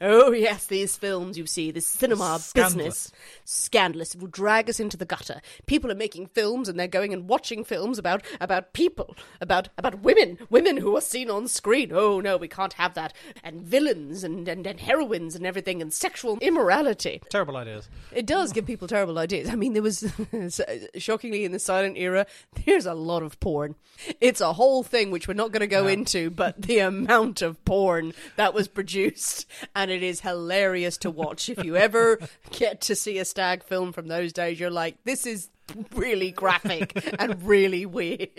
Oh 0.00 0.32
yes, 0.32 0.66
these 0.66 0.96
films 0.96 1.38
you 1.38 1.46
see, 1.46 1.70
this 1.70 1.86
cinema 1.86 2.38
Scandalous. 2.38 2.74
business, 2.74 3.12
scandalous. 3.44 4.14
It 4.14 4.20
will 4.20 4.28
drag 4.28 4.68
us 4.68 4.78
into 4.78 4.96
the 4.96 5.04
gutter. 5.06 5.40
People 5.66 5.90
are 5.90 5.96
making 5.96 6.26
films, 6.26 6.68
and 6.68 6.78
they're 6.78 6.86
going 6.86 7.12
and 7.12 7.28
watching 7.28 7.64
films 7.64 7.98
about 7.98 8.22
about 8.40 8.72
people, 8.72 9.16
about 9.40 9.68
about 9.78 10.00
women, 10.02 10.38
women 10.50 10.76
who 10.76 10.96
are 10.96 11.00
seen 11.00 11.30
on 11.30 11.48
screen. 11.48 11.92
Oh 11.92 12.20
no, 12.20 12.36
we 12.36 12.48
can't 12.48 12.74
have 12.74 12.94
that. 12.94 13.12
And 13.42 13.62
villains 13.62 14.22
and 14.22 14.46
and, 14.48 14.66
and 14.66 14.80
heroines 14.80 15.34
and 15.34 15.46
everything, 15.46 15.80
and 15.80 15.92
sexual 15.92 16.38
immorality. 16.38 17.22
Terrible 17.30 17.56
ideas. 17.56 17.88
It 18.12 18.26
does 18.26 18.52
give 18.52 18.66
people 18.66 18.88
terrible 18.88 19.18
ideas. 19.18 19.48
I 19.48 19.54
mean, 19.54 19.72
there 19.72 19.82
was 19.82 20.12
shockingly 20.98 21.44
in 21.44 21.52
the 21.52 21.58
silent 21.58 21.96
era, 21.96 22.26
there's 22.64 22.86
a 22.86 22.94
lot 22.94 23.22
of 23.22 23.38
porn. 23.40 23.74
It's 24.20 24.40
a 24.40 24.52
whole 24.52 24.82
thing 24.82 25.10
which 25.10 25.26
we're 25.26 25.34
not 25.34 25.52
going 25.52 25.60
to 25.60 25.66
go 25.66 25.86
into, 25.86 26.30
but 26.30 26.60
the 26.62 26.80
amount 26.80 27.40
of 27.42 27.62
porn 27.64 28.12
that 28.36 28.52
was 28.52 28.68
produced, 28.68 29.46
and 29.74 29.85
it 29.90 30.02
is 30.02 30.20
hilarious 30.20 30.96
to 30.98 31.10
watch. 31.10 31.48
If 31.48 31.64
you 31.64 31.76
ever 31.76 32.18
get 32.50 32.82
to 32.82 32.94
see 32.94 33.18
a 33.18 33.24
stag 33.24 33.62
film 33.64 33.92
from 33.92 34.08
those 34.08 34.32
days, 34.32 34.58
you're 34.58 34.70
like, 34.70 34.96
this 35.04 35.26
is 35.26 35.48
really 35.94 36.30
graphic 36.30 37.14
and 37.18 37.42
really 37.42 37.86
weird. 37.86 38.30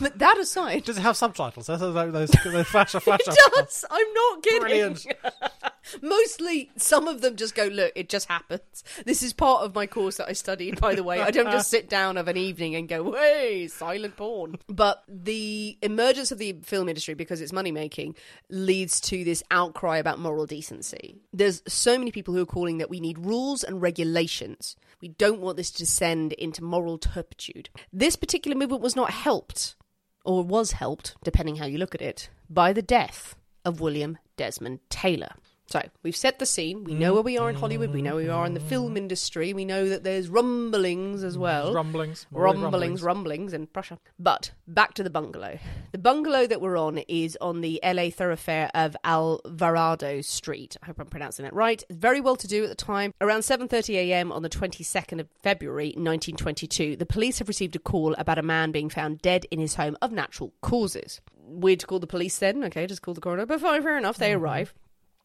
But 0.00 0.18
that 0.18 0.38
aside, 0.38 0.84
Does 0.84 0.98
it 0.98 1.02
have 1.02 1.16
subtitles? 1.16 1.66
Those, 1.66 1.80
those, 1.80 2.12
those, 2.12 2.30
those 2.30 2.66
flash, 2.68 2.92
flash 2.92 3.20
it 3.20 3.38
does. 3.54 3.84
I'm 3.90 4.12
not 4.14 4.42
kidding. 4.42 4.60
Brilliant. 4.60 5.06
Mostly, 6.02 6.70
some 6.76 7.08
of 7.08 7.20
them 7.20 7.36
just 7.36 7.54
go, 7.54 7.64
look, 7.64 7.92
it 7.96 8.08
just 8.08 8.28
happens. 8.28 8.84
This 9.04 9.22
is 9.22 9.32
part 9.32 9.64
of 9.64 9.74
my 9.74 9.86
course 9.86 10.18
that 10.18 10.28
I 10.28 10.32
studied, 10.34 10.80
by 10.80 10.94
the 10.94 11.02
way. 11.02 11.20
I 11.20 11.30
don't 11.30 11.50
just 11.50 11.70
sit 11.70 11.88
down 11.88 12.16
of 12.16 12.28
an 12.28 12.36
evening 12.36 12.74
and 12.74 12.88
go, 12.88 13.12
hey, 13.12 13.68
silent 13.68 14.16
porn. 14.16 14.56
But 14.68 15.02
the 15.08 15.78
emergence 15.82 16.30
of 16.30 16.38
the 16.38 16.56
film 16.62 16.88
industry, 16.88 17.14
because 17.14 17.40
it's 17.40 17.52
money 17.52 17.72
making, 17.72 18.14
leads 18.50 19.00
to 19.02 19.24
this 19.24 19.42
outcry 19.50 19.98
about 19.98 20.18
moral 20.18 20.46
decency. 20.46 21.16
There's 21.32 21.62
so 21.66 21.98
many 21.98 22.12
people 22.12 22.34
who 22.34 22.42
are 22.42 22.46
calling 22.46 22.78
that 22.78 22.90
we 22.90 23.00
need 23.00 23.18
rules 23.18 23.64
and 23.64 23.80
regulations. 23.80 24.76
We 25.00 25.08
don't 25.08 25.40
want 25.40 25.56
this 25.56 25.70
to 25.72 25.78
descend 25.78 26.32
into 26.32 26.64
moral 26.64 26.98
turpitude. 26.98 27.70
This 27.92 28.16
particular 28.16 28.56
movement 28.56 28.82
was 28.82 28.96
not 28.96 29.10
helped 29.10 29.76
or 30.24 30.42
was 30.42 30.72
helped, 30.72 31.16
depending 31.22 31.56
how 31.56 31.66
you 31.66 31.78
look 31.78 31.94
at 31.94 32.02
it, 32.02 32.30
by 32.50 32.72
the 32.72 32.82
death 32.82 33.36
of 33.64 33.80
William 33.80 34.18
Desmond 34.36 34.80
Taylor. 34.90 35.30
So 35.68 35.82
we've 36.02 36.16
set 36.16 36.38
the 36.38 36.46
scene. 36.46 36.84
We 36.84 36.94
know 36.94 37.12
where 37.12 37.22
we 37.22 37.36
are 37.36 37.50
in 37.50 37.56
Hollywood. 37.56 37.92
We 37.92 38.00
know 38.00 38.14
where 38.14 38.24
we 38.24 38.30
are 38.30 38.46
in 38.46 38.54
the 38.54 38.60
film 38.60 38.94
mm. 38.94 38.98
industry. 38.98 39.52
We 39.52 39.66
know 39.66 39.86
that 39.90 40.02
there's 40.02 40.30
rumblings 40.30 41.22
as 41.22 41.36
well. 41.36 41.74
Rumblings. 41.74 42.26
Always 42.34 42.58
Rumblings, 42.58 43.02
rumblings 43.02 43.52
in 43.52 43.66
Prussia. 43.66 43.98
But 44.18 44.52
back 44.66 44.94
to 44.94 45.02
the 45.02 45.10
bungalow. 45.10 45.58
The 45.92 45.98
bungalow 45.98 46.46
that 46.46 46.62
we're 46.62 46.78
on 46.78 46.98
is 47.06 47.36
on 47.42 47.60
the 47.60 47.80
LA 47.84 48.08
thoroughfare 48.08 48.70
of 48.74 48.96
Alvarado 49.04 50.22
Street. 50.22 50.78
I 50.82 50.86
hope 50.86 50.98
I'm 51.00 51.06
pronouncing 51.06 51.42
that 51.42 51.52
right. 51.52 51.84
Very 51.90 52.22
well 52.22 52.36
to 52.36 52.48
do 52.48 52.64
at 52.64 52.70
the 52.70 52.74
time. 52.74 53.12
Around 53.20 53.40
7:30 53.40 53.94
a.m. 53.96 54.32
on 54.32 54.42
the 54.42 54.48
22nd 54.48 55.20
of 55.20 55.28
February 55.42 55.88
1922, 55.88 56.96
the 56.96 57.04
police 57.04 57.40
have 57.40 57.48
received 57.48 57.76
a 57.76 57.78
call 57.78 58.14
about 58.14 58.38
a 58.38 58.42
man 58.42 58.72
being 58.72 58.88
found 58.88 59.20
dead 59.20 59.44
in 59.50 59.60
his 59.60 59.74
home 59.74 59.98
of 60.00 60.12
natural 60.12 60.54
causes. 60.62 61.20
We'd 61.46 61.80
to 61.80 61.86
call 61.86 61.98
the 61.98 62.06
police 62.06 62.38
then. 62.38 62.64
Okay, 62.64 62.86
just 62.86 63.02
call 63.02 63.12
the 63.12 63.20
coroner. 63.20 63.44
But 63.44 63.60
fine, 63.60 63.82
fair 63.82 63.98
enough. 63.98 64.16
They 64.16 64.30
mm-hmm. 64.30 64.42
arrive. 64.42 64.74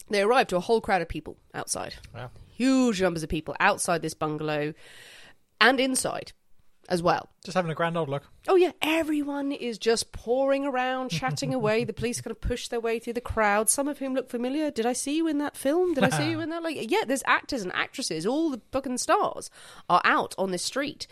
They 0.09 0.21
arrive 0.21 0.47
to 0.47 0.57
a 0.57 0.61
whole 0.61 0.81
crowd 0.81 1.01
of 1.01 1.09
people 1.09 1.37
outside. 1.53 1.95
Wow. 2.13 2.31
Huge 2.47 3.01
numbers 3.01 3.23
of 3.23 3.29
people 3.29 3.55
outside 3.59 4.01
this 4.01 4.13
bungalow 4.13 4.73
and 5.59 5.79
inside 5.79 6.33
as 6.89 7.01
well. 7.01 7.29
Just 7.43 7.55
having 7.55 7.71
a 7.71 7.75
grand 7.75 7.97
old 7.97 8.09
look. 8.09 8.23
Oh 8.47 8.55
yeah, 8.55 8.71
everyone 8.81 9.51
is 9.51 9.77
just 9.77 10.11
pouring 10.11 10.65
around, 10.65 11.09
chatting 11.09 11.53
away. 11.53 11.83
The 11.83 11.93
police 11.93 12.21
kind 12.21 12.31
of 12.31 12.41
push 12.41 12.67
their 12.67 12.79
way 12.79 12.99
through 12.99 13.13
the 13.13 13.21
crowd. 13.21 13.69
Some 13.69 13.87
of 13.87 13.99
whom 13.99 14.13
look 14.13 14.29
familiar. 14.29 14.71
Did 14.71 14.85
I 14.85 14.93
see 14.93 15.15
you 15.15 15.27
in 15.27 15.37
that 15.39 15.55
film? 15.55 15.93
Did 15.93 16.03
I 16.03 16.09
see 16.09 16.29
you 16.29 16.39
in 16.41 16.49
that? 16.49 16.63
Like, 16.63 16.91
yeah, 16.91 17.03
there's 17.07 17.23
actors 17.25 17.63
and 17.63 17.73
actresses. 17.73 18.25
All 18.25 18.49
the 18.49 18.61
fucking 18.71 18.97
stars 18.97 19.49
are 19.89 20.01
out 20.03 20.35
on 20.37 20.51
this 20.51 20.63
street. 20.63 21.07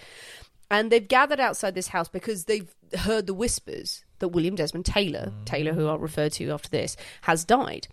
And 0.70 0.90
they've 0.90 1.08
gathered 1.08 1.42
outside 1.42 1.76
this 1.76 1.90
house 1.90 2.08
because 2.08 2.46
they've 2.46 2.74
heard 2.98 3.28
the 3.28 3.34
whispers 3.34 4.06
that 4.20 4.30
William 4.30 4.56
Desmond 4.56 4.86
Taylor, 4.86 5.32
mm. 5.32 5.46
Taylor, 5.46 5.74
who 5.74 5.88
I'll 5.88 6.00
refer 6.00 6.30
to 6.30 6.52
after 6.52 6.70
this, 6.70 6.96
has 7.22 7.44
died. 7.44 7.88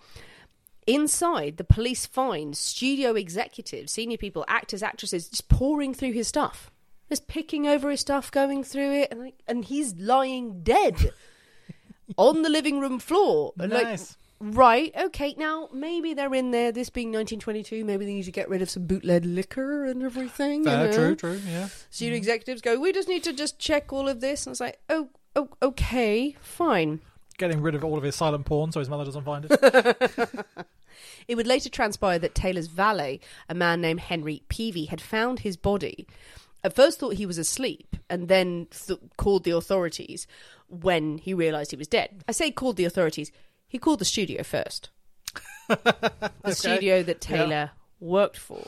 Inside, 0.88 1.59
the 1.59 1.64
police 1.64 2.07
find 2.07 2.57
studio 2.57 3.14
executives, 3.14 3.92
senior 3.92 4.16
people, 4.16 4.42
actors, 4.48 4.83
actresses, 4.83 5.29
just 5.29 5.51
pouring 5.51 5.92
through 5.92 6.12
his 6.12 6.27
stuff, 6.27 6.70
just 7.11 7.29
picking 7.29 7.68
over 7.68 7.90
his 7.90 8.01
stuff, 8.01 8.31
going 8.31 8.64
through 8.64 8.92
it, 8.92 9.09
and, 9.11 9.20
like, 9.20 9.35
and 9.46 9.66
he's 9.66 9.94
lying 9.96 10.62
dead 10.62 11.12
on 12.16 12.40
the 12.40 12.48
living 12.48 12.81
room 12.81 12.98
floor. 12.98 13.53
And, 13.59 13.70
like, 13.70 13.85
Nice. 13.85 14.16
right, 14.40 14.90
okay, 14.98 15.35
now 15.37 15.68
maybe 15.74 16.14
they're 16.14 16.35
in 16.35 16.53
there, 16.53 16.72
this 16.72 16.88
being 16.88 17.09
1922, 17.09 17.85
maybe 17.85 18.07
they 18.07 18.14
need 18.14 18.22
to 18.22 18.33
get 18.33 18.48
rid 18.48 18.62
of 18.62 18.70
some 18.70 18.87
bootleg 18.87 19.27
liquor 19.27 19.85
and 19.85 20.03
everything. 20.03 20.61
you 20.61 20.87
know? 20.87 20.90
true, 20.90 21.16
true, 21.16 21.40
yeah. 21.46 21.68
Studio 21.90 22.14
mm. 22.14 22.16
executives 22.16 22.62
go, 22.62 22.81
we 22.81 22.94
just 22.94 23.09
need 23.09 23.24
to 23.24 23.35
just 23.35 23.59
check 23.59 23.92
all 23.92 24.09
of 24.09 24.22
this. 24.22 24.46
And 24.46 24.55
it's 24.55 24.61
like, 24.61 24.81
oh, 24.88 25.11
oh 25.37 25.51
okay, 25.61 26.35
fine. 26.40 27.01
Getting 27.38 27.62
rid 27.62 27.74
of 27.74 27.85
all 27.85 27.96
of 27.96 28.05
his 28.05 28.16
silent 28.16 28.44
porn 28.46 28.72
so 28.72 28.81
his 28.81 28.88
mother 28.88 29.05
doesn't 29.05 29.24
find 29.24 29.46
it. 29.48 30.46
It 31.29 31.37
would 31.37 31.46
later 31.46 31.68
transpire 31.68 32.18
that 32.18 32.35
Taylor's 32.35 32.68
valet, 32.68 33.20
a 33.48 33.55
man 33.55 33.83
named 33.83 34.01
Henry 34.01 34.42
Peavy, 34.48 34.87
had 34.87 35.01
found 35.01 35.40
his 35.40 35.57
body. 35.59 36.07
At 36.64 36.74
first, 36.74 36.98
thought 36.98 37.14
he 37.14 37.27
was 37.27 37.38
asleep, 37.38 37.96
and 38.09 38.29
then 38.29 38.66
th- 38.70 38.98
called 39.16 39.44
the 39.44 39.51
authorities 39.53 40.27
when 40.68 41.18
he 41.18 41.35
realised 41.35 41.70
he 41.70 41.77
was 41.77 41.87
dead. 41.87 42.24
I 42.27 42.33
say 42.33 42.51
called 42.51 42.77
the 42.77 42.87
authorities. 42.87 43.31
He 43.68 43.79
called 43.79 43.98
the 43.98 44.05
studio 44.07 44.42
first, 44.42 44.88
the 45.68 46.33
studio 46.53 47.03
that 47.03 47.20
Taylor 47.20 47.72
worked 48.01 48.38
for, 48.38 48.64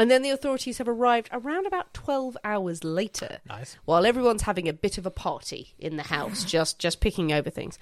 and 0.00 0.10
then 0.10 0.22
the 0.22 0.30
authorities 0.30 0.78
have 0.78 0.88
arrived 0.88 1.28
around 1.30 1.66
about 1.66 1.92
twelve 1.92 2.36
hours 2.42 2.82
later. 2.82 3.38
Nice. 3.46 3.76
While 3.84 4.06
everyone's 4.06 4.42
having 4.42 4.66
a 4.66 4.72
bit 4.72 4.96
of 4.96 5.04
a 5.04 5.10
party 5.10 5.74
in 5.78 5.98
the 5.98 6.04
house, 6.04 6.42
just 6.46 6.78
just 6.78 7.00
picking 7.00 7.32
over 7.32 7.50
things. 7.50 7.78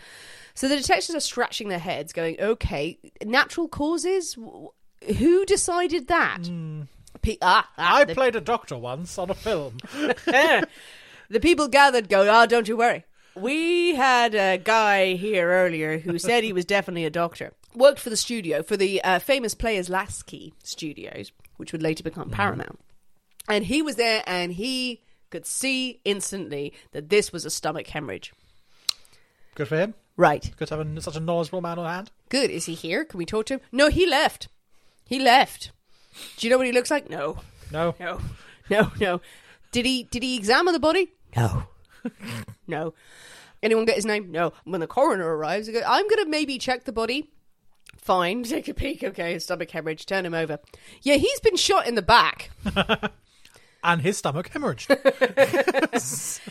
So 0.55 0.67
the 0.69 0.77
detectives 0.77 1.15
are 1.15 1.21
scratching 1.21 1.69
their 1.69 1.79
heads, 1.79 2.13
going, 2.13 2.41
"Okay, 2.41 2.99
natural 3.25 3.69
causes. 3.69 4.37
Who 5.19 5.47
decided 5.47 6.09
that?" 6.09 6.43
Pe- 7.23 7.39
ah, 7.41 7.71
ah, 7.79 7.97
I 7.99 8.05
the, 8.05 8.15
played 8.15 8.35
a 8.35 8.41
doctor 8.41 8.77
once 8.77 9.17
on 9.17 9.31
a 9.31 9.35
film. 9.35 9.79
the 9.95 11.41
people 11.41 11.69
gathered 11.69 12.09
go, 12.09 12.29
"Ah, 12.29 12.47
don't 12.47 12.67
you 12.67 12.77
worry. 12.77 13.05
We 13.37 13.95
had 13.95 14.35
a 14.35 14.59
guy 14.59 15.15
here 15.15 15.49
earlier 15.49 15.99
who 15.99 16.19
said 16.19 16.43
he 16.43 16.53
was 16.53 16.65
definitely 16.65 17.05
a 17.05 17.11
doctor. 17.11 17.53
Worked 17.75 18.01
for 18.01 18.11
the 18.11 18.17
studio 18.17 18.65
for 18.65 18.77
the 18.77 19.03
uh, 19.05 19.21
famous 19.21 19.55
Players 19.55 19.89
Lasky 19.89 20.55
Studios, 20.65 21.31
which 21.59 21.73
would 21.73 21.83
later 21.83 22.03
become 22.03 22.25
mm-hmm. 22.25 22.35
Paramount. 22.35 22.81
And 23.49 23.67
he 23.67 23.83
was 23.83 23.97
there, 23.97 24.23
and 24.27 24.53
he 24.53 25.03
could 25.31 25.47
see 25.47 26.01
instantly 26.05 26.73
that 26.93 27.11
this 27.11 27.33
was 27.33 27.45
a 27.45 27.51
stomach 27.51 27.89
hemorrhage. 27.89 28.33
Good 29.55 29.69
for 29.69 29.77
him. 29.77 29.95
Right. 30.17 30.51
Good 30.57 30.69
to 30.69 30.77
have 30.77 30.87
a, 30.87 31.01
such 31.01 31.17
a 31.17 31.21
knowledgeable 31.21 31.61
man 31.61 31.79
on 31.79 31.87
hand. 31.87 32.11
Good. 32.29 32.51
Is 32.51 32.67
he 32.67 32.75
here? 32.75 33.05
Can 33.05 33.19
we 33.19 33.27
talk 33.27 33.47
to 33.47 33.55
him? 33.55 33.61
No, 33.71 33.89
he 33.89 34.07
left. 34.07 34.49
He 35.05 35.19
left. 35.19 35.71
Do 36.37 36.47
you 36.47 36.51
know 36.51 36.59
what 36.59 36.67
he 36.67 36.73
looks 36.73 36.91
like? 36.91 37.09
No. 37.09 37.39
No. 37.73 37.95
No. 37.99 38.21
No, 38.71 38.93
no. 39.01 39.23
Did 39.73 39.87
he 39.87 40.03
did 40.03 40.23
he 40.23 40.37
examine 40.37 40.75
the 40.75 40.79
body? 40.79 41.11
No. 41.35 41.63
no. 42.67 42.93
Anyone 43.63 43.87
get 43.87 43.97
his 43.97 44.05
name? 44.05 44.31
No. 44.31 44.53
When 44.65 44.83
the 44.83 44.87
coroner 44.87 45.35
arrives, 45.37 45.67
he 45.67 45.73
goes, 45.73 45.85
I'm 45.87 46.07
gonna 46.07 46.27
maybe 46.27 46.59
check 46.59 46.85
the 46.85 46.93
body. 46.93 47.31
Fine, 47.99 48.43
take 48.45 48.69
a 48.69 48.75
peek. 48.75 49.05
Okay, 49.05 49.39
stomach 49.39 49.71
hemorrhage. 49.71 50.07
Turn 50.07 50.25
him 50.25 50.35
over. 50.35 50.59
Yeah, 51.03 51.17
he's 51.17 51.41
been 51.41 51.57
shot 51.57 51.87
in 51.87 51.95
the 51.95 52.03
back. 52.03 52.51
And 53.85 54.03
his 54.03 54.19
stomach 54.19 54.51
hemorrhaged. 54.51 54.91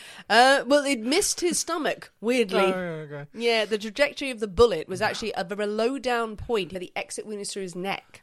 Uh, 0.30 0.62
well, 0.66 0.84
it 0.84 1.00
missed 1.00 1.40
his 1.40 1.58
stomach. 1.58 2.12
Weirdly. 2.20 2.60
Oh, 2.60 3.06
okay. 3.10 3.24
Yeah, 3.32 3.64
the 3.64 3.78
trajectory 3.78 4.30
of 4.30 4.40
the 4.40 4.46
bullet 4.46 4.86
was 4.86 5.00
actually 5.00 5.32
a 5.34 5.42
very 5.42 5.66
low 5.66 5.98
down 5.98 6.36
point 6.36 6.70
where 6.70 6.80
the 6.80 6.92
exit 6.94 7.24
wound 7.24 7.40
is 7.40 7.50
through 7.50 7.62
his 7.62 7.74
neck. 7.74 8.22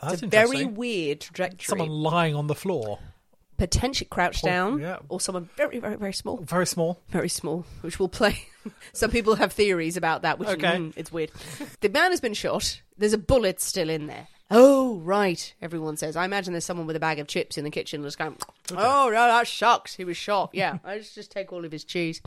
That's 0.00 0.14
it's 0.14 0.22
a 0.22 0.26
very 0.26 0.64
weird 0.64 1.20
trajectory. 1.20 1.66
Someone 1.66 1.90
lying 1.90 2.34
on 2.34 2.46
the 2.46 2.54
floor. 2.54 2.98
Potentially 3.56 4.08
crouched 4.10 4.42
Poor- 4.42 4.50
down, 4.50 4.80
yeah. 4.80 4.98
or 5.08 5.20
someone 5.20 5.48
very, 5.56 5.78
very, 5.78 5.96
very 5.96 6.12
small, 6.12 6.38
Very 6.38 6.66
small. 6.66 7.00
very 7.08 7.28
small, 7.28 7.64
which 7.82 7.98
will 7.98 8.08
play. 8.08 8.46
Some 8.92 9.10
people 9.10 9.36
have 9.36 9.52
theories 9.52 9.96
about 9.96 10.22
that, 10.22 10.38
which 10.38 10.48
Okay. 10.48 10.76
mm, 10.76 10.92
it's 10.96 11.12
weird. 11.12 11.30
the 11.80 11.88
man 11.88 12.10
has 12.10 12.20
been 12.20 12.34
shot. 12.34 12.80
There's 12.98 13.12
a 13.12 13.18
bullet 13.18 13.60
still 13.60 13.88
in 13.90 14.06
there. 14.06 14.28
Oh 14.50 14.98
right, 14.98 15.54
everyone 15.62 15.96
says. 15.96 16.16
I 16.16 16.24
imagine 16.26 16.52
there's 16.52 16.64
someone 16.66 16.86
with 16.86 16.96
a 16.96 17.00
bag 17.00 17.18
of 17.18 17.26
chips 17.26 17.56
in 17.56 17.64
the 17.64 17.70
kitchen 17.70 18.02
just 18.02 18.18
going, 18.18 18.36
"Oh 18.72 19.06
no, 19.06 19.12
that 19.12 19.46
sucks. 19.48 19.94
He 19.96 20.04
was 20.04 20.16
shot." 20.18 20.50
Yeah, 20.52 20.78
I 20.84 20.98
just 20.98 21.14
just 21.14 21.30
take 21.30 21.52
all 21.52 21.64
of 21.64 21.72
his 21.72 21.82
cheese. 21.82 22.20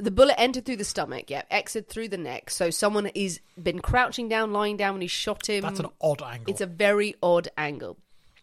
The 0.00 0.10
bullet 0.12 0.38
entered 0.38 0.64
through 0.64 0.76
the 0.76 0.84
stomach, 0.84 1.28
yeah, 1.28 1.42
exited 1.50 1.88
through 1.88 2.08
the 2.08 2.18
neck. 2.18 2.50
So 2.50 2.70
someone 2.70 3.06
is 3.14 3.40
been 3.60 3.80
crouching 3.80 4.28
down, 4.28 4.52
lying 4.52 4.76
down 4.76 4.94
when 4.94 5.00
he 5.00 5.08
shot 5.08 5.48
him. 5.48 5.62
That's 5.62 5.80
an 5.80 5.88
odd 6.00 6.22
angle. 6.22 6.44
It's 6.52 6.60
a 6.60 6.66
very 6.66 7.14
odd 7.22 7.48
angle. 7.56 7.96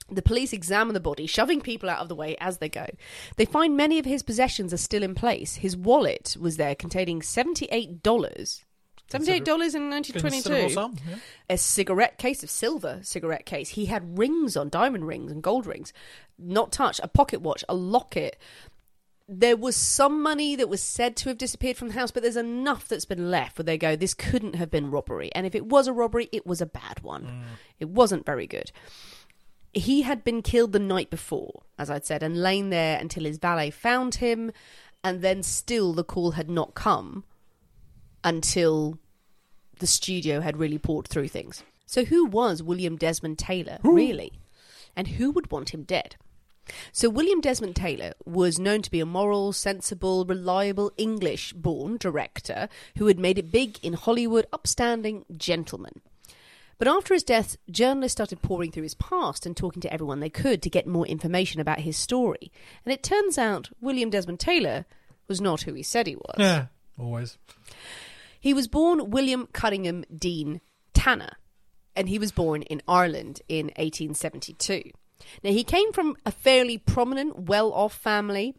The 0.09 0.21
police 0.21 0.53
examine 0.53 0.93
the 0.93 0.99
body, 0.99 1.25
shoving 1.25 1.61
people 1.61 1.89
out 1.89 1.99
of 1.99 2.09
the 2.09 2.15
way 2.15 2.35
as 2.39 2.59
they 2.59 2.69
go. 2.69 2.85
They 3.37 3.45
find 3.45 3.75
many 3.75 3.97
of 3.97 4.05
his 4.05 4.21
possessions 4.21 4.71
are 4.71 4.77
still 4.77 5.01
in 5.01 5.15
place. 5.15 5.55
His 5.55 5.75
wallet 5.75 6.37
was 6.39 6.57
there 6.57 6.75
containing 6.75 7.21
$78. 7.21 8.01
$78 9.11 9.47
in 9.75 9.89
1922. 9.89 10.69
sum, 10.69 10.95
yeah. 11.07 11.15
A 11.49 11.57
cigarette 11.57 12.17
case, 12.17 12.43
of 12.43 12.49
silver 12.49 12.99
cigarette 13.03 13.45
case. 13.45 13.69
He 13.69 13.85
had 13.85 14.17
rings 14.17 14.57
on, 14.57 14.69
diamond 14.69 15.07
rings 15.07 15.31
and 15.31 15.43
gold 15.43 15.65
rings. 15.65 15.93
Not 16.37 16.71
touched. 16.71 16.99
A 17.03 17.07
pocket 17.07 17.41
watch, 17.41 17.63
a 17.69 17.75
locket. 17.75 18.37
There 19.27 19.57
was 19.57 19.75
some 19.75 20.21
money 20.21 20.55
that 20.55 20.69
was 20.69 20.83
said 20.83 21.15
to 21.17 21.29
have 21.29 21.37
disappeared 21.37 21.77
from 21.77 21.89
the 21.89 21.93
house, 21.95 22.11
but 22.11 22.21
there's 22.21 22.35
enough 22.35 22.87
that's 22.87 23.05
been 23.05 23.31
left 23.31 23.57
where 23.57 23.63
they 23.63 23.77
go, 23.77 23.95
this 23.95 24.13
couldn't 24.13 24.55
have 24.55 24.69
been 24.69 24.91
robbery. 24.91 25.31
And 25.33 25.47
if 25.47 25.55
it 25.55 25.65
was 25.65 25.87
a 25.87 25.93
robbery, 25.93 26.29
it 26.31 26.45
was 26.45 26.61
a 26.61 26.67
bad 26.67 27.01
one. 27.01 27.23
Mm. 27.23 27.43
It 27.79 27.89
wasn't 27.89 28.25
very 28.25 28.45
good. 28.47 28.71
He 29.75 30.03
had 30.03 30.23
been 30.23 30.41
killed 30.41 30.71
the 30.71 30.79
night 30.79 31.09
before, 31.09 31.63
as 31.77 31.89
I'd 31.89 32.05
said, 32.05 32.23
and 32.23 32.41
lain 32.41 32.69
there 32.69 32.97
until 32.97 33.25
his 33.25 33.37
valet 33.37 33.71
found 33.71 34.15
him, 34.15 34.51
and 35.03 35.21
then 35.21 35.43
still 35.43 35.91
the 35.93 36.03
call 36.03 36.31
had 36.31 36.49
not 36.49 36.75
come 36.75 37.25
until 38.23 38.97
the 39.79 39.85
studio 39.85 40.39
had 40.39 40.57
really 40.57 40.77
poured 40.77 41.09
through 41.09 41.27
things. 41.27 41.61
So, 41.85 42.05
who 42.05 42.25
was 42.25 42.63
William 42.63 42.95
Desmond 42.95 43.37
Taylor, 43.37 43.79
really? 43.83 44.39
And 44.95 45.07
who 45.07 45.29
would 45.31 45.51
want 45.51 45.73
him 45.73 45.83
dead? 45.83 46.15
So, 46.91 47.09
William 47.09 47.41
Desmond 47.41 47.75
Taylor 47.75 48.13
was 48.25 48.57
known 48.57 48.81
to 48.81 48.89
be 48.89 49.01
a 49.01 49.05
moral, 49.05 49.51
sensible, 49.53 50.25
reliable 50.25 50.91
English 50.97 51.53
born 51.53 51.97
director 51.97 52.69
who 52.97 53.07
had 53.07 53.19
made 53.19 53.37
it 53.37 53.51
big 53.51 53.77
in 53.83 53.93
Hollywood, 53.93 54.47
upstanding 54.51 55.25
gentleman. 55.37 56.01
But 56.77 56.87
after 56.87 57.13
his 57.13 57.23
death, 57.23 57.57
journalists 57.69 58.15
started 58.15 58.41
pouring 58.41 58.71
through 58.71 58.83
his 58.83 58.95
past 58.95 59.45
and 59.45 59.55
talking 59.55 59.81
to 59.81 59.93
everyone 59.93 60.19
they 60.19 60.29
could 60.29 60.61
to 60.61 60.69
get 60.69 60.87
more 60.87 61.07
information 61.07 61.61
about 61.61 61.79
his 61.79 61.97
story. 61.97 62.51
And 62.83 62.93
it 62.93 63.03
turns 63.03 63.37
out 63.37 63.69
William 63.79 64.09
Desmond 64.09 64.39
Taylor 64.39 64.85
was 65.27 65.39
not 65.39 65.61
who 65.61 65.73
he 65.73 65.83
said 65.83 66.07
he 66.07 66.15
was. 66.15 66.35
Yeah, 66.37 66.67
always. 66.99 67.37
He 68.39 68.53
was 68.53 68.67
born 68.67 69.09
William 69.09 69.47
Cunningham 69.53 70.03
Dean 70.15 70.61
Tanner, 70.93 71.31
and 71.95 72.09
he 72.09 72.19
was 72.19 72.31
born 72.31 72.61
in 72.63 72.81
Ireland 72.87 73.41
in 73.47 73.67
1872. 73.77 74.91
Now, 75.43 75.51
he 75.51 75.63
came 75.63 75.91
from 75.93 76.17
a 76.25 76.31
fairly 76.31 76.77
prominent, 76.77 77.47
well 77.47 77.71
off 77.73 77.93
family. 77.93 78.55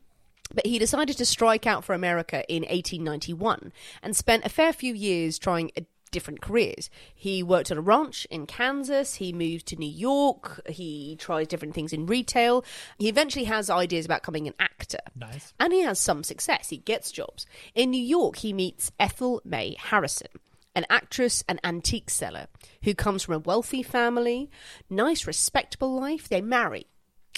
But 0.55 0.67
he 0.67 0.79
decided 0.79 1.17
to 1.17 1.27
strike 1.27 1.67
out 1.67 1.85
for 1.85 1.93
America 1.93 2.45
in 2.49 2.63
1891 2.63 3.73
and 4.01 4.15
spent 4.15 4.45
a 4.45 4.49
fair 4.49 4.73
few 4.73 4.95
years 4.95 5.41
trying 5.41 5.73
a 5.77 5.85
different 6.17 6.41
careers. 6.41 6.89
He 7.15 7.43
worked 7.43 7.71
on 7.71 7.77
a 7.77 7.83
ranch 7.83 8.27
in 8.31 8.47
Kansas, 8.47 9.17
he 9.17 9.35
moved 9.35 9.67
to 9.67 9.77
New 9.77 9.91
York, 9.91 10.67
he 10.67 11.15
tries 11.17 11.47
different 11.47 11.75
things 11.75 11.93
in 11.93 12.07
retail. 12.07 12.65
He 12.99 13.11
eventually 13.11 13.45
has 13.45 13.69
ideas 13.69 14.07
about 14.07 14.23
becoming 14.23 14.47
an 14.49 14.55
actor. 14.59 15.01
Nice. 15.15 15.53
And 15.61 15.75
he 15.75 15.83
has 15.83 15.99
some 15.99 16.25
success. 16.25 16.71
He 16.71 16.79
gets 16.79 17.13
jobs. 17.13 17.45
In 17.75 17.91
New 17.91 18.03
York, 18.03 18.37
he 18.37 18.55
meets 18.55 18.91
Ethel 18.99 19.43
May 19.45 19.77
Harrison, 19.79 20.29
an 20.75 20.87
actress 20.89 21.45
and 21.47 21.61
antique 21.63 22.09
seller 22.09 22.47
who 22.85 22.95
comes 22.95 23.23
from 23.23 23.35
a 23.35 23.41
wealthy 23.41 23.83
family, 23.83 24.51
nice, 24.89 25.27
respectable 25.27 26.01
life. 26.01 26.31
They 26.31 26.41
marry 26.41 26.87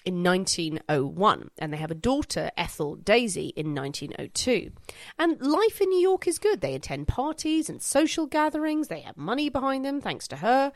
in 0.05 0.23
1901 0.23 1.51
and 1.59 1.73
they 1.73 1.77
have 1.77 1.91
a 1.91 1.95
daughter, 1.95 2.51
Ethel 2.57 2.97
Daisy, 2.97 3.53
in 3.57 3.75
1902. 3.75 4.73
And 5.19 5.41
life 5.41 5.81
in 5.81 5.89
New 5.89 6.01
York 6.01 6.27
is 6.27 6.39
good. 6.39 6.61
They 6.61 6.75
attend 6.75 7.09
parties 7.09 7.69
and 7.69 7.83
social 7.83 8.27
gatherings, 8.27 8.89
they 8.89 9.01
have 9.01 9.17
money 9.17 9.49
behind 9.49 9.85
them, 9.85 10.01
thanks 10.01 10.29
to 10.29 10.37
her. 10.37 10.73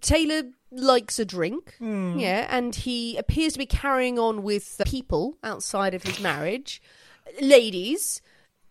Taylor 0.00 0.42
likes 0.72 1.20
a 1.20 1.24
drink, 1.24 1.74
hmm. 1.78 2.18
yeah, 2.18 2.48
and 2.50 2.74
he 2.74 3.16
appears 3.16 3.52
to 3.52 3.58
be 3.60 3.66
carrying 3.66 4.18
on 4.18 4.42
with 4.42 4.80
people 4.84 5.38
outside 5.44 5.94
of 5.94 6.02
his 6.02 6.18
marriage. 6.20 6.82
Ladies, 7.40 8.20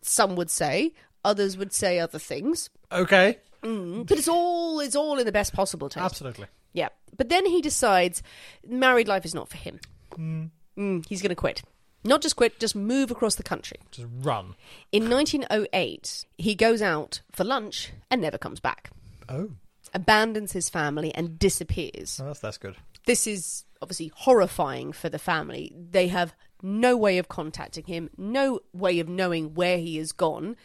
some 0.02 0.36
would 0.36 0.50
say, 0.50 0.94
others 1.24 1.56
would 1.56 1.72
say 1.72 2.00
other 2.00 2.20
things, 2.20 2.70
Okay. 2.92 3.38
Mm, 3.64 4.08
but 4.08 4.18
it's 4.18 4.28
all 4.28 4.80
it's 4.80 4.96
all 4.96 5.20
in 5.20 5.26
the 5.26 5.32
best 5.32 5.54
possible 5.54 5.90
taste. 5.90 6.04
Absolutely. 6.04 6.48
Yeah, 6.74 6.90
but 7.18 7.30
then 7.30 7.46
he 7.46 7.62
decides 7.62 8.22
married 8.68 9.08
life 9.08 9.26
is 9.26 9.34
not 9.36 9.50
for 9.50 9.58
him. 9.58 9.80
Mm, 10.18 11.06
he's 11.08 11.22
going 11.22 11.30
to 11.30 11.36
quit. 11.36 11.64
Not 12.04 12.22
just 12.22 12.36
quit, 12.38 12.60
just 12.60 12.76
move 12.76 13.12
across 13.12 13.36
the 13.36 13.44
country. 13.44 13.78
Just 13.92 14.08
run. 14.22 14.56
In 14.92 15.10
1908, 15.10 16.26
he 16.38 16.56
goes 16.56 16.82
out 16.82 17.22
for 17.32 17.44
lunch 17.44 17.92
and 18.10 18.22
never 18.22 18.38
comes 18.38 18.60
back. 18.60 18.90
Oh, 19.28 19.52
Abandons 19.94 20.52
his 20.54 20.70
family 20.70 21.14
and 21.16 21.40
disappears. 21.40 22.18
well, 22.20 22.28
that's 22.28 22.40
that's 22.40 22.58
good. 22.58 22.76
This 23.06 23.26
is 23.26 23.66
obviously 23.82 24.12
horrifying 24.16 24.92
for 24.94 25.10
the 25.10 25.18
family. 25.20 25.74
They 25.76 26.08
have 26.10 26.34
no 26.62 26.96
way 26.96 27.18
of 27.18 27.28
contacting 27.28 27.86
him, 27.86 28.10
no 28.18 28.60
way 28.72 29.00
of 29.00 29.10
knowing 29.10 29.56
where 29.56 29.78
he 29.80 29.98
has 29.98 30.12
gone. 30.12 30.56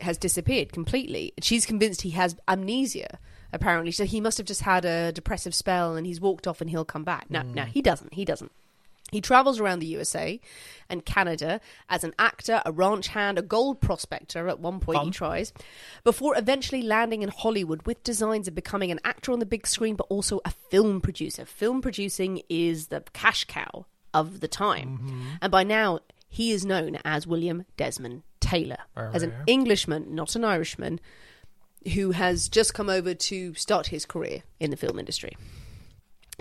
Has 0.00 0.16
disappeared 0.18 0.72
completely. 0.72 1.32
She's 1.42 1.64
convinced 1.66 2.00
he 2.02 2.10
has 2.10 2.34
amnesia. 2.48 3.18
Apparently, 3.52 3.92
so 3.92 4.04
he 4.04 4.20
must 4.20 4.38
have 4.38 4.46
just 4.46 4.62
had 4.62 4.84
a 4.84 5.12
depressive 5.12 5.54
spell 5.54 5.94
and 5.94 6.06
he's 6.06 6.20
walked 6.20 6.46
off 6.46 6.60
and 6.60 6.70
he'll 6.70 6.84
come 6.84 7.04
back. 7.04 7.30
No, 7.30 7.42
no, 7.42 7.64
hmm. 7.64 7.70
he 7.70 7.82
doesn't. 7.82 8.14
He 8.14 8.24
doesn't. 8.24 8.50
He 9.12 9.20
travels 9.20 9.60
around 9.60 9.80
the 9.80 9.86
USA 9.88 10.40
and 10.88 11.04
Canada 11.04 11.60
as 11.90 12.02
an 12.02 12.14
actor, 12.18 12.62
a 12.64 12.72
ranch 12.72 13.08
hand, 13.08 13.38
a 13.38 13.42
gold 13.42 13.80
prospector. 13.82 14.48
At 14.48 14.58
one 14.58 14.80
point, 14.80 15.02
he 15.02 15.10
tries, 15.10 15.52
before 16.02 16.36
eventually 16.36 16.80
landing 16.80 17.22
in 17.22 17.28
Hollywood 17.28 17.86
with 17.86 18.02
designs 18.02 18.48
of 18.48 18.54
becoming 18.54 18.90
an 18.90 19.00
actor 19.04 19.30
on 19.30 19.38
the 19.38 19.46
big 19.46 19.66
screen, 19.66 19.96
but 19.96 20.06
also 20.08 20.40
a 20.46 20.50
film 20.70 21.02
producer. 21.02 21.44
Film 21.44 21.82
producing 21.82 22.40
is 22.48 22.86
the 22.86 23.04
cash 23.12 23.44
cow 23.44 23.84
of 24.14 24.40
the 24.40 24.48
time. 24.48 24.98
Mm-hmm. 24.98 25.22
And 25.42 25.52
by 25.52 25.62
now, 25.62 26.00
he 26.30 26.52
is 26.52 26.64
known 26.64 26.98
as 27.04 27.26
William 27.26 27.66
Desmond 27.76 28.22
Taylor, 28.40 28.78
oh, 28.96 29.10
as 29.12 29.22
an 29.22 29.30
yeah. 29.30 29.44
Englishman, 29.46 30.14
not 30.14 30.34
an 30.36 30.44
Irishman, 30.44 31.00
who 31.94 32.12
has 32.12 32.48
just 32.48 32.74
come 32.74 32.88
over 32.88 33.14
to 33.14 33.54
start 33.54 33.88
his 33.88 34.04
career 34.04 34.42
in 34.60 34.70
the 34.70 34.76
film 34.76 34.98
industry. 34.98 35.36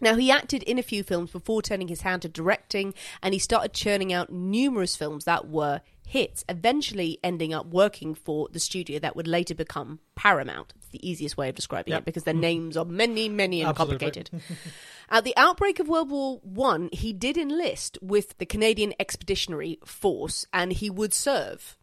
Now, 0.01 0.15
he 0.15 0.31
acted 0.31 0.63
in 0.63 0.79
a 0.79 0.83
few 0.83 1.03
films 1.03 1.31
before 1.31 1.61
turning 1.61 1.87
his 1.87 2.01
hand 2.01 2.23
to 2.23 2.29
directing, 2.29 2.93
and 3.21 3.33
he 3.33 3.39
started 3.39 3.73
churning 3.73 4.11
out 4.11 4.31
numerous 4.31 4.95
films 4.95 5.25
that 5.25 5.47
were 5.47 5.81
hits, 6.07 6.43
eventually 6.49 7.19
ending 7.23 7.53
up 7.53 7.67
working 7.67 8.15
for 8.15 8.49
the 8.51 8.59
studio 8.59 8.99
that 8.99 9.15
would 9.15 9.27
later 9.27 9.55
become 9.55 9.99
Paramount. 10.15 10.73
It's 10.75 10.89
the 10.89 11.07
easiest 11.07 11.37
way 11.37 11.49
of 11.49 11.55
describing 11.55 11.91
Yep. 11.91 12.01
it 12.01 12.05
because 12.05 12.23
their 12.23 12.33
mm-hmm. 12.33 12.41
names 12.41 12.77
are 12.77 12.85
many, 12.85 13.29
many, 13.29 13.61
and 13.61 13.69
Absolutely. 13.69 14.11
complicated. 14.11 14.41
At 15.09 15.23
the 15.23 15.35
outbreak 15.37 15.79
of 15.79 15.87
World 15.87 16.09
War 16.09 16.39
One, 16.43 16.89
he 16.91 17.13
did 17.13 17.37
enlist 17.37 17.97
with 18.01 18.37
the 18.39 18.45
Canadian 18.45 18.93
Expeditionary 18.99 19.77
Force, 19.85 20.45
and 20.51 20.73
he 20.73 20.89
would 20.89 21.13
serve 21.13 21.77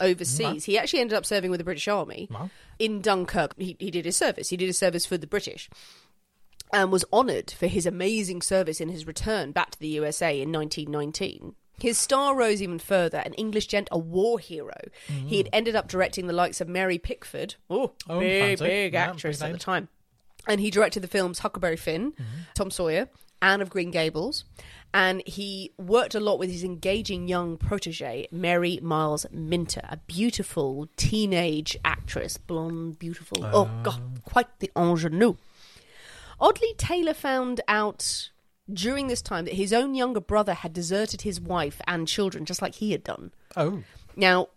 overseas. 0.00 0.64
He 0.64 0.78
actually 0.78 1.00
ended 1.00 1.16
up 1.16 1.26
serving 1.26 1.50
with 1.50 1.58
the 1.58 1.64
British 1.64 1.88
Army 1.88 2.28
in 2.78 3.00
Dunkirk. 3.00 3.54
He, 3.58 3.76
he 3.78 3.90
did 3.90 4.04
his 4.04 4.16
service. 4.16 4.48
He 4.50 4.56
did 4.56 4.66
his 4.66 4.78
service 4.78 5.06
for 5.06 5.16
the 5.18 5.26
British 5.26 5.68
and 6.72 6.92
was 6.92 7.04
honoured 7.12 7.50
for 7.50 7.66
his 7.66 7.86
amazing 7.86 8.42
service 8.42 8.80
in 8.80 8.88
his 8.90 9.06
return 9.06 9.52
back 9.52 9.70
to 9.70 9.78
the 9.80 9.88
USA 9.88 10.40
in 10.40 10.52
1919. 10.52 11.54
His 11.80 11.96
star 11.96 12.34
rose 12.34 12.60
even 12.60 12.78
further, 12.80 13.18
an 13.18 13.34
English 13.34 13.68
gent, 13.68 13.88
a 13.92 13.98
war 13.98 14.38
hero. 14.40 14.74
He 15.06 15.38
had 15.38 15.48
ended 15.52 15.76
up 15.76 15.86
directing 15.88 16.26
the 16.26 16.32
likes 16.32 16.60
of 16.60 16.68
Mary 16.68 16.98
Pickford, 16.98 17.54
oh, 17.70 17.92
Oh, 18.08 18.18
big, 18.18 18.58
fancy. 18.58 18.64
big 18.64 18.92
Yeah, 18.94 19.10
actress 19.10 19.38
big 19.38 19.46
at 19.46 19.52
the 19.52 19.58
time. 19.58 19.88
And 20.48 20.60
he 20.60 20.70
directed 20.72 21.00
the 21.00 21.08
films 21.08 21.38
Huckleberry 21.38 21.76
Finn, 21.76 22.12
Mm-hmm. 22.12 22.24
Tom 22.54 22.70
Sawyer, 22.72 23.08
Anne 23.40 23.60
of 23.60 23.70
Green 23.70 23.92
Gables. 23.92 24.44
And 24.94 25.22
he 25.26 25.72
worked 25.76 26.14
a 26.14 26.20
lot 26.20 26.38
with 26.38 26.50
his 26.50 26.64
engaging 26.64 27.28
young 27.28 27.56
protege, 27.58 28.26
Mary 28.30 28.78
Miles 28.82 29.26
Minter, 29.30 29.82
a 29.88 29.98
beautiful 29.98 30.88
teenage 30.96 31.76
actress, 31.84 32.38
blonde, 32.38 32.98
beautiful. 32.98 33.44
oh, 33.44 33.68
ah. 33.70 33.82
God, 33.82 34.20
quite 34.24 34.46
the 34.60 34.70
ingenue. 34.74 35.36
Oddly, 36.40 36.74
Taylor 36.78 37.14
found 37.14 37.60
out 37.68 38.30
during 38.72 39.08
this 39.08 39.22
time 39.22 39.44
that 39.44 39.54
his 39.54 39.72
own 39.72 39.94
younger 39.94 40.20
brother 40.20 40.54
had 40.54 40.72
deserted 40.72 41.22
his 41.22 41.40
wife 41.40 41.80
and 41.86 42.08
children, 42.08 42.44
just 42.44 42.62
like 42.62 42.76
he 42.76 42.92
had 42.92 43.04
done. 43.04 43.32
Oh, 43.56 43.82
Now, 44.16 44.48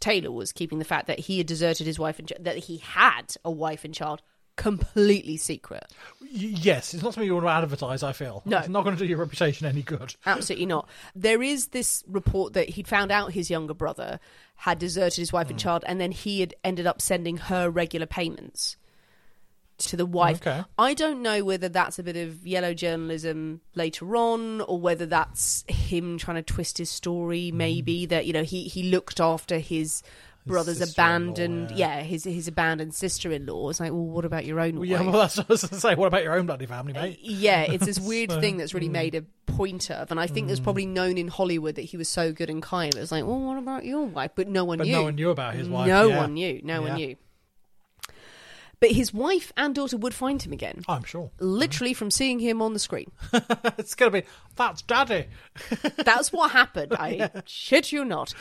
Taylor 0.00 0.30
was 0.30 0.52
keeping 0.52 0.78
the 0.78 0.84
fact 0.84 1.06
that 1.06 1.20
he 1.20 1.38
had 1.38 1.46
deserted 1.46 1.86
his 1.86 1.98
wife 1.98 2.18
and 2.18 2.28
ch- 2.28 2.32
that 2.40 2.56
he 2.58 2.78
had 2.78 3.34
a 3.44 3.50
wife 3.50 3.84
and 3.84 3.94
child 3.94 4.22
completely 4.56 5.36
secret. 5.36 5.92
Yes. 6.20 6.94
It's 6.94 7.02
not 7.02 7.14
something 7.14 7.26
you 7.26 7.34
want 7.34 7.46
to 7.46 7.50
advertise. 7.50 8.02
I 8.02 8.12
feel. 8.12 8.42
No. 8.44 8.58
It's 8.58 8.68
not 8.68 8.84
going 8.84 8.96
to 8.96 9.02
do 9.02 9.08
your 9.08 9.18
reputation 9.18 9.66
any 9.66 9.82
good. 9.82 10.14
Absolutely 10.26 10.66
not. 10.66 10.88
There 11.14 11.42
is 11.42 11.68
this 11.68 12.02
report 12.06 12.52
that 12.54 12.70
he'd 12.70 12.88
found 12.88 13.10
out 13.10 13.32
his 13.32 13.50
younger 13.50 13.74
brother 13.74 14.20
had 14.56 14.78
deserted 14.78 15.18
his 15.18 15.32
wife 15.32 15.48
and 15.48 15.60
hmm. 15.60 15.64
child, 15.64 15.84
and 15.86 16.00
then 16.00 16.12
he 16.12 16.40
had 16.40 16.54
ended 16.62 16.86
up 16.86 17.00
sending 17.00 17.36
her 17.36 17.68
regular 17.68 18.06
payments 18.06 18.76
to 19.78 19.96
the 19.96 20.06
wife. 20.06 20.46
Okay. 20.46 20.62
I 20.78 20.94
don't 20.94 21.22
know 21.22 21.44
whether 21.44 21.68
that's 21.68 21.98
a 21.98 22.02
bit 22.02 22.16
of 22.16 22.46
yellow 22.46 22.74
journalism 22.74 23.60
later 23.74 24.16
on, 24.16 24.60
or 24.60 24.78
whether 24.80 25.06
that's 25.06 25.64
him 25.68 26.18
trying 26.18 26.36
to 26.36 26.42
twist 26.42 26.78
his 26.78 26.90
story. 26.90 27.50
Hmm. 27.50 27.56
Maybe 27.58 28.06
that 28.06 28.26
you 28.26 28.32
know 28.32 28.44
he 28.44 28.64
he 28.64 28.84
looked 28.84 29.20
after 29.20 29.58
his. 29.58 30.02
Brother's 30.46 30.80
abandoned, 30.92 31.70
yeah. 31.70 31.96
yeah. 31.98 32.02
his 32.02 32.24
his 32.24 32.48
abandoned 32.48 32.94
sister-in-law. 32.94 33.70
It's 33.70 33.80
like, 33.80 33.92
well, 33.92 34.02
what 34.04 34.24
about 34.24 34.44
your 34.44 34.60
own 34.60 34.72
Well, 34.74 34.80
wife? 34.80 34.90
yeah, 34.90 35.00
well, 35.02 35.12
that's 35.12 35.36
what 35.38 35.46
I 35.48 35.52
was 35.52 35.62
going 35.62 35.70
to 35.70 35.80
say. 35.80 35.94
What 35.94 36.06
about 36.06 36.22
your 36.22 36.34
own 36.34 36.46
bloody 36.46 36.66
family, 36.66 36.92
mate? 36.92 37.18
Yeah, 37.22 37.62
it's 37.62 37.86
this 37.86 37.98
weird 38.08 38.30
So, 38.30 38.40
thing 38.40 38.56
that's 38.58 38.74
really 38.74 38.88
made 38.88 39.14
a 39.14 39.22
point 39.46 39.90
of, 39.90 40.10
and 40.10 40.20
I 40.20 40.26
think 40.26 40.48
Mm. 40.48 40.50
it's 40.50 40.60
probably 40.60 40.84
known 40.86 41.16
in 41.16 41.28
Hollywood 41.28 41.76
that 41.76 41.82
he 41.82 41.96
was 41.96 42.08
so 42.08 42.32
good 42.32 42.50
and 42.50 42.62
kind. 42.62 42.94
It 42.94 43.00
was 43.00 43.10
like, 43.12 43.24
well, 43.24 43.38
what 43.40 43.56
about 43.58 43.84
your 43.84 44.04
wife? 44.04 44.32
But 44.34 44.48
no 44.48 44.64
one 44.64 44.78
But 44.78 44.86
knew. 44.88 44.92
no 44.92 45.02
one 45.04 45.14
knew 45.14 45.30
about 45.30 45.54
his 45.54 45.68
wife. 45.68 45.88
No 45.88 46.08
yeah. 46.08 46.16
one 46.18 46.34
knew. 46.34 46.60
No 46.62 46.74
Yeah. 46.84 46.88
one 46.88 46.96
knew. 46.96 47.16
But 48.84 48.92
his 48.92 49.14
wife 49.14 49.50
and 49.56 49.74
daughter 49.74 49.96
would 49.96 50.12
find 50.12 50.42
him 50.42 50.52
again, 50.52 50.84
oh, 50.86 50.92
I'm 50.92 51.04
sure. 51.04 51.30
literally 51.40 51.94
from 51.94 52.10
seeing 52.10 52.38
him 52.38 52.60
on 52.60 52.74
the 52.74 52.78
screen. 52.78 53.10
it's 53.78 53.94
going 53.94 54.12
to 54.12 54.20
be 54.20 54.26
that's 54.56 54.82
daddy. 54.82 55.24
That's 55.96 56.30
what 56.30 56.50
happened. 56.50 56.92
I 56.92 57.30
shit 57.46 57.92
you 57.92 58.04
not. 58.04 58.34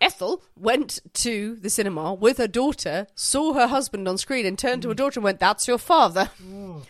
Ethel 0.00 0.42
went 0.56 1.00
to 1.12 1.56
the 1.56 1.68
cinema 1.68 2.14
with 2.14 2.38
her 2.38 2.48
daughter, 2.48 3.08
saw 3.14 3.52
her 3.52 3.66
husband 3.66 4.08
on 4.08 4.16
screen, 4.16 4.46
and 4.46 4.58
turned 4.58 4.80
to 4.82 4.88
her 4.88 4.94
mm. 4.94 4.96
daughter 4.96 5.20
and 5.20 5.24
went, 5.24 5.38
"That's 5.38 5.68
your 5.68 5.76
father." 5.76 6.30
Oh. 6.50 6.82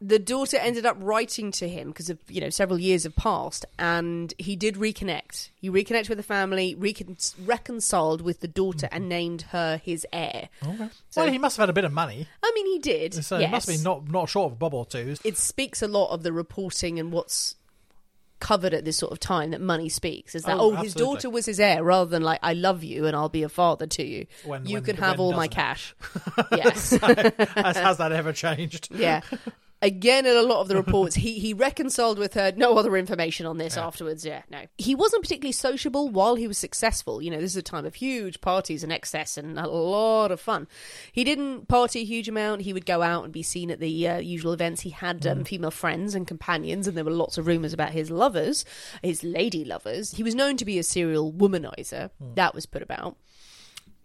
The 0.00 0.18
daughter 0.18 0.58
ended 0.58 0.84
up 0.84 0.96
writing 1.00 1.50
to 1.52 1.66
him 1.68 1.88
because 1.88 2.10
of 2.10 2.18
you 2.28 2.40
know 2.42 2.50
several 2.50 2.78
years 2.78 3.04
have 3.04 3.16
passed, 3.16 3.64
and 3.78 4.34
he 4.36 4.54
did 4.54 4.74
reconnect. 4.74 5.48
He 5.60 5.70
reconnected 5.70 6.10
with 6.10 6.18
the 6.18 6.22
family, 6.24 6.74
recon- 6.74 7.16
reconciled 7.44 8.20
with 8.20 8.40
the 8.40 8.48
daughter, 8.48 8.88
and 8.92 9.08
named 9.08 9.42
her 9.52 9.78
his 9.78 10.06
heir. 10.12 10.50
Okay. 10.62 10.88
So- 11.08 11.22
well, 11.22 11.32
he 11.32 11.38
must 11.38 11.56
have 11.56 11.62
had 11.62 11.70
a 11.70 11.72
bit 11.72 11.84
of 11.84 11.92
money, 11.92 12.26
I 12.42 12.52
mean, 12.54 12.66
he 12.66 12.78
did. 12.78 13.14
so 13.24 13.38
yes. 13.38 13.46
he 13.48 13.50
must 13.52 13.68
be 13.68 13.78
not 13.78 14.08
not 14.10 14.28
short 14.28 14.46
of 14.48 14.52
a 14.52 14.56
bob 14.56 14.74
or 14.74 14.84
two. 14.84 15.14
it 15.24 15.38
speaks 15.38 15.80
a 15.80 15.88
lot 15.88 16.10
of 16.10 16.22
the 16.22 16.32
reporting 16.32 16.98
and 16.98 17.10
what's 17.10 17.56
covered 18.38 18.74
at 18.74 18.84
this 18.84 18.98
sort 18.98 19.12
of 19.12 19.18
time 19.18 19.52
that 19.52 19.62
money 19.62 19.88
speaks 19.88 20.34
is 20.34 20.42
that 20.42 20.58
Oh, 20.58 20.72
oh, 20.72 20.76
his 20.76 20.92
daughter 20.92 21.30
was 21.30 21.46
his 21.46 21.58
heir 21.58 21.82
rather 21.82 22.10
than 22.10 22.22
like 22.22 22.38
I 22.42 22.52
love 22.52 22.84
you 22.84 23.06
and 23.06 23.16
I'll 23.16 23.30
be 23.30 23.44
a 23.44 23.48
father 23.48 23.86
to 23.86 24.04
you. 24.06 24.26
When- 24.44 24.66
you 24.66 24.74
when- 24.74 24.84
can 24.84 24.96
have 24.96 25.18
all 25.20 25.32
my 25.32 25.46
it? 25.46 25.52
cash. 25.52 25.94
yes. 26.52 26.90
has, 26.90 27.76
has 27.78 27.96
that 27.96 28.12
ever 28.12 28.34
changed? 28.34 28.88
yeah. 28.94 29.22
Again, 29.82 30.24
in 30.24 30.34
a 30.34 30.42
lot 30.42 30.62
of 30.62 30.68
the 30.68 30.76
reports, 30.76 31.16
he, 31.16 31.38
he 31.38 31.52
reconciled 31.52 32.18
with 32.18 32.32
her. 32.32 32.50
No 32.56 32.78
other 32.78 32.96
information 32.96 33.44
on 33.44 33.58
this 33.58 33.76
afterwards. 33.76 34.24
Yeah, 34.24 34.42
no. 34.50 34.62
He 34.78 34.94
wasn't 34.94 35.22
particularly 35.22 35.52
sociable 35.52 36.08
while 36.08 36.34
he 36.34 36.48
was 36.48 36.56
successful. 36.56 37.20
You 37.20 37.30
know, 37.30 37.40
this 37.40 37.50
is 37.50 37.58
a 37.58 37.62
time 37.62 37.84
of 37.84 37.94
huge 37.94 38.40
parties 38.40 38.82
and 38.82 38.90
excess 38.90 39.36
and 39.36 39.58
a 39.58 39.68
lot 39.68 40.32
of 40.32 40.40
fun. 40.40 40.66
He 41.12 41.24
didn't 41.24 41.68
party 41.68 42.00
a 42.00 42.04
huge 42.04 42.26
amount. 42.26 42.62
He 42.62 42.72
would 42.72 42.86
go 42.86 43.02
out 43.02 43.24
and 43.24 43.32
be 43.34 43.42
seen 43.42 43.70
at 43.70 43.78
the 43.78 44.08
uh, 44.08 44.18
usual 44.18 44.54
events. 44.54 44.80
He 44.80 44.90
had 44.90 45.26
um, 45.26 45.44
female 45.44 45.70
friends 45.70 46.14
and 46.14 46.26
companions, 46.26 46.88
and 46.88 46.96
there 46.96 47.04
were 47.04 47.10
lots 47.10 47.36
of 47.36 47.46
rumours 47.46 47.74
about 47.74 47.90
his 47.90 48.10
lovers, 48.10 48.64
his 49.02 49.22
lady 49.22 49.62
lovers. 49.62 50.12
He 50.12 50.22
was 50.22 50.34
known 50.34 50.56
to 50.56 50.64
be 50.64 50.78
a 50.78 50.82
serial 50.82 51.32
womanizer. 51.32 52.10
That 52.34 52.54
was 52.54 52.64
put 52.64 52.80
about. 52.80 53.16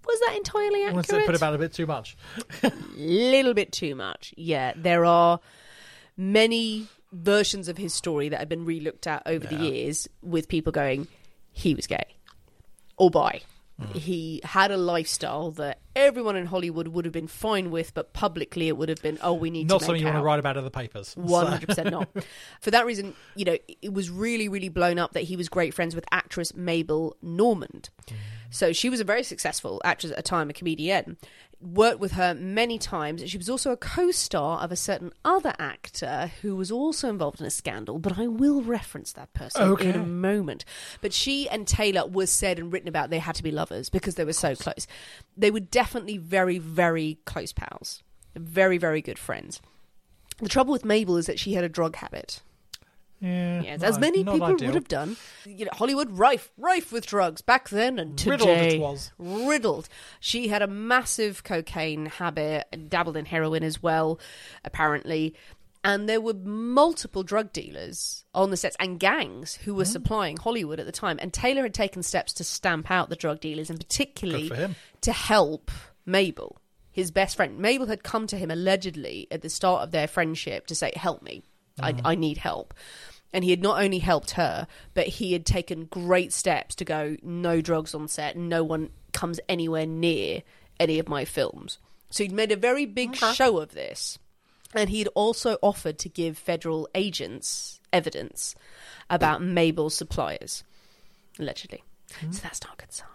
Was 0.05 0.19
that 0.27 0.35
entirely 0.35 0.81
accurate? 0.81 0.95
Once 0.95 1.07
they 1.07 1.25
put 1.25 1.35
about 1.35 1.53
a 1.53 1.57
bit 1.57 1.73
too 1.73 1.85
much. 1.85 2.17
A 2.63 2.71
little 2.95 3.53
bit 3.53 3.71
too 3.71 3.95
much. 3.95 4.33
Yeah, 4.35 4.73
there 4.75 5.05
are 5.05 5.39
many 6.21 6.87
versions 7.11 7.67
of 7.67 7.77
his 7.77 7.93
story 7.93 8.29
that 8.29 8.39
have 8.39 8.49
been 8.49 8.65
relooked 8.65 9.07
at 9.07 9.23
over 9.25 9.45
the 9.45 9.55
years 9.55 10.07
with 10.21 10.47
people 10.47 10.71
going, 10.71 11.07
he 11.51 11.75
was 11.75 11.87
gay 11.87 12.05
or 12.97 13.09
bi. 13.09 13.41
Hmm. 13.79 13.97
He 13.97 14.41
had 14.43 14.69
a 14.69 14.77
lifestyle 14.77 15.51
that 15.51 15.79
everyone 15.95 16.35
in 16.35 16.45
Hollywood 16.45 16.89
would 16.89 17.05
have 17.05 17.11
been 17.11 17.27
fine 17.27 17.71
with, 17.71 17.93
but 17.93 18.13
publicly 18.13 18.67
it 18.67 18.77
would 18.77 18.89
have 18.89 19.01
been, 19.01 19.17
oh, 19.21 19.33
we 19.33 19.49
need 19.49 19.67
Not 19.67 19.79
to 19.79 19.85
something 19.85 20.01
you 20.01 20.05
want 20.05 20.19
to 20.19 20.23
write 20.23 20.39
about 20.39 20.55
in 20.55 20.63
the 20.63 20.71
papers. 20.71 21.13
One 21.15 21.47
hundred 21.47 21.67
percent 21.69 21.91
not. 21.91 22.07
For 22.61 22.69
that 22.69 22.85
reason, 22.85 23.15
you 23.35 23.45
know, 23.45 23.57
it 23.81 23.91
was 23.91 24.09
really, 24.09 24.47
really 24.47 24.69
blown 24.69 24.99
up 24.99 25.13
that 25.13 25.23
he 25.23 25.35
was 25.35 25.49
great 25.49 25.73
friends 25.73 25.95
with 25.95 26.05
actress 26.11 26.53
Mabel 26.53 27.17
Normand. 27.21 27.89
So 28.51 28.73
she 28.73 28.89
was 28.89 28.99
a 28.99 29.05
very 29.05 29.23
successful 29.23 29.81
actress 29.83 30.11
at 30.11 30.17
the 30.17 30.23
time, 30.23 30.49
a 30.49 30.53
comedian. 30.53 31.17
Worked 31.61 31.99
with 31.99 32.13
her 32.13 32.33
many 32.33 32.79
times. 32.79 33.29
She 33.29 33.37
was 33.37 33.49
also 33.49 33.71
a 33.71 33.77
co-star 33.77 34.59
of 34.61 34.71
a 34.71 34.75
certain 34.75 35.13
other 35.23 35.53
actor 35.59 36.31
who 36.41 36.55
was 36.55 36.71
also 36.71 37.07
involved 37.07 37.39
in 37.39 37.45
a 37.45 37.51
scandal. 37.51 37.99
But 37.99 38.17
I 38.17 38.25
will 38.27 38.61
reference 38.63 39.13
that 39.13 39.31
person 39.33 39.61
Okay. 39.63 39.89
in 39.89 39.95
a 39.95 40.05
moment. 40.05 40.65
But 41.01 41.13
she 41.13 41.47
and 41.47 41.67
Taylor 41.67 42.07
was 42.07 42.31
said 42.31 42.57
and 42.57 42.73
written 42.73 42.87
about 42.89 43.11
they 43.11 43.19
had 43.19 43.35
to 43.35 43.43
be 43.43 43.51
lovers 43.51 43.89
because 43.89 44.15
they 44.15 44.25
were 44.25 44.33
so 44.33 44.55
close. 44.55 44.87
They 45.37 45.51
were 45.51 45.59
definitely 45.59 46.17
very, 46.17 46.57
very 46.57 47.19
close 47.25 47.53
pals. 47.53 48.01
Very, 48.35 48.77
very 48.77 49.01
good 49.01 49.19
friends. 49.19 49.61
The 50.39 50.49
trouble 50.49 50.71
with 50.71 50.85
Mabel 50.85 51.17
is 51.17 51.27
that 51.27 51.39
she 51.39 51.53
had 51.53 51.63
a 51.63 51.69
drug 51.69 51.97
habit. 51.97 52.41
Yeah, 53.21 53.61
Yes, 53.61 53.83
as 53.83 53.99
many 53.99 54.23
people 54.23 54.43
ideal. 54.43 54.67
would 54.69 54.75
have 54.75 54.87
done. 54.87 55.15
You 55.45 55.65
know, 55.65 55.71
Hollywood 55.73 56.09
rife, 56.17 56.51
rife 56.57 56.91
with 56.91 57.05
drugs 57.05 57.41
back 57.41 57.69
then 57.69 57.99
and 57.99 58.17
today. 58.17 58.31
Riddled 58.31 58.49
it 58.73 58.79
was. 58.79 59.11
Riddled. 59.19 59.87
She 60.19 60.47
had 60.47 60.61
a 60.63 60.67
massive 60.67 61.43
cocaine 61.43 62.07
habit, 62.07 62.65
and 62.73 62.89
dabbled 62.89 63.15
in 63.17 63.25
heroin 63.25 63.63
as 63.63 63.81
well, 63.83 64.19
apparently. 64.65 65.35
And 65.83 66.07
there 66.07 66.21
were 66.21 66.33
multiple 66.33 67.23
drug 67.23 67.53
dealers 67.53 68.23
on 68.35 68.51
the 68.51 68.57
sets 68.57 68.75
and 68.79 68.99
gangs 68.99 69.55
who 69.55 69.71
Hmm. 69.73 69.77
were 69.77 69.85
supplying 69.85 70.37
Hollywood 70.37 70.79
at 70.79 70.85
the 70.85 70.91
time. 70.91 71.17
And 71.21 71.33
Taylor 71.33 71.63
had 71.63 71.73
taken 71.73 72.03
steps 72.03 72.33
to 72.33 72.43
stamp 72.43 72.89
out 72.91 73.09
the 73.09 73.15
drug 73.15 73.39
dealers, 73.39 73.69
and 73.69 73.79
particularly 73.79 74.49
Good 74.49 74.55
for 74.57 74.61
him. 74.61 74.75
to 75.01 75.11
help 75.11 75.71
Mabel, 76.05 76.57
his 76.91 77.09
best 77.11 77.35
friend. 77.35 77.57
Mabel 77.59 77.87
had 77.87 78.03
come 78.03 78.27
to 78.27 78.37
him 78.37 78.51
allegedly 78.51 79.27
at 79.31 79.41
the 79.41 79.49
start 79.49 79.81
of 79.83 79.91
their 79.91 80.07
friendship 80.07 80.67
to 80.67 80.75
say, 80.75 80.91
"Help 80.95 81.23
me, 81.23 81.41
I, 81.79 81.95
I 82.05 82.15
need 82.15 82.37
help." 82.37 82.73
And 83.33 83.43
he 83.43 83.49
had 83.49 83.61
not 83.61 83.81
only 83.81 83.99
helped 83.99 84.31
her, 84.31 84.67
but 84.93 85.07
he 85.07 85.33
had 85.33 85.45
taken 85.45 85.85
great 85.85 86.33
steps 86.33 86.75
to 86.75 86.85
go, 86.85 87.15
"No 87.23 87.61
drugs 87.61 87.95
on 87.95 88.07
set. 88.07 88.35
No 88.35 88.63
one 88.63 88.89
comes 89.13 89.39
anywhere 89.47 89.85
near 89.85 90.43
any 90.79 90.99
of 90.99 91.07
my 91.07 91.23
films." 91.23 91.77
So 92.09 92.23
he'd 92.23 92.33
made 92.33 92.51
a 92.51 92.57
very 92.57 92.85
big 92.85 93.15
show 93.15 93.59
of 93.59 93.71
this, 93.71 94.19
and 94.73 94.89
he'd 94.89 95.07
also 95.15 95.57
offered 95.61 95.97
to 95.99 96.09
give 96.09 96.37
federal 96.37 96.89
agents 96.93 97.79
evidence 97.93 98.53
about 99.09 99.41
Mabel's 99.41 99.95
suppliers, 99.95 100.63
allegedly. 101.39 101.83
Hmm. 102.19 102.31
So 102.31 102.41
that's 102.43 102.61
not 102.63 102.73
a 102.73 102.77
good 102.77 102.91
sign. 102.91 103.07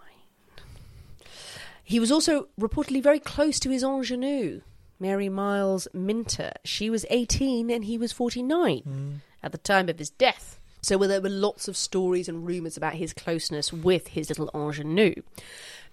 He 1.83 2.01
was 2.01 2.11
also 2.11 2.49
reportedly 2.59 3.01
very 3.01 3.19
close 3.19 3.59
to 3.61 3.69
his 3.69 3.81
ingenue, 3.81 4.59
Mary 4.99 5.29
Miles 5.29 5.87
Minter. 5.93 6.51
She 6.65 6.89
was 6.89 7.05
18 7.09 7.69
and 7.69 7.85
he 7.85 7.97
was 7.97 8.11
49 8.11 8.79
hmm. 8.79 9.13
At 9.43 9.51
the 9.51 9.57
time 9.57 9.89
of 9.89 9.99
his 9.99 10.09
death. 10.09 10.59
So 10.81 10.97
there 10.97 11.21
were 11.21 11.29
lots 11.29 11.67
of 11.67 11.75
stories 11.75 12.29
and 12.29 12.45
rumours 12.45 12.77
about 12.77 12.95
his 12.95 13.13
closeness 13.13 13.73
with 13.73 14.09
his 14.09 14.29
little 14.29 14.49
ingenue. 14.53 15.21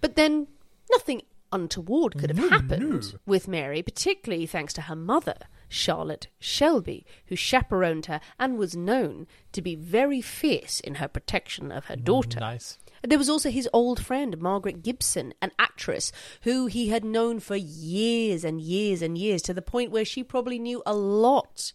But 0.00 0.16
then 0.16 0.48
nothing 0.90 1.22
untoward 1.52 2.18
could 2.18 2.30
have 2.30 2.50
happened 2.50 3.14
with 3.24 3.48
Mary, 3.48 3.83
particularly 3.83 4.46
thanks 4.46 4.72
to 4.74 4.83
her 4.83 4.96
mother, 4.96 5.37
Charlotte 5.68 6.26
Shelby, 6.38 7.07
who 7.26 7.37
chaperoned 7.37 8.07
her 8.07 8.20
and 8.38 8.59
was 8.59 8.76
known 8.76 9.26
to 9.52 9.62
be 9.62 9.74
very 9.74 10.20
fierce 10.20 10.80
in 10.80 10.96
her 10.96 11.09
protection 11.09 11.72
of 11.72 11.87
her 11.87 11.96
mm, 11.96 12.04
daughter. 12.04 12.40
Nice. 12.40 12.78
There 13.02 13.18
was 13.18 13.28
also 13.28 13.50
his 13.50 13.68
old 13.72 14.04
friend, 14.04 14.38
Margaret 14.38 14.83
Gibson, 14.83 15.35
an 15.42 15.52
actress 15.59 16.11
who 16.42 16.66
he 16.66 16.88
had 16.88 17.04
known 17.04 17.38
for 17.38 17.57
years 17.57 18.44
and 18.44 18.61
years 18.61 19.02
and 19.02 19.16
years, 19.16 19.42
to 19.42 19.54
the 19.54 19.62
point 19.62 19.90
where 19.90 20.04
she 20.04 20.24
probably 20.24 20.59
knew 20.59 20.83
a 20.87 20.94
lot 20.94 21.72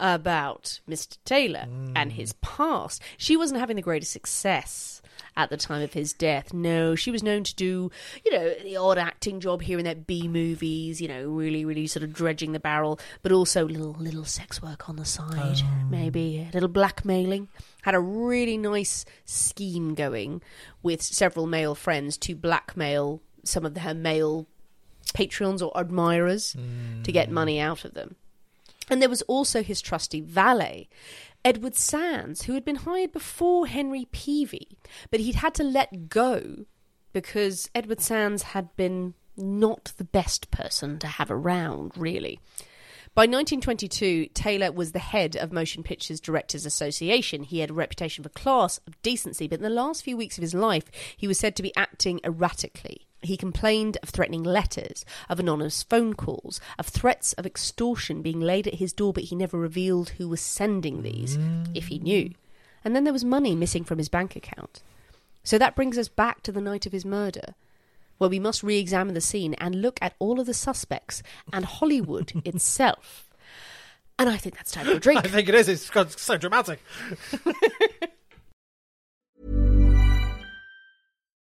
about 0.00 0.80
Mr. 0.88 1.18
Taylor 1.24 1.66
and 1.94 2.12
his 2.12 2.32
past. 2.34 3.00
She 3.16 3.36
wasn't 3.36 3.60
having 3.60 3.76
the 3.76 3.82
greatest 3.82 4.12
success 4.12 5.00
at 5.36 5.50
the 5.50 5.56
time 5.56 5.82
of 5.82 5.92
his 5.92 6.12
death. 6.12 6.52
No, 6.52 6.94
she 6.94 7.10
was 7.10 7.22
known 7.22 7.44
to 7.44 7.54
do, 7.54 7.90
you 8.24 8.32
know, 8.32 8.54
the 8.62 8.76
odd 8.76 8.98
acting 8.98 9.40
job 9.40 9.62
here 9.62 9.78
and 9.78 9.86
there, 9.86 9.94
B 9.94 10.26
movies, 10.26 11.00
you 11.00 11.08
know, 11.08 11.28
really, 11.28 11.64
really 11.64 11.86
sort 11.86 12.02
of 12.02 12.12
dredging 12.12 12.52
the 12.52 12.60
barrel, 12.60 12.98
but 13.22 13.32
also 13.32 13.66
little 13.66 13.96
little 13.98 14.24
sex 14.24 14.60
work 14.62 14.88
on 14.88 14.96
the 14.96 15.04
side, 15.04 15.62
oh. 15.62 15.86
maybe 15.88 16.40
a 16.40 16.50
little 16.52 16.68
blackmailing. 16.68 17.48
Had 17.82 17.94
a 17.94 18.00
really 18.00 18.58
nice 18.58 19.04
scheme 19.24 19.94
going 19.94 20.42
with 20.82 21.02
several 21.02 21.46
male 21.46 21.74
friends 21.74 22.16
to 22.18 22.34
blackmail 22.34 23.22
some 23.44 23.64
of 23.64 23.76
her 23.76 23.94
male 23.94 24.46
patrons 25.14 25.62
or 25.62 25.72
admirers 25.74 26.54
to 27.04 27.12
get 27.12 27.28
mm. 27.28 27.32
money 27.32 27.60
out 27.60 27.84
of 27.84 27.94
them. 27.94 28.16
And 28.90 29.00
there 29.00 29.08
was 29.08 29.22
also 29.22 29.62
his 29.62 29.80
trusty 29.80 30.20
valet, 30.20 30.88
Edward 31.44 31.76
Sands, 31.76 32.42
who 32.42 32.54
had 32.54 32.64
been 32.64 32.76
hired 32.76 33.12
before 33.12 33.66
Henry 33.66 34.06
Peavy, 34.10 34.76
but 35.10 35.20
he'd 35.20 35.36
had 35.36 35.54
to 35.54 35.64
let 35.64 36.08
go 36.08 36.66
because 37.12 37.70
Edward 37.74 38.00
Sands 38.00 38.42
had 38.42 38.74
been 38.76 39.14
not 39.36 39.92
the 39.96 40.04
best 40.04 40.50
person 40.50 40.98
to 40.98 41.06
have 41.06 41.30
around, 41.30 41.92
really. 41.96 42.40
By 43.14 43.22
1922, 43.22 44.26
Taylor 44.34 44.70
was 44.70 44.92
the 44.92 45.00
head 45.00 45.34
of 45.34 45.52
Motion 45.52 45.82
Pictures 45.82 46.20
Directors 46.20 46.64
Association. 46.64 47.42
He 47.42 47.58
had 47.58 47.70
a 47.70 47.74
reputation 47.74 48.22
for 48.22 48.30
class, 48.30 48.78
of 48.86 49.00
decency, 49.02 49.48
but 49.48 49.58
in 49.58 49.64
the 49.64 49.70
last 49.70 50.04
few 50.04 50.16
weeks 50.16 50.38
of 50.38 50.42
his 50.42 50.54
life, 50.54 50.84
he 51.16 51.26
was 51.26 51.38
said 51.38 51.56
to 51.56 51.62
be 51.62 51.74
acting 51.76 52.20
erratically. 52.24 53.08
He 53.22 53.36
complained 53.36 53.98
of 54.02 54.08
threatening 54.08 54.42
letters, 54.42 55.04
of 55.28 55.38
anonymous 55.38 55.82
phone 55.82 56.14
calls, 56.14 56.60
of 56.78 56.86
threats 56.86 57.32
of 57.34 57.44
extortion 57.44 58.22
being 58.22 58.40
laid 58.40 58.66
at 58.66 58.74
his 58.76 58.92
door, 58.94 59.12
but 59.12 59.24
he 59.24 59.36
never 59.36 59.58
revealed 59.58 60.10
who 60.10 60.26
was 60.28 60.40
sending 60.40 61.02
these, 61.02 61.38
if 61.74 61.88
he 61.88 61.98
knew. 61.98 62.32
And 62.84 62.96
then 62.96 63.04
there 63.04 63.12
was 63.12 63.24
money 63.24 63.54
missing 63.54 63.84
from 63.84 63.98
his 63.98 64.08
bank 64.08 64.36
account. 64.36 64.82
So 65.44 65.58
that 65.58 65.76
brings 65.76 65.98
us 65.98 66.08
back 66.08 66.42
to 66.44 66.52
the 66.52 66.62
night 66.62 66.86
of 66.86 66.92
his 66.92 67.04
murder, 67.04 67.54
where 68.16 68.30
we 68.30 68.38
must 68.38 68.62
re 68.62 68.78
examine 68.78 69.12
the 69.14 69.20
scene 69.20 69.52
and 69.54 69.82
look 69.82 69.98
at 70.00 70.14
all 70.18 70.40
of 70.40 70.46
the 70.46 70.54
suspects 70.54 71.22
and 71.52 71.64
Hollywood 71.66 72.32
itself. 72.46 73.26
And 74.18 74.28
I 74.28 74.36
think 74.38 74.56
that's 74.56 74.72
time 74.72 74.86
for 74.86 74.92
a 74.92 75.00
drink. 75.00 75.24
I 75.24 75.28
think 75.28 75.48
it 75.48 75.54
is. 75.54 75.68
It's 75.68 75.88
got- 75.90 76.12
so 76.18 76.36
dramatic. 76.38 76.80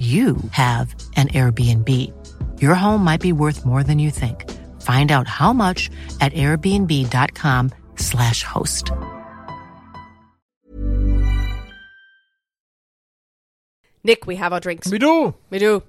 you 0.00 0.36
have 0.52 0.94
an 1.16 1.28
Airbnb. 1.28 1.88
Your 2.62 2.74
home 2.74 3.04
might 3.04 3.20
be 3.20 3.32
worth 3.32 3.66
more 3.66 3.82
than 3.82 3.98
you 3.98 4.10
think. 4.10 4.50
Find 4.80 5.12
out 5.12 5.28
how 5.28 5.52
much 5.52 5.90
at 6.22 6.32
airbnb.com/slash 6.32 8.42
host. 8.42 8.90
Nick, 14.02 14.26
we 14.26 14.36
have 14.36 14.52
our 14.54 14.60
drinks. 14.60 14.90
We 14.90 14.98
do. 14.98 15.34
We 15.50 15.58
do. 15.58 15.82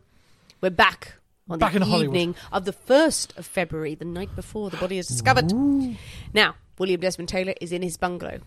We're 0.59 0.69
back 0.71 1.13
on 1.49 1.59
Back 1.59 1.71
the 1.71 1.77
in 1.77 1.81
Hollywood. 1.83 2.07
evening 2.15 2.35
of 2.51 2.65
the 2.65 2.73
1st 2.73 3.37
of 3.37 3.45
February, 3.45 3.95
the 3.95 4.03
night 4.05 4.35
before 4.35 4.69
the 4.69 4.75
body 4.77 4.97
is 4.97 5.07
discovered. 5.07 5.51
Now, 6.33 6.55
William 6.77 6.99
Desmond 6.99 7.29
Taylor 7.29 7.53
is 7.61 7.71
in 7.71 7.81
his 7.81 7.95
bungalow. 7.97 8.39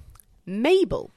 Mabel 0.47 1.11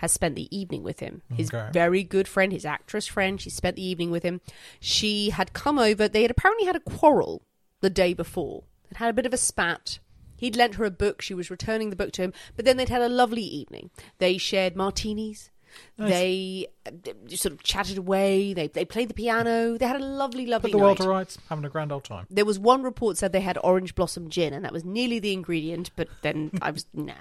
has 0.00 0.12
spent 0.12 0.34
the 0.34 0.54
evening 0.56 0.82
with 0.82 1.00
him. 1.00 1.20
His 1.34 1.52
Okay. 1.52 1.68
very 1.72 2.02
good 2.02 2.26
friend, 2.26 2.52
his 2.52 2.64
actress 2.64 3.06
friend. 3.06 3.38
She 3.38 3.50
spent 3.50 3.76
the 3.76 3.84
evening 3.86 4.10
with 4.10 4.22
him. 4.22 4.40
She 4.80 5.28
had 5.30 5.52
come 5.52 5.78
over. 5.78 6.08
They 6.08 6.22
had 6.22 6.30
apparently 6.30 6.66
had 6.66 6.74
a 6.76 6.80
quarrel 6.80 7.42
the 7.82 7.90
day 7.90 8.14
before 8.14 8.64
and 8.88 8.96
had 8.96 9.10
a 9.10 9.12
bit 9.12 9.26
of 9.26 9.34
a 9.34 9.36
spat. 9.36 9.98
He'd 10.38 10.56
lent 10.56 10.76
her 10.76 10.86
a 10.86 10.90
book. 10.90 11.20
She 11.20 11.34
was 11.34 11.50
returning 11.50 11.90
the 11.90 11.96
book 11.96 12.12
to 12.12 12.22
him. 12.22 12.32
But 12.56 12.64
then 12.64 12.78
they'd 12.78 12.88
had 12.88 13.02
a 13.02 13.10
lovely 13.10 13.42
evening. 13.42 13.90
They 14.16 14.38
shared 14.38 14.74
martinis. 14.74 15.50
They 15.96 16.66
uh, 16.86 16.90
sort 17.28 17.52
of 17.52 17.62
chatted 17.62 17.98
away. 17.98 18.54
They 18.54 18.68
they 18.68 18.84
played 18.84 19.08
the 19.08 19.14
piano. 19.14 19.76
They 19.76 19.86
had 19.86 20.00
a 20.00 20.04
lovely, 20.04 20.46
lovely 20.46 20.72
Put 20.72 20.78
the 20.78 20.82
world 20.82 20.98
to 20.98 21.08
rights. 21.08 21.38
Having 21.48 21.64
a 21.66 21.68
grand 21.68 21.92
old 21.92 22.04
time. 22.04 22.26
There 22.30 22.44
was 22.44 22.58
one 22.58 22.82
report 22.82 23.16
said 23.16 23.32
they 23.32 23.40
had 23.40 23.58
orange 23.62 23.94
blossom 23.94 24.30
gin, 24.30 24.52
and 24.52 24.64
that 24.64 24.72
was 24.72 24.84
nearly 24.84 25.18
the 25.18 25.32
ingredient. 25.32 25.90
But 25.96 26.08
then 26.22 26.50
I 26.62 26.70
was 26.70 26.86
nah. 26.94 27.14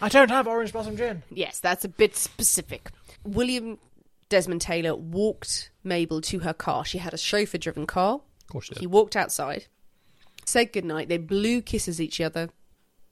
I 0.00 0.08
don't 0.08 0.30
have 0.30 0.46
orange 0.46 0.72
blossom 0.72 0.96
gin. 0.96 1.22
Yes, 1.30 1.60
that's 1.60 1.84
a 1.84 1.88
bit 1.88 2.16
specific. 2.16 2.90
William 3.24 3.78
Desmond 4.28 4.60
Taylor 4.60 4.94
walked 4.94 5.70
Mabel 5.82 6.20
to 6.22 6.40
her 6.40 6.52
car. 6.52 6.84
She 6.84 6.98
had 6.98 7.14
a 7.14 7.18
chauffeur 7.18 7.58
driven 7.58 7.86
car. 7.86 8.14
Of 8.14 8.48
course 8.48 8.66
she 8.66 8.74
did. 8.74 8.80
He 8.80 8.86
walked 8.86 9.16
outside, 9.16 9.66
said 10.44 10.72
goodnight. 10.72 11.08
They 11.08 11.18
blew 11.18 11.62
kisses 11.62 12.00
each 12.00 12.20
other 12.20 12.50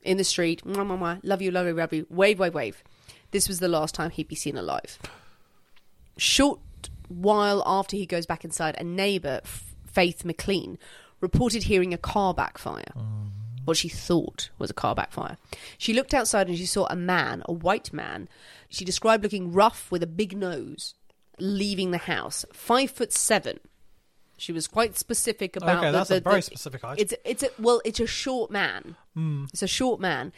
in 0.03 0.17
the 0.17 0.25
street. 0.25 0.65
Mwah, 0.65 0.87
mwah, 0.87 0.99
mwah. 0.99 1.21
Love 1.23 1.43
you, 1.43 1.51
love 1.51 1.67
you, 1.67 1.75
love 1.75 1.93
you. 1.93 2.07
Wave, 2.11 2.39
wave, 2.39 2.55
wave. 2.55 2.83
This 3.33 3.49
was 3.49 3.59
the 3.59 3.69
last 3.69 3.95
time 3.95 4.11
he'd 4.11 4.29
be 4.29 4.35
seen 4.37 4.57
alive. 4.57 4.99
Short 6.17 6.61
while 7.09 7.63
after 7.67 7.97
he 7.97 8.07
goes 8.07 8.27
back 8.27 8.45
inside, 8.45 8.75
a 8.79 8.85
neighbour, 8.85 9.41
Faith 9.87 10.25
McLean, 10.25 10.79
reported 11.21 11.65
hearing 11.65 11.93
a 11.93 11.99
car 11.99 12.33
backfire. 12.35 12.93
What 13.65 13.77
she 13.77 13.89
thought 13.89 14.51
was 14.59 14.71
a 14.71 14.75
car 14.75 14.95
backfire. 14.95 15.37
She 15.79 15.93
looked 15.93 16.15
outside 16.15 16.49
and 16.49 16.57
she 16.59 16.67
saw 16.67 16.87
a 16.91 16.97
man, 16.97 17.43
a 17.47 17.53
white 17.53 17.93
man. 17.93 18.29
She 18.69 18.85
described 18.85 19.23
looking 19.23 19.53
rough 19.53 19.91
with 19.91 20.03
a 20.03 20.07
big 20.07 20.37
nose, 20.37 20.95
leaving 21.39 21.91
the 21.93 21.99
house. 21.99 22.45
Five 22.53 22.91
foot 22.91 23.13
seven. 23.13 23.61
She 24.37 24.53
was 24.53 24.67
quite 24.67 24.99
specific 24.99 25.55
about. 25.55 25.77
Okay, 25.79 25.87
the- 25.87 25.99
that's 25.99 26.11
a 26.11 26.21
very 26.21 26.37
the- 26.37 26.43
specific 26.43 26.81
height. 26.83 26.99
It's 26.99 27.15
it's 27.25 27.45
a, 27.45 27.51
well, 27.59 27.81
it's 27.85 28.01
a 28.01 28.07
short 28.07 28.51
man. 28.51 28.97
Hmm. 29.15 29.45
It's 29.53 29.63
a 29.63 29.69
short 29.69 30.01
man. 30.01 30.33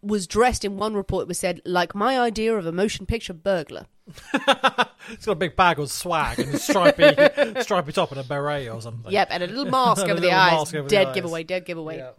Was 0.00 0.26
dressed 0.26 0.64
in 0.64 0.76
one 0.76 0.94
report. 0.94 1.22
It 1.22 1.28
was 1.28 1.38
said 1.38 1.60
like 1.64 1.94
my 1.94 2.18
idea 2.18 2.56
of 2.56 2.66
a 2.66 2.72
motion 2.72 3.06
picture 3.06 3.34
burglar. 3.34 3.86
It's 5.10 5.26
got 5.26 5.32
a 5.32 5.36
big 5.36 5.56
bag 5.56 5.78
of 5.78 5.90
swag 5.90 6.38
and 6.38 6.54
a 6.54 6.58
stripy, 6.58 7.12
stripy 7.62 7.92
top 7.92 8.10
and 8.10 8.20
a 8.20 8.24
beret 8.24 8.68
or 8.68 8.80
something. 8.80 9.10
Yep, 9.10 9.28
and 9.30 9.42
a 9.42 9.46
little 9.46 9.64
mask 9.64 10.04
over 10.08 10.20
the 10.20 10.32
eyes. 10.32 10.74
over 10.74 10.82
the 10.82 10.88
dead 10.88 11.08
eyes. 11.08 11.14
giveaway. 11.14 11.44
Dead 11.44 11.64
giveaway. 11.64 11.98
Yeah. 11.98 12.10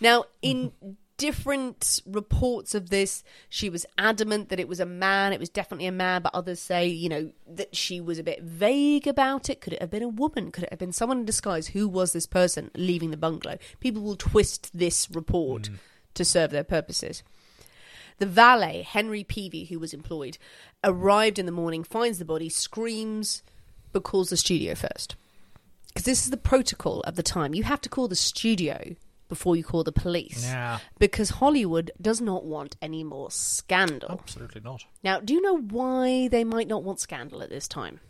Now, 0.00 0.24
in 0.42 0.72
different 1.16 2.00
reports 2.06 2.74
of 2.74 2.90
this, 2.90 3.22
she 3.48 3.70
was 3.70 3.86
adamant 3.98 4.48
that 4.48 4.58
it 4.58 4.66
was 4.66 4.80
a 4.80 4.86
man. 4.86 5.32
It 5.32 5.40
was 5.40 5.48
definitely 5.48 5.86
a 5.86 5.92
man, 5.92 6.22
but 6.22 6.34
others 6.34 6.60
say, 6.60 6.86
you 6.86 7.08
know, 7.08 7.30
that 7.46 7.76
she 7.76 8.00
was 8.00 8.18
a 8.18 8.24
bit 8.24 8.42
vague 8.42 9.06
about 9.06 9.48
it. 9.48 9.60
Could 9.60 9.74
it 9.74 9.80
have 9.80 9.90
been 9.90 10.02
a 10.02 10.08
woman? 10.08 10.50
Could 10.50 10.64
it 10.64 10.70
have 10.70 10.78
been 10.78 10.92
someone 10.92 11.18
in 11.18 11.24
disguise? 11.24 11.68
Who 11.68 11.86
was 11.86 12.12
this 12.12 12.26
person 12.26 12.70
leaving 12.74 13.10
the 13.10 13.16
bungalow? 13.16 13.58
People 13.80 14.02
will 14.02 14.16
twist 14.16 14.70
this 14.76 15.08
report 15.10 15.64
mm. 15.64 15.78
To 16.14 16.24
serve 16.24 16.50
their 16.50 16.64
purposes. 16.64 17.22
The 18.18 18.26
valet, 18.26 18.82
Henry 18.82 19.24
Peavy, 19.24 19.64
who 19.64 19.78
was 19.78 19.92
employed, 19.92 20.38
arrived 20.84 21.38
in 21.38 21.46
the 21.46 21.52
morning, 21.52 21.82
finds 21.82 22.18
the 22.18 22.24
body, 22.24 22.48
screams, 22.48 23.42
but 23.92 24.04
calls 24.04 24.30
the 24.30 24.36
studio 24.36 24.74
first 24.74 25.16
because 25.94 26.04
this 26.04 26.24
is 26.24 26.30
the 26.30 26.36
protocol 26.36 27.00
of 27.02 27.14
the 27.14 27.22
time. 27.22 27.54
You 27.54 27.62
have 27.62 27.80
to 27.82 27.88
call 27.88 28.08
the 28.08 28.16
studio 28.16 28.96
before 29.28 29.54
you 29.56 29.62
call 29.62 29.84
the 29.84 29.92
police. 29.92 30.44
Yeah. 30.44 30.80
Because 30.98 31.30
Hollywood 31.30 31.92
does 32.00 32.20
not 32.20 32.44
want 32.44 32.76
any 32.82 33.04
more 33.04 33.30
scandal. 33.30 34.18
Absolutely 34.20 34.60
not. 34.60 34.84
Now, 35.04 35.20
do 35.20 35.32
you 35.32 35.40
know 35.40 35.58
why 35.58 36.28
they 36.28 36.42
might 36.42 36.68
not 36.68 36.82
want 36.82 37.00
scandal 37.00 37.42
at 37.42 37.48
this 37.48 37.68
time? 37.68 38.00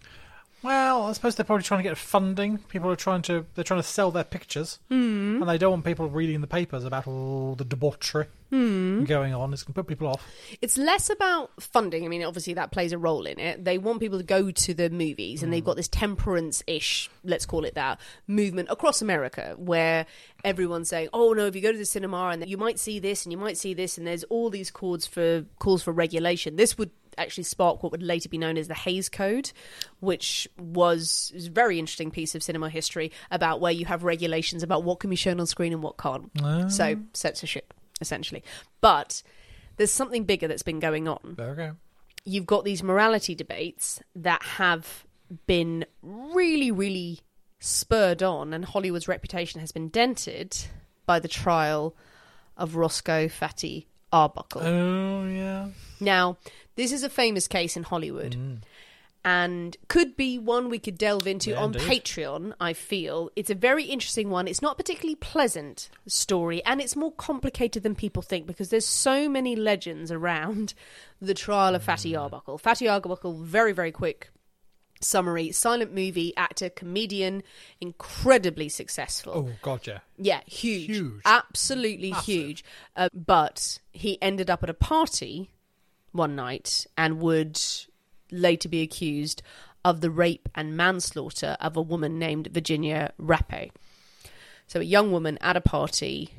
Well, 0.65 1.03
I 1.03 1.13
suppose 1.13 1.35
they're 1.35 1.45
probably 1.45 1.63
trying 1.63 1.83
to 1.83 1.89
get 1.91 1.99
funding. 1.99 2.57
People 2.57 2.91
are 2.91 2.97
trying 2.97 3.21
to 3.23 3.45
they're 3.55 3.65
trying 3.65 3.81
to 3.83 3.87
sell 3.87 4.11
their 4.11 4.25
pictures, 4.25 4.79
Hmm. 4.89 4.95
mm. 5.37 5.41
and 5.43 5.49
they 5.49 5.59
don't 5.59 5.71
want 5.73 5.85
people 5.85 6.09
reading 6.09 6.41
the 6.41 6.47
papers 6.47 6.85
about 6.85 7.07
all 7.07 7.55
the 7.55 7.65
debauchery 7.67 8.27
Hmm. 8.49 9.05
going 9.05 9.35
on. 9.35 9.53
It's 9.53 9.63
going 9.63 9.75
to 9.75 9.83
put 9.83 9.89
people 9.89 10.07
off. 10.09 10.27
It's 10.63 10.79
less 10.79 11.11
about 11.11 11.51
funding. 11.61 12.05
I 12.05 12.09
mean, 12.09 12.23
obviously 12.25 12.55
that 12.55 12.71
plays 12.71 12.93
a 12.93 12.99
role 12.99 13.27
in 13.27 13.39
it. 13.39 13.63
They 13.65 13.77
want 13.77 14.01
people 14.01 14.17
to 14.19 14.25
go 14.25 14.51
to 14.51 14.75
the 14.75 14.89
movies, 14.89 15.43
and 15.43 15.53
they've 15.53 15.65
got 15.65 15.77
this 15.77 15.89
temperance-ish, 15.89 17.11
let's 17.25 17.45
call 17.47 17.65
it 17.65 17.75
that, 17.75 18.01
movement 18.27 18.69
across 18.71 19.03
America 19.03 19.55
where 19.59 20.07
everyone's 20.45 20.89
saying, 20.89 21.09
"Oh 21.13 21.35
no, 21.35 21.47
if 21.47 21.55
you 21.55 21.61
go 21.61 21.73
to 21.73 21.79
the 21.79 21.85
cinema, 21.85 22.29
and 22.29 22.49
you 22.49 22.57
might 22.57 22.79
see 22.79 22.99
this, 22.99 23.27
and 23.27 23.33
you 23.33 23.39
might 23.39 23.59
see 23.59 23.75
this," 23.75 23.99
and 23.99 24.07
there's 24.07 24.25
all 24.25 24.49
these 24.49 24.71
calls 24.71 25.07
for 25.07 25.45
calls 25.59 25.83
for 25.83 25.93
regulation. 25.93 26.57
This 26.57 26.79
would 26.79 26.91
actually 27.19 27.45
spark 27.45 27.83
what 27.83 27.93
would 27.93 28.03
later 28.03 28.29
be 28.29 28.39
known 28.39 28.57
as 28.57 28.69
the 28.69 28.75
Hays 28.75 29.09
Code, 29.09 29.53
which 30.01 30.49
was, 30.59 31.33
was 31.35 31.47
a 31.47 31.51
very 31.51 31.79
interesting 31.79 32.11
piece 32.11 32.35
of 32.35 32.43
cinema 32.43 32.69
history 32.69 33.13
about 33.31 33.61
where 33.61 33.73
you 33.73 33.87
have 33.87 34.05
regulations 34.05 34.63
about 34.63 34.85
what 34.85 35.01
can 35.01 35.11
be 35.11 35.17
shown 35.17 35.41
on 35.41 35.47
screen 35.47 35.73
and 35.73 35.83
what 35.83 35.97
can't. 35.97 36.31
Ah. 36.43 36.69
So 36.69 36.97
censorship, 37.13 37.75
essentially. 38.01 38.43
But 38.81 39.23
there's 39.77 39.91
something 39.93 40.25
bigger 40.25 40.49
that's 40.49 40.63
been 40.63 40.81
going 40.81 41.09
on 41.09 41.35
go. 41.37 41.77
you've 42.25 42.47
got 42.47 42.65
these 42.65 42.83
morality 42.83 43.35
debates 43.35 44.01
that 44.17 44.43
have 44.43 45.05
been 45.47 45.85
really, 46.03 46.71
really 46.71 47.21
spurred 47.61 48.23
on, 48.23 48.53
and 48.53 48.65
Hollywood's 48.65 49.09
reputation 49.09 49.61
has 49.61 49.73
been 49.73 49.89
dented 49.89 50.57
by 51.07 51.19
the 51.19 51.29
trial 51.29 51.97
of 52.57 52.77
Roscoe 52.77 53.29
Fatty 53.29 53.89
Arbuckle. 54.13 54.63
Oh 54.63 55.27
yeah. 55.27 55.69
Now, 56.01 56.37
this 56.77 56.93
is 56.93 57.03
a 57.03 57.09
famous 57.09 57.47
case 57.49 57.77
in 57.77 57.83
Hollywood. 57.85 58.37
And 59.27 59.75
could 59.89 60.17
be 60.19 60.39
one 60.39 60.69
we 60.69 60.79
could 60.79 60.99
delve 60.99 61.27
into 61.27 61.51
Yeah, 61.53 61.61
on 61.63 61.73
indeed. 61.75 61.81
Patreon, 61.83 62.53
I 62.61 62.75
feel. 62.75 63.31
It's 63.37 63.49
a 63.49 63.55
very 63.55 63.85
interesting 63.85 64.29
one. 64.29 64.47
It's 64.47 64.61
not 64.61 64.75
a 64.75 64.77
particularly 64.77 65.15
pleasant 65.15 65.89
story, 66.07 66.63
and 66.67 66.79
it's 66.79 66.95
more 66.95 67.13
complicated 67.13 67.83
than 67.85 67.95
people 67.95 68.21
think 68.21 68.47
because 68.47 68.69
there's 68.69 68.85
so 68.87 69.27
many 69.27 69.57
legends 69.57 70.13
around 70.13 70.75
the 71.23 71.33
trial 71.33 71.75
of 71.75 71.83
Fatty 71.83 72.15
Arbuckle. 72.15 72.59
Fatty 72.59 72.87
Arbuckle, 72.87 73.33
very, 73.43 73.73
very 73.73 73.93
quick 73.93 74.31
summary 75.01 75.53
silent 75.53 75.95
movie, 75.95 76.35
actor, 76.37 76.69
comedian, 76.69 77.43
incredibly 77.81 78.69
successful. 78.69 79.33
Oh 79.35 79.53
god, 79.63 79.87
yeah. 79.87 79.99
Yeah, 80.19 80.41
huge. 80.47 80.87
Huge. 80.87 81.21
Absolutely 81.25 82.11
huge. 82.11 82.63
Uh, 82.97 83.09
but 83.15 83.79
he 83.93 84.21
ended 84.23 84.51
up 84.51 84.63
at 84.63 84.71
a 84.71 84.75
party 84.75 85.51
one 86.15 86.37
night 86.37 86.87
and 86.97 87.21
would 87.21 87.61
later 88.31 88.69
be 88.69 88.83
accused 88.83 89.43
of 89.85 90.01
the 90.01 90.11
rape 90.11 90.49
and 90.55 90.77
manslaughter 90.77 91.57
of 91.61 91.77
a 91.77 91.83
woman 91.83 92.19
named 92.19 92.49
Virginia 92.53 93.13
Rappe. 93.19 93.71
So, 94.67 94.81
a 94.81 94.85
young 94.85 95.13
woman 95.13 95.37
at 95.41 95.57
a 95.57 95.61
party, 95.61 96.31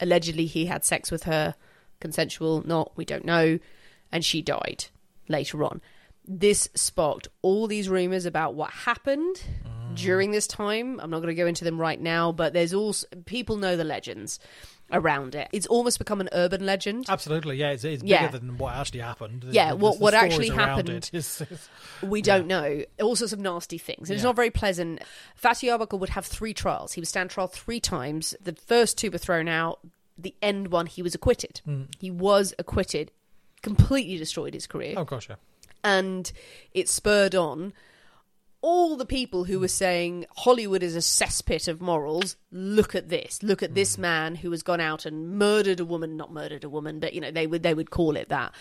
allegedly 0.00 0.46
he 0.46 0.66
had 0.66 0.84
sex 0.84 1.10
with 1.10 1.24
her, 1.24 1.56
consensual, 1.98 2.62
not, 2.64 2.92
we 2.96 3.04
don't 3.04 3.24
know, 3.24 3.58
and 4.12 4.24
she 4.24 4.42
died 4.42 4.86
later 5.28 5.64
on. 5.64 5.80
This 6.24 6.68
sparked 6.74 7.28
all 7.42 7.66
these 7.66 7.88
rumors 7.88 8.26
about 8.26 8.54
what 8.54 8.70
happened 8.70 9.42
mm. 9.64 9.75
During 9.96 10.30
this 10.30 10.46
time. 10.46 11.00
I'm 11.00 11.10
not 11.10 11.18
going 11.18 11.34
to 11.34 11.40
go 11.42 11.46
into 11.46 11.64
them 11.64 11.80
right 11.80 12.00
now, 12.00 12.32
but 12.32 12.52
there's 12.52 12.72
also 12.74 13.06
people 13.24 13.56
know 13.56 13.76
the 13.76 13.84
legends 13.84 14.38
around 14.92 15.34
it. 15.34 15.48
It's 15.52 15.66
almost 15.66 15.98
become 15.98 16.20
an 16.20 16.28
urban 16.32 16.64
legend. 16.64 17.06
Absolutely, 17.08 17.56
yeah. 17.56 17.70
It's, 17.70 17.82
it's 17.82 18.02
bigger 18.02 18.14
Yeah. 18.14 18.28
than 18.28 18.56
what 18.56 18.74
actually 18.76 19.00
happened. 19.00 19.44
Yeah, 19.50 19.70
the- 19.70 19.76
what- 19.76 19.98
the 19.98 20.04
what 20.04 20.14
actually 20.14 20.48
happened. 20.50 20.88
it 20.90 21.10
is- 21.12 21.40
is- 21.50 21.68
We 22.02 22.22
don't 22.22 22.46
know. 22.46 22.84
All 23.00 23.16
sorts 23.16 23.32
of 23.32 23.40
nasty 23.40 23.78
things. 23.78 24.08
And 24.10 24.14
It's 24.14 24.22
Yeah. 24.22 24.28
not 24.28 24.36
very 24.36 24.50
pleasant. 24.50 25.02
Fatty 25.34 25.68
Arbuckle 25.70 25.98
would 25.98 26.10
have 26.10 26.24
three 26.24 26.54
trials. 26.54 26.92
He 26.92 27.00
would 27.00 27.08
stand 27.08 27.30
trial 27.30 27.48
three 27.48 27.80
times. 27.80 28.34
The 28.40 28.52
first 28.54 28.96
two 28.96 29.10
were 29.10 29.18
thrown 29.18 29.48
out. 29.48 29.80
The 30.16 30.34
end 30.40 30.68
one, 30.68 30.86
he 30.86 31.02
was 31.02 31.14
acquitted. 31.16 31.60
Hmm. 31.64 31.82
He 31.98 32.10
was 32.10 32.54
acquitted. 32.58 33.10
Completely 33.62 34.16
destroyed 34.18 34.54
his 34.54 34.66
career. 34.68 34.94
oh 34.96 35.04
gosh, 35.04 35.28
yeah. 35.28 35.36
and 35.82 36.30
it 36.72 36.88
spurred 36.88 37.34
on 37.34 37.72
all 38.66 38.96
the 38.96 39.06
people 39.06 39.44
who 39.44 39.60
were 39.60 39.68
saying 39.68 40.26
Hollywood 40.36 40.82
is 40.82 40.96
a 40.96 40.98
cesspit 40.98 41.68
of 41.68 41.80
morals. 41.80 42.36
Look 42.50 42.96
at 42.96 43.08
this. 43.08 43.40
Look 43.40 43.62
at 43.62 43.76
this 43.76 43.96
man 43.96 44.34
who 44.34 44.50
has 44.50 44.64
gone 44.64 44.80
out 44.80 45.06
and 45.06 45.38
murdered 45.38 45.78
a 45.78 45.84
woman, 45.84 46.16
not 46.16 46.32
murdered 46.32 46.64
a 46.64 46.68
woman, 46.68 46.98
but 46.98 47.14
you 47.14 47.20
know 47.20 47.30
they 47.30 47.46
would 47.46 47.62
they 47.62 47.74
would 47.74 47.90
call 47.90 48.16
it 48.16 48.28
that. 48.28 48.52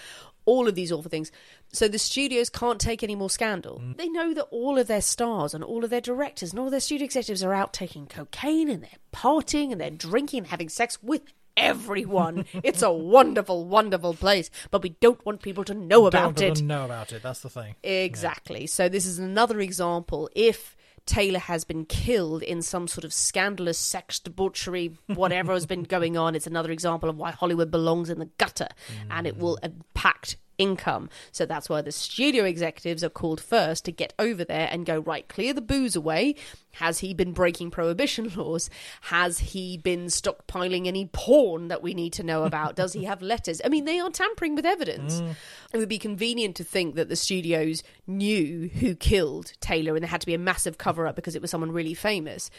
all 0.45 0.67
of 0.67 0.75
these 0.75 0.91
awful 0.91 1.09
things. 1.09 1.31
So 1.73 1.87
the 1.87 1.97
studios 1.97 2.51
can't 2.51 2.79
take 2.79 3.01
any 3.03 3.15
more 3.15 3.31
scandal. 3.31 3.81
Mm. 3.83 3.97
They 3.97 4.07
know 4.09 4.31
that 4.35 4.47
all 4.51 4.77
of 4.77 4.85
their 4.85 5.01
stars 5.01 5.55
and 5.55 5.63
all 5.63 5.83
of 5.83 5.89
their 5.89 6.01
directors 6.01 6.51
and 6.51 6.59
all 6.59 6.69
their 6.69 6.79
studio 6.79 7.05
executives 7.05 7.43
are 7.43 7.53
out 7.53 7.73
taking 7.73 8.05
cocaine 8.05 8.69
and 8.69 8.83
they're 8.83 9.01
partying 9.11 9.71
and 9.71 9.81
they're 9.81 9.89
drinking 9.89 10.39
and 10.39 10.47
having 10.47 10.69
sex 10.69 11.01
with 11.01 11.23
everyone. 11.57 12.45
it's 12.63 12.81
a 12.81 12.91
wonderful, 12.91 13.65
wonderful 13.65 14.13
place, 14.13 14.49
but 14.71 14.83
we 14.83 14.89
don't 14.89 15.25
want 15.25 15.41
people 15.41 15.63
to 15.65 15.73
know 15.73 16.09
Don't 16.09 16.39
about 16.39 16.41
it. 16.41 16.61
know 16.61 16.85
about 16.85 17.11
it. 17.11 17.23
That's 17.23 17.41
the 17.41 17.49
thing. 17.49 17.75
Exactly. 17.83 18.67
So 18.67 18.89
this 18.89 19.05
is 19.05 19.19
another 19.19 19.59
example. 19.59 20.29
If 20.35 20.75
Taylor 21.05 21.39
has 21.39 21.63
been 21.63 21.85
killed 21.85 22.41
in 22.41 22.61
some 22.61 22.87
sort 22.87 23.03
of 23.03 23.13
scandalous 23.13 23.77
sex 23.77 24.19
debauchery, 24.19 24.97
whatever 25.07 25.53
has 25.53 25.65
been 25.65 25.83
going 25.95 26.17
on, 26.17 26.35
it's 26.35 26.47
another 26.47 26.71
example 26.71 27.09
of 27.09 27.17
why 27.17 27.31
Hollywood 27.31 27.71
belongs 27.71 28.09
in 28.09 28.19
the 28.19 28.29
gutter 28.37 28.69
and 29.09 29.27
it 29.27 29.37
will 29.37 29.57
mm. 29.61 29.65
impact 29.65 30.37
income. 30.57 31.09
So 31.31 31.45
that's 31.45 31.69
why 31.69 31.81
the 31.81 31.91
studio 31.91 32.45
executives 32.45 33.03
are 33.03 33.09
called 33.09 33.41
first 33.41 33.85
to 33.85 33.91
get 33.91 34.13
over 34.19 34.43
there 34.43 34.67
and 34.71 34.85
go, 34.85 34.99
right, 34.99 35.27
clear 35.27 35.53
the 35.53 35.61
booze 35.61 35.95
away. 35.95 36.35
Has 36.73 36.99
he 36.99 37.13
been 37.13 37.31
breaking 37.31 37.71
prohibition 37.71 38.31
laws? 38.35 38.69
Has 39.01 39.39
he 39.39 39.77
been 39.77 40.05
stockpiling 40.05 40.87
any 40.87 41.09
porn 41.11 41.69
that 41.69 41.81
we 41.81 41.93
need 41.93 42.13
to 42.13 42.23
know 42.23 42.43
about? 42.43 42.75
Does 42.75 42.93
he 42.93 43.05
have 43.05 43.21
letters? 43.21 43.61
I 43.63 43.69
mean, 43.69 43.85
they 43.85 43.99
are 43.99 44.09
tampering 44.09 44.55
with 44.55 44.65
evidence. 44.65 45.21
Mm. 45.21 45.35
It 45.73 45.77
would 45.77 45.89
be 45.89 45.97
convenient 45.97 46.55
to 46.57 46.63
think 46.63 46.95
that 46.95 47.09
the 47.09 47.15
studios 47.15 47.81
knew 48.07 48.69
who 48.69 48.95
killed 48.95 49.53
Taylor 49.61 49.95
and 49.95 50.03
there 50.03 50.09
had 50.09 50.21
to 50.21 50.27
be 50.27 50.33
a 50.33 50.39
massive 50.39 50.77
cover 50.77 51.07
up 51.07 51.15
because 51.15 51.35
it 51.35 51.41
was 51.41 51.51
someone 51.51 51.71
really 51.71 51.93
famous. 51.93 52.49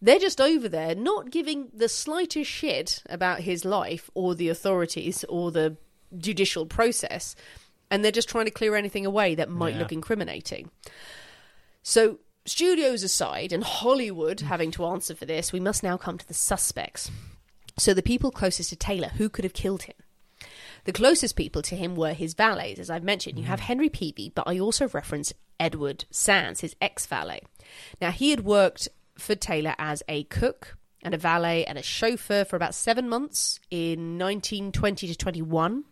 They're 0.00 0.18
just 0.18 0.40
over 0.40 0.68
there 0.68 0.94
not 0.94 1.30
giving 1.30 1.68
the 1.74 1.88
slightest 1.88 2.50
shit 2.50 3.02
about 3.08 3.40
his 3.40 3.64
life 3.64 4.10
or 4.14 4.34
the 4.34 4.48
authorities 4.48 5.24
or 5.28 5.50
the 5.50 5.76
judicial 6.18 6.66
process. 6.66 7.36
And 7.90 8.04
they're 8.04 8.12
just 8.12 8.28
trying 8.28 8.46
to 8.46 8.50
clear 8.50 8.74
anything 8.74 9.06
away 9.06 9.34
that 9.34 9.50
might 9.50 9.74
Yeah. 9.74 9.80
look 9.80 9.92
incriminating. 9.92 10.70
So, 11.82 12.18
studios 12.46 13.02
aside, 13.02 13.52
and 13.52 13.62
Hollywood 13.62 14.40
having 14.40 14.70
to 14.72 14.86
answer 14.86 15.14
for 15.14 15.26
this, 15.26 15.52
we 15.52 15.60
must 15.60 15.82
now 15.82 15.96
come 15.96 16.18
to 16.18 16.26
the 16.26 16.34
suspects. 16.34 17.10
So, 17.78 17.92
the 17.92 18.02
people 18.02 18.30
closest 18.30 18.70
to 18.70 18.76
Taylor, 18.76 19.08
who 19.08 19.28
could 19.28 19.44
have 19.44 19.52
killed 19.52 19.82
him? 19.82 19.94
The 20.84 20.92
closest 20.92 21.36
people 21.36 21.62
to 21.62 21.76
him 21.76 21.94
were 21.96 22.12
his 22.12 22.34
valets, 22.34 22.78
as 22.78 22.90
I've 22.90 23.04
mentioned. 23.04 23.38
You 23.38 23.44
mm. 23.44 23.48
have 23.48 23.60
Henry 23.60 23.88
Peavy, 23.88 24.30
but 24.34 24.46
I 24.46 24.58
also 24.58 24.88
reference 24.88 25.32
Edward 25.58 26.04
Sands, 26.10 26.60
his 26.60 26.76
ex 26.80 27.06
valet. 27.06 27.40
Now, 28.00 28.10
he 28.10 28.30
had 28.30 28.44
worked 28.44 28.88
for 29.18 29.34
Taylor 29.34 29.74
as 29.78 30.02
a 30.08 30.24
cook 30.24 30.76
and 31.04 31.14
a 31.14 31.18
valet 31.18 31.64
and 31.66 31.78
a 31.78 31.82
chauffeur 31.82 32.44
for 32.44 32.56
about 32.56 32.74
seven 32.74 33.08
months 33.08 33.60
in 33.70 34.18
1920 34.18 35.06
to 35.08 35.14
21. 35.16 35.84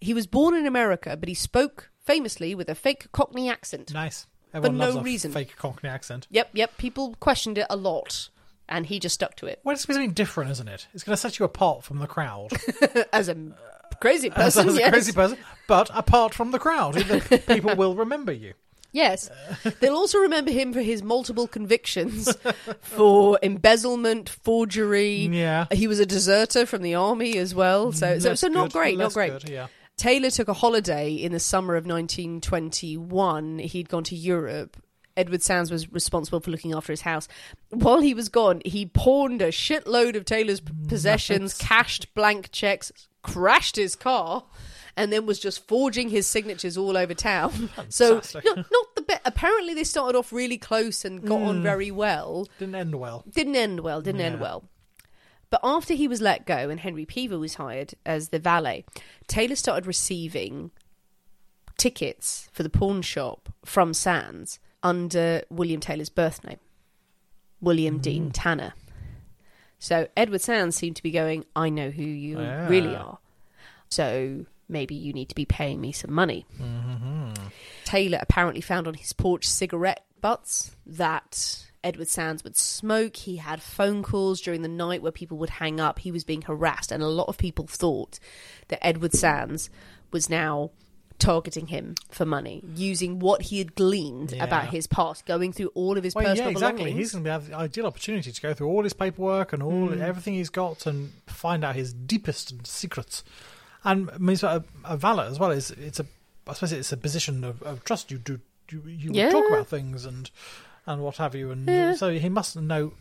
He 0.00 0.14
was 0.14 0.26
born 0.26 0.54
in 0.56 0.66
America, 0.66 1.16
but 1.16 1.28
he 1.28 1.34
spoke 1.34 1.90
famously 2.04 2.54
with 2.54 2.68
a 2.68 2.74
fake 2.74 3.12
Cockney 3.12 3.50
accent. 3.50 3.92
Nice. 3.92 4.26
Everyone 4.54 4.78
no 4.78 4.84
loves 4.86 4.96
a 4.96 5.02
reason. 5.02 5.32
fake 5.32 5.54
Cockney 5.56 5.88
accent. 5.90 6.26
Yep, 6.30 6.50
yep. 6.54 6.76
People 6.78 7.14
questioned 7.20 7.58
it 7.58 7.66
a 7.70 7.76
lot, 7.76 8.30
and 8.68 8.86
he 8.86 8.98
just 8.98 9.14
stuck 9.14 9.36
to 9.36 9.46
it. 9.46 9.60
Well, 9.62 9.74
it's 9.74 9.84
something 9.84 10.12
different, 10.12 10.50
isn't 10.52 10.68
it? 10.68 10.88
It's 10.94 11.04
going 11.04 11.12
to 11.12 11.20
set 11.20 11.38
you 11.38 11.44
apart 11.44 11.84
from 11.84 11.98
the 11.98 12.06
crowd. 12.06 12.48
As 13.12 13.28
a 13.28 13.36
crazy 14.00 14.30
person, 14.30 14.42
As 14.46 14.54
person, 14.64 14.70
a 14.70 14.80
yes. 14.80 14.90
crazy 14.90 15.12
person, 15.12 15.38
but 15.68 15.90
apart 15.94 16.34
from 16.34 16.50
the 16.50 16.58
crowd, 16.58 16.94
people 17.46 17.76
will 17.76 17.94
remember 17.94 18.32
you. 18.32 18.54
Yes. 18.92 19.30
They'll 19.80 19.94
also 19.94 20.18
remember 20.18 20.50
him 20.50 20.72
for 20.72 20.80
his 20.82 21.02
multiple 21.02 21.46
convictions 21.46 22.34
for 22.80 23.38
embezzlement, 23.42 24.28
forgery. 24.28 25.26
Yeah. 25.26 25.66
He 25.72 25.86
was 25.86 26.00
a 26.00 26.06
deserter 26.06 26.66
from 26.66 26.82
the 26.82 26.94
army 26.94 27.38
as 27.38 27.54
well. 27.54 27.92
So 27.92 28.06
mm, 28.16 28.22
so, 28.22 28.28
Less 28.30 28.40
so 28.40 28.48
not 28.48 28.72
good, 28.72 28.78
great, 28.78 28.98
not 28.98 29.12
great. 29.14 29.32
good, 29.32 29.48
yeah. 29.48 29.68
Taylor 29.96 30.30
took 30.30 30.48
a 30.48 30.54
holiday 30.54 31.12
in 31.12 31.32
the 31.32 31.38
summer 31.40 31.76
of 31.76 31.84
1921. 31.86 33.58
He'd 33.58 33.88
gone 33.88 34.04
to 34.04 34.16
Europe. 34.16 34.76
Edward 35.16 35.42
Sands 35.42 35.70
was 35.70 35.92
responsible 35.92 36.40
for 36.40 36.50
looking 36.50 36.72
after 36.72 36.92
his 36.92 37.02
house. 37.02 37.28
While 37.70 38.00
he 38.00 38.14
was 38.14 38.28
gone, 38.28 38.62
he 38.64 38.86
pawned 38.86 39.42
a 39.42 39.48
shitload 39.48 40.16
of 40.16 40.24
Taylor's 40.24 40.60
p- 40.60 40.72
mm, 40.72 40.88
possessions, 40.88 41.54
cashed 41.58 42.14
blank 42.14 42.50
checks, 42.52 42.90
crashed 43.22 43.76
his 43.76 43.96
car, 43.96 44.44
and 45.00 45.12
then 45.12 45.26
was 45.26 45.38
just 45.38 45.66
forging 45.66 46.08
his 46.10 46.26
signatures 46.26 46.76
all 46.76 46.96
over 46.96 47.14
town. 47.14 47.70
So, 47.88 48.16
not, 48.16 48.44
not 48.56 48.94
the 48.94 49.02
best. 49.02 49.20
Apparently, 49.24 49.74
they 49.74 49.84
started 49.84 50.16
off 50.18 50.32
really 50.32 50.58
close 50.58 51.04
and 51.04 51.22
got 51.26 51.38
Hmm. 51.40 51.46
on 51.48 51.62
very 51.62 51.90
well 51.90 52.46
Didn't 52.58 52.74
end 52.74 52.94
well. 52.96 53.24
didn't 53.32 53.56
end 53.56 53.80
well, 53.80 54.00
didn't 54.02 54.20
end 54.20 54.40
well. 54.40 54.64
But 55.50 55.60
after 55.64 55.94
he 55.94 56.06
was 56.06 56.20
let 56.20 56.46
go 56.46 56.68
and 56.70 56.78
Henry 56.78 57.04
Peavy 57.04 57.34
was 57.36 57.54
hired 57.54 57.94
as 58.06 58.28
the 58.28 58.38
valet, 58.38 58.84
Taylor 59.26 59.56
started 59.56 59.86
receiving 59.86 60.70
tickets 61.76 62.48
for 62.52 62.62
the 62.62 62.70
pawn 62.70 63.02
shop 63.02 63.48
from 63.64 63.94
Sands 63.94 64.58
under 64.82 65.42
William 65.50 65.80
Taylor's 65.80 66.08
birth 66.10 66.44
name, 66.44 66.58
William 67.60 67.98
Deane-Tanner. 67.98 68.74
So 69.78 70.08
Edward 70.16 70.40
Sands 70.42 70.76
seemed 70.76 70.96
to 70.96 71.02
be 71.02 71.10
going, 71.10 71.44
I 71.56 71.68
know 71.70 71.90
who 71.90 72.02
you 72.04 72.38
Yeah. 72.38 72.68
really 72.68 72.94
are. 72.94 73.18
So 73.88 74.44
maybe 74.70 74.94
you 74.94 75.12
need 75.12 75.28
to 75.28 75.34
be 75.34 75.44
paying 75.44 75.80
me 75.80 75.92
some 75.92 76.12
money. 76.12 76.46
Taylor 77.84 78.18
apparently 78.20 78.60
found 78.60 78.86
on 78.86 78.94
his 78.94 79.12
porch 79.12 79.46
cigarette 79.48 80.04
butts 80.20 80.76
that 80.86 81.64
Edward 81.82 82.08
Sands 82.08 82.44
would 82.44 82.56
smoke. 82.56 83.16
He 83.16 83.36
had 83.36 83.62
phone 83.62 84.02
calls 84.02 84.40
during 84.40 84.62
the 84.62 84.68
night 84.68 85.02
where 85.02 85.12
people 85.12 85.38
would 85.38 85.50
hang 85.50 85.80
up. 85.80 85.98
He 85.98 86.12
was 86.12 86.24
being 86.24 86.42
harassed, 86.42 86.92
and 86.92 87.02
a 87.02 87.08
lot 87.08 87.28
of 87.28 87.38
people 87.38 87.66
thought 87.66 88.18
that 88.68 88.84
Edward 88.86 89.12
Sands 89.14 89.70
was 90.12 90.28
now 90.28 90.70
targeting 91.18 91.66
him 91.66 91.94
for 92.10 92.24
money, 92.24 92.62
using 92.74 93.18
what 93.18 93.42
he 93.42 93.58
had 93.58 93.74
gleaned 93.74 94.32
Yeah. 94.32 94.42
about 94.44 94.68
his 94.70 94.86
past, 94.86 95.26
going 95.26 95.52
through 95.52 95.70
all 95.74 95.98
of 95.98 96.04
his 96.04 96.14
Well, 96.14 96.24
personal 96.24 96.46
yeah, 96.46 96.50
exactly. 96.52 96.84
belongings. 96.84 96.98
He's 96.98 97.12
going 97.12 97.24
to 97.24 97.30
have 97.30 97.48
the 97.48 97.54
ideal 97.56 97.86
opportunity 97.86 98.32
to 98.32 98.40
go 98.40 98.54
through 98.54 98.68
all 98.68 98.84
his 98.84 98.94
paperwork 98.94 99.52
and 99.52 99.62
all 99.62 99.88
Hmm. 99.88 100.00
everything 100.00 100.34
he's 100.34 100.48
got 100.48 100.86
and 100.86 101.12
find 101.26 101.62
out 101.62 101.76
his 101.76 101.92
deepest 101.92 102.66
secrets. 102.66 103.22
And 103.84 104.10
I 104.10 104.18
mean, 104.18 104.36
a, 104.42 104.62
a 104.84 104.96
valet 104.96 105.26
as 105.26 105.38
well 105.38 105.50
is 105.50 105.70
it's 105.72 106.00
a 106.00 106.06
I 106.46 106.52
suppose 106.54 106.72
it's 106.72 106.92
a 106.92 106.96
position 106.96 107.44
of, 107.44 107.62
of 107.62 107.84
trust. 107.84 108.10
You 108.10 108.18
do 108.18 108.40
you, 108.70 108.82
you 108.86 109.10
Yeah. 109.12 109.30
talk 109.30 109.48
about 109.48 109.68
things 109.68 110.04
and 110.04 110.30
and 110.86 111.02
what 111.02 111.16
have 111.18 111.34
you, 111.34 111.50
and 111.50 111.96
so 111.96 112.10
he 112.10 112.28
must 112.28 112.56
know 112.56 112.92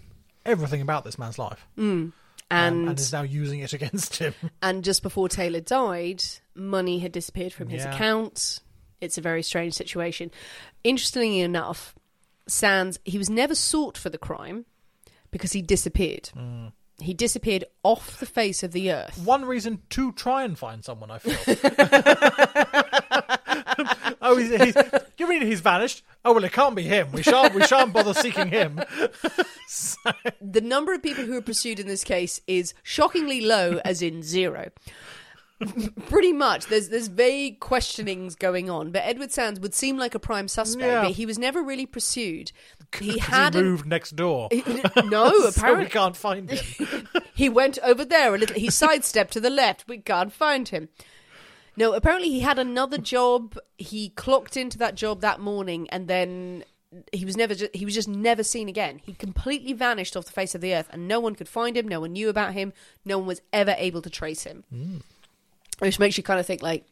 everything 0.45 0.81
about 0.81 1.03
this 1.05 1.17
man's 1.17 1.39
life, 1.39 1.65
um, 1.77 2.13
and 2.51 2.87
and 2.89 2.99
is 2.99 3.11
now 3.13 3.21
using 3.23 3.59
it 3.61 3.73
against 3.79 4.17
him. 4.17 4.33
And 4.61 4.83
just 4.83 5.01
before 5.03 5.29
Taylor 5.29 5.61
died, 5.61 6.23
money 6.55 6.99
had 6.99 7.11
disappeared 7.11 7.53
from 7.53 7.69
his 7.69 7.83
Yeah. 7.83 7.93
account. 7.95 8.59
It's 9.01 9.17
a 9.17 9.21
very 9.21 9.43
strange 9.43 9.73
situation. 9.75 10.29
Interestingly 10.83 11.39
enough, 11.39 11.95
Sands, 12.47 12.99
he 13.05 13.17
was 13.17 13.29
never 13.29 13.55
sought 13.55 13.97
for 13.97 14.09
the 14.09 14.17
crime 14.17 14.65
because 15.31 15.53
he 15.53 15.61
disappeared. 15.61 16.29
Mm. 16.35 16.73
He 17.01 17.13
disappeared 17.13 17.65
off 17.83 18.19
the 18.19 18.25
face 18.25 18.63
of 18.63 18.71
the 18.71 18.91
earth. 18.91 19.17
One 19.23 19.45
reason 19.45 19.81
to 19.91 20.11
try 20.11 20.43
and 20.43 20.57
find 20.57 20.83
someone, 20.83 21.11
I 21.11 21.19
feel. 21.19 21.37
oh, 24.21 24.37
he's, 24.37 24.55
he's, 24.61 24.75
you 25.17 25.27
mean 25.27 25.41
he's 25.41 25.61
vanished? 25.61 26.03
Oh 26.25 26.33
well, 26.33 26.43
it 26.43 26.51
can't 26.51 26.75
be 26.75 26.83
him. 26.83 27.11
We 27.11 27.23
shan't. 27.23 27.53
We 27.53 27.63
shan't 27.63 27.93
bother 27.93 28.13
seeking 28.13 28.49
him. 28.49 28.81
The 30.41 30.61
number 30.61 30.93
of 30.95 31.03
people 31.03 31.25
who 31.25 31.37
are 31.37 31.43
pursued 31.43 31.79
in 31.79 31.85
this 31.85 32.03
case 32.03 32.41
is 32.47 32.73
shockingly 32.81 33.41
low, 33.41 33.79
as 33.85 34.01
in 34.01 34.23
zero. 34.23 34.71
Pretty 36.07 36.31
much, 36.31 36.67
there's 36.67 36.87
there's 36.87 37.07
vague 37.09 37.59
questionings 37.59 38.35
going 38.35 38.69
on, 38.69 38.91
but 38.91 39.01
Edward 39.03 39.31
Sands 39.31 39.59
would 39.59 39.73
seem 39.73 39.97
like 39.97 40.15
a 40.15 40.19
prime 40.19 40.47
suspect, 40.47 40.85
Yeah. 40.87 41.01
but 41.03 41.11
he 41.11 41.25
was 41.25 41.37
never 41.37 41.61
really 41.61 41.85
pursued. 41.85 42.51
He 42.97 43.17
had 43.19 43.53
he 43.55 43.61
moved 43.61 43.85
next 43.85 44.15
door. 44.15 44.47
no, 45.05 45.29
so 45.41 45.47
apparently 45.49 45.85
we 45.85 45.89
can't 45.91 46.15
find 46.15 46.49
him. 46.49 47.07
He 47.33 47.47
went 47.49 47.77
over 47.83 48.03
there 48.03 48.35
a 48.35 48.37
little. 48.37 48.55
He 48.57 48.69
sidestepped 48.69 49.31
to 49.33 49.39
the 49.39 49.49
left. 49.49 49.85
We 49.87 49.97
can't 49.99 50.31
find 50.33 50.67
him. 50.67 50.89
No, 51.77 51.93
apparently 51.93 52.29
he 52.29 52.41
had 52.41 52.59
another 52.59 52.97
job. 52.97 53.57
He 53.77 54.09
clocked 54.09 54.57
into 54.57 54.77
that 54.79 54.95
job 54.95 55.21
that 55.21 55.39
morning, 55.39 55.89
and 55.89 56.07
then 56.09 56.63
he 57.13 57.23
was 57.23 57.37
never. 57.37 57.55
Ju- 57.55 57.69
he 57.73 57.85
was 57.85 57.93
just 57.95 58.07
never 58.09 58.43
seen 58.43 58.67
again. 58.67 58.99
He 59.05 59.13
completely 59.13 59.71
vanished 59.73 60.17
off 60.17 60.25
the 60.25 60.31
face 60.33 60.53
of 60.55 60.59
the 60.61 60.73
earth, 60.75 60.89
and 60.91 61.07
no 61.07 61.19
one 61.21 61.35
could 61.35 61.47
find 61.47 61.77
him. 61.77 61.87
No 61.87 61.99
one 62.01 62.11
knew 62.13 62.27
about 62.29 62.53
him. 62.53 62.73
No 63.05 63.17
one 63.19 63.27
was 63.27 63.41
ever 63.53 63.75
able 63.77 64.01
to 64.01 64.09
trace 64.09 64.43
him. 64.43 64.63
Hmm. 64.69 64.97
Which 65.79 65.99
makes 65.99 66.17
you 66.17 66.23
kind 66.23 66.39
of 66.39 66.45
think, 66.45 66.61
like, 66.61 66.85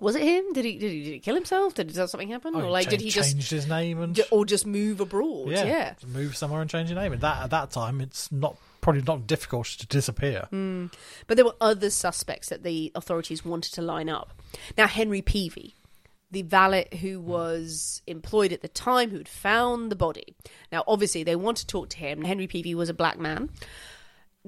was 0.00 0.16
it 0.16 0.22
him? 0.22 0.52
Did 0.52 0.64
he? 0.64 0.78
Did 0.78 0.90
he, 0.90 1.04
did 1.04 1.12
he 1.12 1.18
kill 1.18 1.34
himself? 1.34 1.74
Did, 1.74 1.88
did 1.88 2.08
something 2.08 2.28
happen? 2.28 2.54
Oh, 2.56 2.62
or 2.62 2.70
like, 2.70 2.88
did 2.88 3.00
he 3.00 3.10
changed 3.10 3.36
just? 3.36 3.50
his 3.50 3.68
name 3.68 4.00
and 4.00 4.18
Or 4.30 4.46
just 4.46 4.66
move 4.66 5.00
abroad? 5.00 5.50
yeah, 5.50 5.64
yeah. 5.64 5.94
move 6.06 6.36
somewhere 6.36 6.62
and 6.62 6.70
change 6.70 6.90
your 6.90 6.98
name? 6.98 7.12
And 7.12 7.20
that 7.20 7.44
at 7.44 7.50
that 7.50 7.70
time, 7.70 8.00
it's 8.00 8.32
not 8.32 8.56
probably 8.80 9.02
not 9.02 9.26
difficult 9.26 9.66
to 9.66 9.86
disappear. 9.86 10.46
Hmm. 10.50 10.86
But 11.26 11.36
there 11.36 11.44
were 11.44 11.56
other 11.60 11.90
suspects 11.90 12.48
that 12.48 12.62
the 12.62 12.90
authorities 12.94 13.44
wanted 13.44 13.74
to 13.74 13.82
line 13.82 14.08
up. 14.08 14.32
Now, 14.78 14.86
Henry 14.86 15.20
Peavy, 15.20 15.74
the 16.30 16.42
valet 16.42 16.88
who 17.00 17.18
hmm. 17.18 17.26
was 17.26 18.00
employed 18.06 18.52
at 18.52 18.62
the 18.62 18.68
time, 18.68 19.10
who'd 19.10 19.28
found 19.28 19.90
the 19.90 19.96
body. 19.96 20.34
Now, 20.70 20.84
obviously, 20.86 21.22
they 21.22 21.36
want 21.36 21.58
to 21.58 21.66
talk 21.66 21.90
to 21.90 21.98
him. 21.98 22.22
Henry 22.22 22.46
Peavy 22.46 22.74
was 22.74 22.88
a 22.88 22.94
black 22.94 23.18
man. 23.18 23.50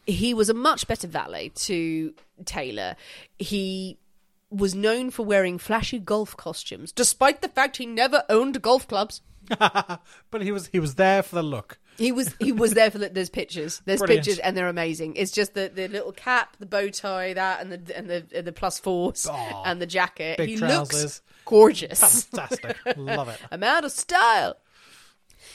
He 0.06 0.34
was 0.34 0.48
a 0.48 0.54
much 0.54 0.86
better 0.86 1.06
valet 1.06 1.50
to 1.50 2.14
Taylor. 2.44 2.96
He 3.38 3.98
was 4.50 4.74
known 4.74 5.10
for 5.10 5.24
wearing 5.24 5.58
flashy 5.58 5.98
golf 5.98 6.36
costumes, 6.36 6.92
despite 6.92 7.42
the 7.42 7.48
fact 7.48 7.76
he 7.76 7.86
never 7.86 8.24
owned 8.28 8.60
golf 8.62 8.86
clubs. 8.88 9.20
but 9.58 10.40
he 10.42 10.50
was 10.50 10.68
he 10.68 10.80
was 10.80 10.94
there 10.94 11.22
for 11.22 11.36
the 11.36 11.42
look. 11.42 11.78
He 11.98 12.12
was 12.12 12.34
he 12.40 12.50
was 12.50 12.72
there 12.72 12.90
for 12.90 12.98
the, 12.98 13.08
there's 13.08 13.30
pictures 13.30 13.82
there's 13.84 14.00
Brilliant. 14.00 14.24
pictures 14.24 14.38
and 14.40 14.56
they're 14.56 14.68
amazing. 14.68 15.16
It's 15.16 15.30
just 15.30 15.54
the, 15.54 15.70
the 15.72 15.86
little 15.86 16.12
cap, 16.12 16.56
the 16.58 16.66
bow 16.66 16.88
tie, 16.88 17.34
that 17.34 17.60
and 17.60 17.70
the 17.70 17.96
and 17.96 18.08
the 18.08 18.26
and 18.34 18.46
the 18.46 18.52
plus 18.52 18.78
fours 18.78 19.26
Aw, 19.26 19.62
and 19.64 19.80
the 19.80 19.86
jacket. 19.86 20.40
he 20.40 20.56
trousers. 20.56 21.02
looks 21.02 21.22
gorgeous. 21.44 22.24
Fantastic, 22.24 22.76
love 22.96 23.28
it. 23.28 23.38
I'm 23.52 23.62
out 23.62 23.84
of 23.84 23.92
style. 23.92 24.56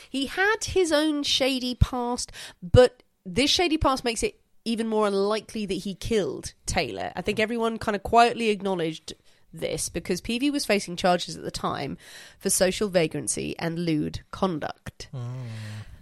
He 0.10 0.28
had 0.28 0.64
his 0.66 0.92
own 0.92 1.24
shady 1.24 1.74
past, 1.76 2.32
but 2.62 3.02
this 3.36 3.50
shady 3.50 3.78
past 3.78 4.04
makes 4.04 4.24
it 4.24 4.40
even 4.66 4.88
more 4.88 5.08
unlikely 5.08 5.66
that 5.66 5.74
he 5.74 5.96
killed 5.96 6.54
Taylor. 6.66 7.12
I 7.16 7.22
think 7.22 7.40
everyone 7.40 7.78
kind 7.78 7.96
of 7.96 8.04
quietly 8.04 8.50
acknowledged 8.50 9.14
this 9.54 9.90
because 9.90 10.22
Peavy 10.22 10.52
was 10.52 10.66
facing 10.66 10.96
charges 10.96 11.36
at 11.36 11.44
the 11.44 11.50
time 11.52 11.98
for 12.40 12.50
social 12.50 12.88
vagrancy 12.90 13.56
and 13.58 13.80
lewd 13.80 14.20
conduct. 14.32 15.10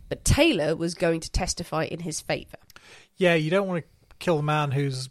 But 0.09 0.25
Taylor 0.25 0.75
was 0.75 0.95
going 0.95 1.19
to 1.21 1.32
testify 1.32 1.86
in 1.86 1.99
his 1.99 2.19
favour. 2.21 2.57
Yeah, 3.17 3.36
you 3.36 3.49
don't 3.49 3.67
want 3.67 3.84
to 3.84 4.15
kill 4.19 4.38
the 4.38 4.43
man 4.43 4.71
who's 4.71 5.09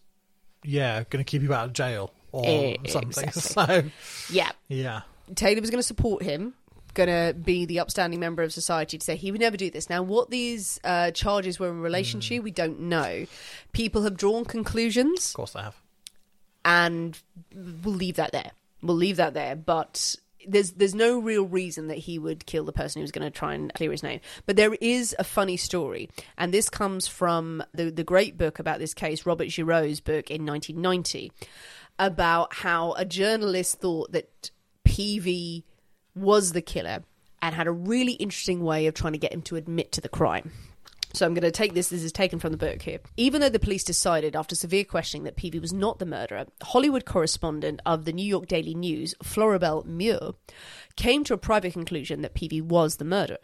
yeah 0.65 1.05
going 1.11 1.25
to 1.25 1.29
keep 1.29 1.43
you 1.43 1.55
out 1.55 1.67
of 1.67 1.73
jail 1.73 2.13
or 2.33 2.45
Eh, 2.47 2.77
something. 2.89 3.31
So 3.33 3.85
Yeah, 4.31 4.51
yeah, 4.69 5.03
Taylor 5.35 5.61
was 5.61 5.71
going 5.71 5.79
to 5.81 5.87
support 5.87 6.23
him, 6.23 6.55
going 6.97 7.09
to 7.09 7.39
be 7.39 7.65
the 7.67 7.79
upstanding 7.79 8.19
member 8.19 8.43
of 8.43 8.53
society 8.53 8.99
to 8.99 9.05
say 9.05 9.15
he 9.15 9.31
would 9.31 9.41
never 9.41 9.57
do 9.57 9.71
this. 9.71 9.89
Now, 9.89 10.03
what 10.03 10.31
these 10.31 10.81
uh, 10.83 11.13
charges 11.13 11.61
were 11.61 11.69
in 11.69 11.81
relation 11.81 12.19
to, 12.21 12.41
we 12.41 12.51
don't 12.51 12.81
know. 12.81 13.27
People 13.73 14.03
have 14.03 14.17
drawn 14.17 14.45
conclusions, 14.45 15.31
of 15.31 15.35
course 15.37 15.53
they 15.53 15.61
have. 15.63 15.77
and 16.65 17.17
we'll 17.55 17.95
leave 17.95 18.17
that 18.17 18.33
there. 18.33 18.51
We'll 18.83 18.97
leave 18.97 19.17
that 19.19 19.35
there. 19.35 19.55
But 19.55 20.17
there's 20.49 20.73
there's 20.73 20.95
no 20.95 21.19
real 21.19 21.45
reason 21.45 21.89
that 21.89 21.99
he 21.99 22.19
would 22.19 22.47
kill 22.47 22.65
the 22.65 22.73
person 22.73 23.01
who 23.01 23.05
was 23.05 23.13
going 23.13 23.25
to 23.31 23.37
try 23.37 23.55
and 23.55 23.73
clear 23.75 23.91
his 23.91 24.03
name. 24.03 24.21
But 24.47 24.57
there 24.57 24.75
is 24.81 25.15
a 25.19 25.25
funny 25.25 25.57
story, 25.57 26.09
and 26.39 26.53
this 26.53 26.69
comes 26.71 27.07
from 27.07 27.63
the 27.75 27.91
the 27.91 28.05
great 28.05 28.37
book 28.39 28.59
about 28.59 28.79
this 28.79 28.95
case, 28.95 29.27
Robert 29.27 29.49
Giroux's 29.49 30.01
book 30.01 30.31
in 30.31 30.47
1990, 30.47 31.33
about 31.99 32.55
how 32.55 32.93
a 32.93 33.05
journalist 33.05 33.81
thought 33.81 34.13
that 34.13 34.51
Peavy 34.85 35.65
was 36.17 36.53
the 36.53 36.63
killer 36.63 37.05
and 37.41 37.55
had 37.55 37.67
a 37.67 37.73
really 37.73 38.15
interesting 38.15 38.65
way 38.65 38.87
of 38.87 38.95
trying 38.95 39.13
to 39.13 39.19
get 39.19 39.33
him 39.33 39.43
to 39.43 39.57
admit 39.57 39.93
to 39.93 40.01
the 40.01 40.09
crime. 40.09 40.51
So 41.13 41.25
I'm 41.25 41.33
going 41.33 41.43
to 41.43 41.51
take 41.51 41.73
this. 41.73 41.89
This 41.89 42.03
is 42.03 42.13
taken 42.13 42.39
from 42.39 42.53
the 42.53 42.59
book 42.59 42.83
here. 42.83 42.99
Even 43.17 43.41
though 43.41 43.49
the 43.49 43.59
police 43.59 43.85
decided 43.85 44.37
after 44.37 44.55
severe 44.55 44.85
questioning 44.85 45.25
that 45.25 45.37
Peavy 45.37 45.59
was 45.59 45.73
not 45.73 45.99
the 45.99 46.05
murderer, 46.05 46.47
Hollywood 46.63 47.07
correspondent 47.07 47.81
of 47.87 48.05
the 48.05 48.13
New 48.13 48.27
York 48.27 48.47
Daily 48.47 48.75
News, 48.75 49.15
Florabel 49.23 49.87
Muir, 49.87 50.33
came 50.97 51.25
to 51.25 51.33
a 51.33 51.39
private 51.39 51.73
conclusion 51.73 52.21
that 52.21 52.35
Peavy 52.35 52.61
was 52.61 52.97
the 52.97 53.05
murderer. 53.05 53.39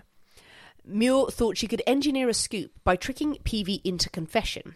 Muir 0.85 1.31
thought 1.31 1.57
she 1.57 1.69
could 1.69 1.83
engineer 1.87 2.29
a 2.29 2.35
scoop 2.35 2.73
by 2.85 2.97
tricking 2.97 3.39
Peavy 3.45 3.81
into 3.85 4.11
confession. 4.11 4.75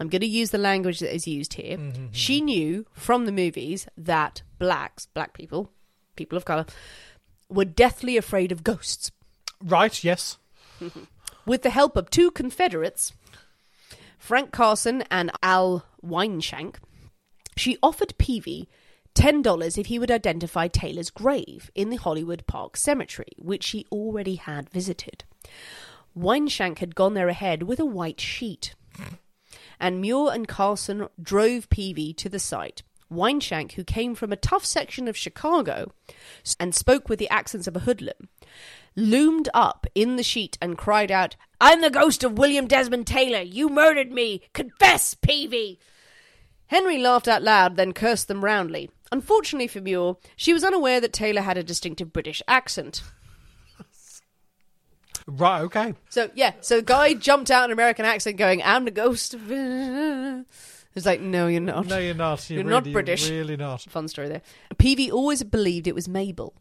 I'm 0.00 0.08
going 0.08 0.22
to 0.22 0.26
use 0.26 0.50
the 0.50 0.58
language 0.58 0.98
that 0.98 1.14
is 1.14 1.28
used 1.28 1.54
here. 1.54 1.76
Mm-hmm, 1.76 1.90
mm-hmm. 1.90 2.06
She 2.12 2.40
knew 2.40 2.86
from 2.92 3.26
the 3.26 3.32
movies 3.32 3.86
that 3.96 4.42
blacks, 4.58 5.06
black 5.06 5.32
people, 5.32 5.70
people 6.16 6.36
of 6.36 6.44
colour, 6.44 6.66
were 7.52 7.64
deathly 7.64 8.16
afraid 8.16 8.52
of 8.52 8.64
ghosts. 8.64 9.10
Right? 9.62 10.02
Yes. 10.02 10.38
With 11.46 11.62
the 11.62 11.70
help 11.70 11.96
of 11.96 12.10
two 12.10 12.30
Confederates, 12.30 13.12
Frank 14.18 14.52
Carson 14.52 15.02
and 15.10 15.30
Al 15.42 15.84
Weinshank, 16.04 16.76
she 17.56 17.78
offered 17.82 18.16
Peavy 18.18 18.68
$10 19.14 19.78
if 19.78 19.86
he 19.86 19.98
would 19.98 20.10
identify 20.10 20.68
Taylor's 20.68 21.10
grave 21.10 21.70
in 21.74 21.90
the 21.90 21.96
Hollywood 21.96 22.46
Park 22.46 22.76
Cemetery, 22.76 23.32
which 23.36 23.70
he 23.70 23.86
already 23.92 24.36
had 24.36 24.70
visited. 24.70 25.24
Weinshank 26.16 26.78
had 26.78 26.94
gone 26.94 27.14
there 27.14 27.28
ahead 27.28 27.64
with 27.64 27.80
a 27.80 27.84
white 27.84 28.20
sheet. 28.20 28.74
And 29.78 30.00
Muir 30.00 30.32
and 30.32 30.46
Carson 30.46 31.08
drove 31.20 31.68
Peavy 31.68 32.12
to 32.14 32.28
the 32.28 32.38
site. 32.38 32.82
Weinshank, 33.12 33.72
who 33.72 33.84
came 33.84 34.14
from 34.14 34.32
a 34.32 34.36
tough 34.36 34.64
section 34.64 35.08
of 35.08 35.16
Chicago 35.16 35.92
and 36.58 36.74
spoke 36.74 37.08
with 37.08 37.18
the 37.18 37.28
accents 37.28 37.66
of 37.66 37.76
a 37.76 37.80
hoodlum, 37.80 38.28
loomed 38.96 39.48
up 39.54 39.86
in 39.94 40.16
the 40.16 40.22
sheet 40.22 40.58
and 40.60 40.78
cried 40.78 41.10
out, 41.10 41.36
I'm 41.60 41.80
the 41.80 41.90
ghost 41.90 42.24
of 42.24 42.38
William 42.38 42.66
Desmond 42.66 43.06
Taylor. 43.06 43.40
You 43.40 43.68
murdered 43.68 44.12
me. 44.12 44.42
Confess, 44.52 45.14
Peavy. 45.14 45.78
Henry 46.66 46.98
laughed 46.98 47.28
out 47.28 47.42
loud, 47.42 47.76
then 47.76 47.92
cursed 47.92 48.28
them 48.28 48.44
roundly. 48.44 48.90
Unfortunately 49.10 49.68
for 49.68 49.80
Muir, 49.80 50.14
she 50.36 50.52
was 50.54 50.64
unaware 50.64 51.00
that 51.00 51.12
Taylor 51.12 51.42
had 51.42 51.58
a 51.58 51.62
distinctive 51.62 52.12
British 52.12 52.42
accent. 52.48 53.02
Right. 55.26 55.60
Okay. 55.60 55.94
So, 56.08 56.30
yeah, 56.34 56.52
so 56.60 56.76
the 56.76 56.82
guy 56.82 57.14
jumped 57.14 57.50
out 57.50 57.64
in 57.64 57.70
an 57.70 57.72
American 57.72 58.04
accent 58.04 58.38
going, 58.38 58.62
I'm 58.62 58.84
the 58.84 58.90
ghost 58.90 59.34
of. 59.34 59.50
It's 60.94 61.06
like, 61.06 61.20
no, 61.20 61.46
you're 61.46 61.60
not. 61.60 61.86
No, 61.86 61.98
you're 61.98 62.14
not. 62.14 62.48
You're, 62.50 62.60
You're 62.60 62.70
not 62.70 62.82
really- 62.82 62.92
British. 62.92 63.30
Really 63.30 63.56
not. 63.56 63.82
Fun 63.82 64.08
story 64.08 64.28
there. 64.28 64.42
Peavy 64.78 65.10
always 65.10 65.42
believed 65.42 65.86
it 65.86 65.94
was 65.94 66.08
Mabel, 66.08 66.54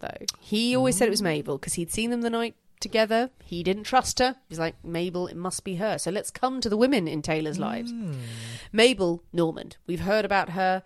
though. 0.00 0.08
He 0.40 0.74
always 0.74 0.96
said 0.96 1.06
it 1.06 1.12
was 1.12 1.20
mm. 1.20 1.24
Mabel 1.24 1.58
because 1.58 1.74
he'd 1.74 1.92
seen 1.92 2.10
them 2.10 2.22
the 2.22 2.30
night 2.30 2.56
together. 2.80 3.30
He 3.44 3.62
didn't 3.62 3.84
trust 3.84 4.18
her. 4.18 4.36
He's 4.48 4.58
like, 4.58 4.74
Mabel, 4.84 5.28
it 5.28 5.36
must 5.36 5.62
be 5.62 5.76
her. 5.76 5.96
So 5.98 6.10
let's 6.10 6.30
come 6.30 6.60
to 6.60 6.68
the 6.68 6.76
women 6.76 7.06
in 7.06 7.22
Taylor's 7.22 7.58
mm. 7.58 7.62
lives. 7.62 7.92
Mabel 8.72 9.22
Normand. 9.32 9.76
We've 9.86 10.00
heard 10.00 10.24
about 10.24 10.50
her. 10.50 10.82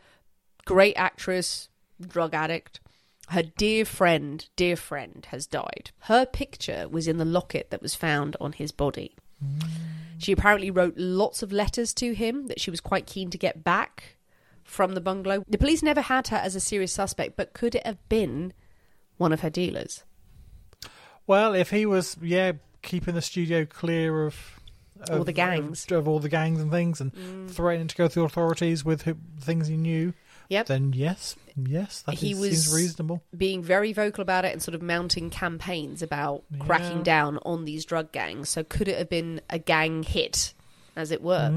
Great 0.67 0.95
actress, 0.97 1.69
drug 2.01 2.35
addict. 2.35 2.81
Her 3.29 3.43
dear 3.43 3.85
friend, 3.85 4.47
dear 4.55 4.77
friend, 4.77 5.27
has 5.31 5.47
died. 5.47 5.91
Her 6.01 6.27
picture 6.27 6.87
was 6.89 7.09
in 7.09 7.19
the 7.19 7.25
locket 7.25 7.71
that 7.71 7.83
was 7.83 7.95
found 7.95 8.37
on 8.41 8.53
his 8.53 8.71
body. 8.71 9.17
She 10.19 10.33
apparently 10.33 10.71
wrote 10.71 10.95
lots 10.97 11.43
of 11.43 11.53
letters 11.53 11.93
to 11.95 12.15
him 12.15 12.47
that 12.47 12.61
she 12.61 12.71
was 12.71 12.81
quite 12.81 13.07
keen 13.07 13.31
to 13.31 13.39
get 13.39 13.63
back 13.63 14.17
from 14.65 14.95
the 14.95 15.01
bungalow. 15.01 15.45
The 15.49 15.59
police 15.59 15.83
never 15.83 16.01
had 16.01 16.29
her 16.29 16.37
as 16.37 16.57
a 16.57 16.61
serious 16.61 16.93
suspect, 16.93 17.37
but 17.37 17.53
could 17.53 17.75
it 17.75 17.87
have 17.87 18.09
been 18.09 18.53
one 19.19 19.33
of 19.33 19.41
her 19.41 19.51
dealers? 19.51 20.05
Well, 21.27 21.55
if 21.55 21.71
he 21.71 21.87
was, 21.87 22.17
yeah, 22.21 22.53
keeping 22.83 23.15
the 23.15 23.23
studio 23.23 23.65
clear 23.65 24.27
of, 24.27 24.61
All 25.11 25.25
the 25.25 25.33
gangs. 25.33 25.87
of, 25.91 25.99
of 25.99 26.09
all 26.09 26.19
the 26.19 26.29
gangs 26.29 26.61
and 26.61 26.71
things, 26.71 27.01
and 27.01 27.13
mm. 27.13 27.51
threatening 27.51 27.89
to 27.89 27.97
go 27.97 28.09
to 28.09 28.15
the 28.21 28.25
authorities 28.25 28.85
with 28.85 29.03
who, 29.03 29.17
things 29.41 29.69
he 29.69 29.77
knew, 29.77 30.15
Yep. 30.49 30.67
then 30.67 30.93
yes, 30.93 31.37
yes, 31.57 32.03
that 32.03 32.17
He 32.17 32.33
is- 32.33 32.39
was- 32.39 32.65
seems 32.65 32.75
reasonable. 32.75 33.23
being 33.37 33.63
very 33.63 33.93
vocal 33.93 34.23
about 34.23 34.45
it 34.45 34.53
and 34.53 34.63
sort 34.63 34.75
of 34.75 34.83
mounting 34.83 35.31
campaigns 35.31 36.03
about 36.03 36.45
cracking 36.61 37.03
down 37.03 37.39
on 37.45 37.65
these 37.65 37.85
drug 37.85 38.13
gangs. 38.13 38.49
So 38.49 38.63
could 38.65 38.89
it 38.89 38.99
have 38.99 39.09
been 39.09 39.41
a 39.51 39.59
gang 39.59 40.03
hit, 40.03 40.55
as 40.95 41.11
it 41.11 41.23
were? 41.23 41.51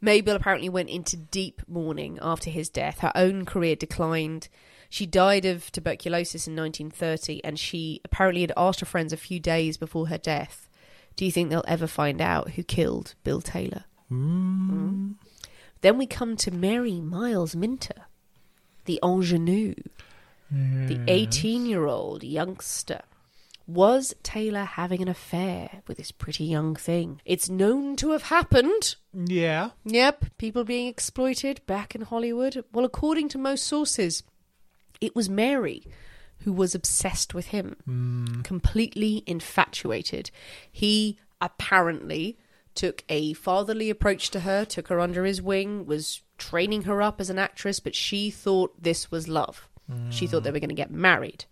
Mabel 0.00 0.36
apparently 0.36 0.68
went 0.68 0.90
into 0.90 1.16
deep 1.16 1.62
mourning 1.66 2.18
after 2.20 2.50
his 2.50 2.68
death. 2.68 2.98
Her 3.00 3.12
own 3.14 3.44
career 3.44 3.76
declined. 3.76 4.48
She 4.88 5.04
died 5.06 5.44
of 5.44 5.72
tuberculosis 5.72 6.46
in 6.46 6.54
1930, 6.54 7.42
and 7.44 7.58
she 7.58 8.00
apparently 8.04 8.42
had 8.42 8.52
asked 8.56 8.80
her 8.80 8.86
friends 8.86 9.12
a 9.12 9.16
few 9.16 9.40
days 9.40 9.76
before 9.76 10.08
her 10.08 10.18
death, 10.18 10.68
"Do 11.16 11.24
you 11.24 11.32
think 11.32 11.50
they'll 11.50 11.64
ever 11.66 11.86
find 11.88 12.20
out 12.20 12.50
who 12.52 12.62
killed 12.62 13.14
Bill 13.24 13.40
Taylor?" 13.40 13.84
Mm. 14.12 15.14
Then 15.80 15.98
we 15.98 16.06
come 16.06 16.36
to 16.36 16.50
Mary 16.52 17.00
Miles 17.00 17.56
Minter, 17.56 18.05
the 18.86 19.00
ingenue, 19.02 19.74
the 20.50 21.00
18 21.08 21.66
year 21.66 21.86
old 21.86 22.22
youngster. 22.24 23.02
Was 23.68 24.14
Taylor 24.22 24.62
having 24.62 25.02
an 25.02 25.08
affair 25.08 25.82
with 25.88 25.96
this 25.96 26.12
pretty 26.12 26.44
young 26.44 26.76
thing? 26.76 27.20
It's 27.24 27.48
known 27.48 27.96
to 27.96 28.12
have 28.12 28.22
happened. 28.22 28.94
Yeah, 29.12 29.70
Yep, 29.84 30.26
people 30.38 30.62
being 30.62 30.86
exploited 30.86 31.60
back 31.66 31.96
in 31.96 32.02
Hollywood. 32.02 32.64
Well, 32.72 32.84
according 32.84 33.28
to 33.30 33.38
most 33.38 33.66
sources, 33.66 34.22
it 35.00 35.16
was 35.16 35.28
Mary 35.28 35.84
who 36.40 36.52
was 36.52 36.74
obsessed 36.74 37.34
with 37.34 37.46
him, 37.46 37.76
hmm. 37.84 38.42
completely 38.42 39.24
infatuated. 39.26 40.30
He 40.70 41.18
apparently 41.40 42.38
took 42.76 43.02
a 43.08 43.32
fatherly 43.32 43.90
approach 43.90 44.30
to 44.30 44.40
her, 44.40 44.64
took 44.64 44.88
her 44.88 45.00
under 45.00 45.24
his 45.24 45.42
wing, 45.42 45.86
was 45.86 46.22
training 46.38 46.82
her 46.82 47.02
up 47.02 47.20
as 47.20 47.30
an 47.30 47.38
actress, 47.38 47.80
but 47.80 47.94
she 47.94 48.30
thought 48.30 48.82
this 48.82 49.10
was 49.10 49.26
love. 49.28 49.68
She 50.10 50.26
thought 50.26 50.42
they 50.42 50.50
were 50.50 50.58
going 50.58 50.68
to 50.68 50.74
get 50.74 50.90
married. 50.90 51.44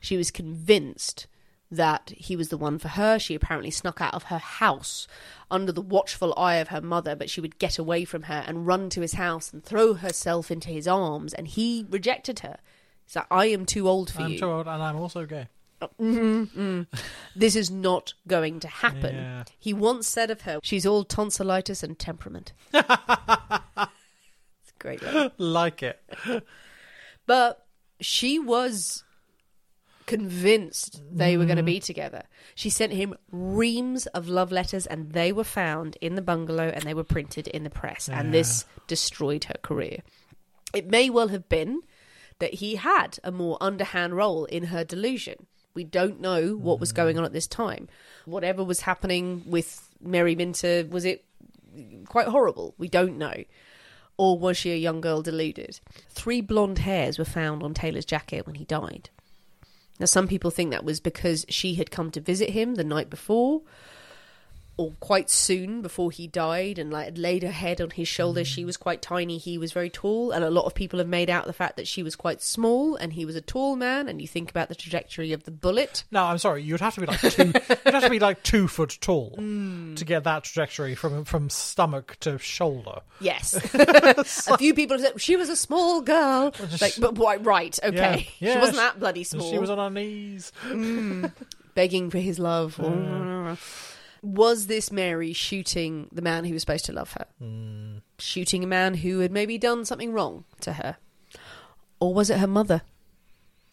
She 0.00 0.16
was 0.16 0.32
convinced 0.32 1.28
that 1.70 2.12
he 2.16 2.34
was 2.34 2.48
the 2.48 2.56
one 2.56 2.78
for 2.78 2.88
her. 2.88 3.18
She 3.18 3.34
apparently 3.34 3.70
snuck 3.70 4.00
out 4.00 4.14
of 4.14 4.24
her 4.24 4.38
house 4.38 5.06
under 5.50 5.70
the 5.70 5.80
watchful 5.80 6.34
eye 6.36 6.56
of 6.56 6.68
her 6.68 6.80
mother, 6.80 7.14
but 7.14 7.30
she 7.30 7.40
would 7.40 7.58
get 7.58 7.78
away 7.78 8.04
from 8.04 8.22
her 8.22 8.44
and 8.46 8.66
run 8.66 8.90
to 8.90 9.00
his 9.02 9.14
house 9.14 9.52
and 9.52 9.62
throw 9.62 9.94
herself 9.94 10.50
into 10.50 10.70
his 10.70 10.88
arms, 10.88 11.32
and 11.32 11.46
he 11.48 11.86
rejected 11.88 12.40
her. 12.40 12.58
He's 13.04 13.14
like, 13.16 13.26
I 13.30 13.46
am 13.46 13.66
too 13.66 13.88
old 13.88 14.10
for 14.10 14.22
I'm 14.22 14.32
you. 14.32 14.38
too 14.38 14.46
old, 14.50 14.66
and 14.66 14.82
I'm 14.82 14.96
also 14.96 15.26
gay. 15.26 15.48
This 17.34 17.56
is 17.56 17.70
not 17.70 18.14
going 18.26 18.60
to 18.60 18.68
happen. 18.68 19.14
Yeah. 19.14 19.44
He 19.58 19.72
once 19.74 20.08
said 20.08 20.30
of 20.30 20.42
her, 20.42 20.58
she's 20.62 20.86
all 20.86 21.04
tonsillitis 21.04 21.82
and 21.82 21.98
temperament. 21.98 22.52
it's 22.72 22.86
great 24.78 25.02
line. 25.02 25.30
like 25.38 25.82
it. 25.82 26.00
But 27.26 27.66
she 28.00 28.38
was 28.38 29.04
convinced 30.06 31.02
they 31.12 31.36
were 31.36 31.44
going 31.46 31.56
to 31.56 31.62
Mm. 31.62 31.66
be 31.66 31.80
together. 31.80 32.22
She 32.54 32.70
sent 32.70 32.92
him 32.92 33.14
reams 33.32 34.06
of 34.08 34.28
love 34.28 34.52
letters, 34.52 34.86
and 34.86 35.12
they 35.12 35.32
were 35.32 35.42
found 35.44 35.96
in 36.00 36.14
the 36.14 36.22
bungalow 36.22 36.68
and 36.68 36.84
they 36.84 36.94
were 36.94 37.02
printed 37.04 37.48
in 37.48 37.64
the 37.64 37.70
press. 37.70 38.08
And 38.08 38.32
this 38.32 38.64
destroyed 38.86 39.44
her 39.44 39.56
career. 39.62 40.02
It 40.72 40.86
may 40.88 41.10
well 41.10 41.28
have 41.28 41.48
been 41.48 41.80
that 42.38 42.54
he 42.54 42.76
had 42.76 43.18
a 43.24 43.32
more 43.32 43.58
underhand 43.60 44.14
role 44.14 44.44
in 44.44 44.64
her 44.64 44.84
delusion. 44.84 45.46
We 45.76 45.84
don't 45.84 46.20
know 46.20 46.56
what 46.56 46.80
was 46.80 46.90
going 46.90 47.14
mm. 47.14 47.18
on 47.20 47.24
at 47.24 47.32
this 47.32 47.46
time. 47.46 47.88
Whatever 48.24 48.64
was 48.64 48.80
happening 48.80 49.44
with 49.46 49.88
Mary 50.00 50.34
Minter, 50.34 50.86
was 50.90 51.04
it 51.04 51.24
quite 52.06 52.26
horrible? 52.26 52.74
We 52.78 52.88
don't 52.88 53.18
know. 53.18 53.44
Or 54.16 54.38
was 54.38 54.56
she 54.56 54.72
a 54.72 54.76
young 54.76 55.02
girl 55.02 55.20
deluded? 55.20 55.78
Three 56.08 56.40
blonde 56.40 56.78
hairs 56.78 57.18
were 57.18 57.26
found 57.26 57.62
on 57.62 57.74
Taylor's 57.74 58.06
jacket 58.06 58.46
when 58.46 58.54
he 58.54 58.64
died. 58.64 59.10
Now, 60.00 60.06
some 60.06 60.26
people 60.26 60.50
think 60.50 60.70
that 60.70 60.84
was 60.84 60.98
because 60.98 61.44
she 61.48 61.74
had 61.74 61.90
come 61.90 62.10
to 62.12 62.20
visit 62.20 62.50
him 62.50 62.74
the 62.74 62.84
night 62.84 63.10
before, 63.10 63.62
or 64.78 64.92
quite 65.00 65.30
soon 65.30 65.80
before 65.80 66.10
he 66.10 66.26
died, 66.26 66.78
and 66.78 66.90
like 66.92 67.12
laid 67.16 67.42
her 67.42 67.50
head 67.50 67.80
on 67.80 67.90
his 67.90 68.08
shoulder. 68.08 68.44
She 68.44 68.64
was 68.64 68.76
quite 68.76 69.00
tiny, 69.00 69.38
he 69.38 69.56
was 69.58 69.72
very 69.72 69.88
tall, 69.88 70.30
and 70.32 70.44
a 70.44 70.50
lot 70.50 70.66
of 70.66 70.74
people 70.74 70.98
have 70.98 71.08
made 71.08 71.30
out 71.30 71.46
the 71.46 71.52
fact 71.52 71.76
that 71.76 71.86
she 71.88 72.02
was 72.02 72.14
quite 72.14 72.42
small 72.42 72.94
and 72.96 73.12
he 73.14 73.24
was 73.24 73.36
a 73.36 73.40
tall 73.40 73.74
man. 73.76 74.08
And 74.08 74.20
you 74.20 74.28
think 74.28 74.50
about 74.50 74.68
the 74.68 74.74
trajectory 74.74 75.32
of 75.32 75.44
the 75.44 75.50
bullet. 75.50 76.04
No, 76.10 76.24
I'm 76.24 76.38
sorry. 76.38 76.62
You'd 76.62 76.80
have 76.80 76.94
to 76.96 77.00
be 77.00 77.06
like 77.06 77.20
two. 77.20 77.46
you'd 77.46 77.94
have 77.94 78.02
to 78.04 78.10
be 78.10 78.18
like 78.18 78.42
two 78.42 78.68
foot 78.68 78.98
tall 79.00 79.34
Mm. 79.38 79.96
to 79.96 80.04
get 80.04 80.24
that 80.24 80.44
trajectory 80.44 80.94
from 80.94 81.24
from 81.24 81.48
stomach 81.50 82.16
to 82.20 82.38
shoulder. 82.38 83.00
Yes, 83.20 83.54
a 84.48 84.58
few 84.58 84.74
people 84.74 84.98
have 84.98 85.06
said 85.06 85.20
she 85.20 85.36
was 85.36 85.48
a 85.48 85.56
small 85.56 86.00
girl. 86.02 86.52
Like, 86.80 86.94
but 87.00 87.14
why? 87.14 87.36
Right? 87.36 87.78
Okay, 87.82 88.28
Yeah, 88.38 88.52
she 88.54 88.58
wasn't 88.58 88.76
that 88.78 88.98
bloody 89.00 89.24
small. 89.24 89.50
She 89.50 89.58
was 89.58 89.70
on 89.70 89.78
her 89.78 89.88
knees. 89.90 90.52
begging 91.74 92.10
for 92.10 92.18
his 92.18 92.38
love. 92.38 92.78
Was 94.22 94.66
this 94.66 94.90
Mary 94.90 95.32
shooting 95.32 96.08
the 96.12 96.22
man 96.22 96.44
who 96.44 96.52
was 96.52 96.62
supposed 96.62 96.84
to 96.86 96.92
love 96.92 97.12
her? 97.14 98.00
Shooting 98.18 98.64
a 98.64 98.66
man 98.66 98.94
who 98.94 99.20
had 99.20 99.32
maybe 99.32 99.58
done 99.58 99.84
something 99.84 100.12
wrong 100.12 100.44
to 100.60 100.74
her? 100.74 100.96
Or 102.00 102.12
was 102.12 102.30
it 102.30 102.38
her 102.38 102.46
mother? 102.46 102.82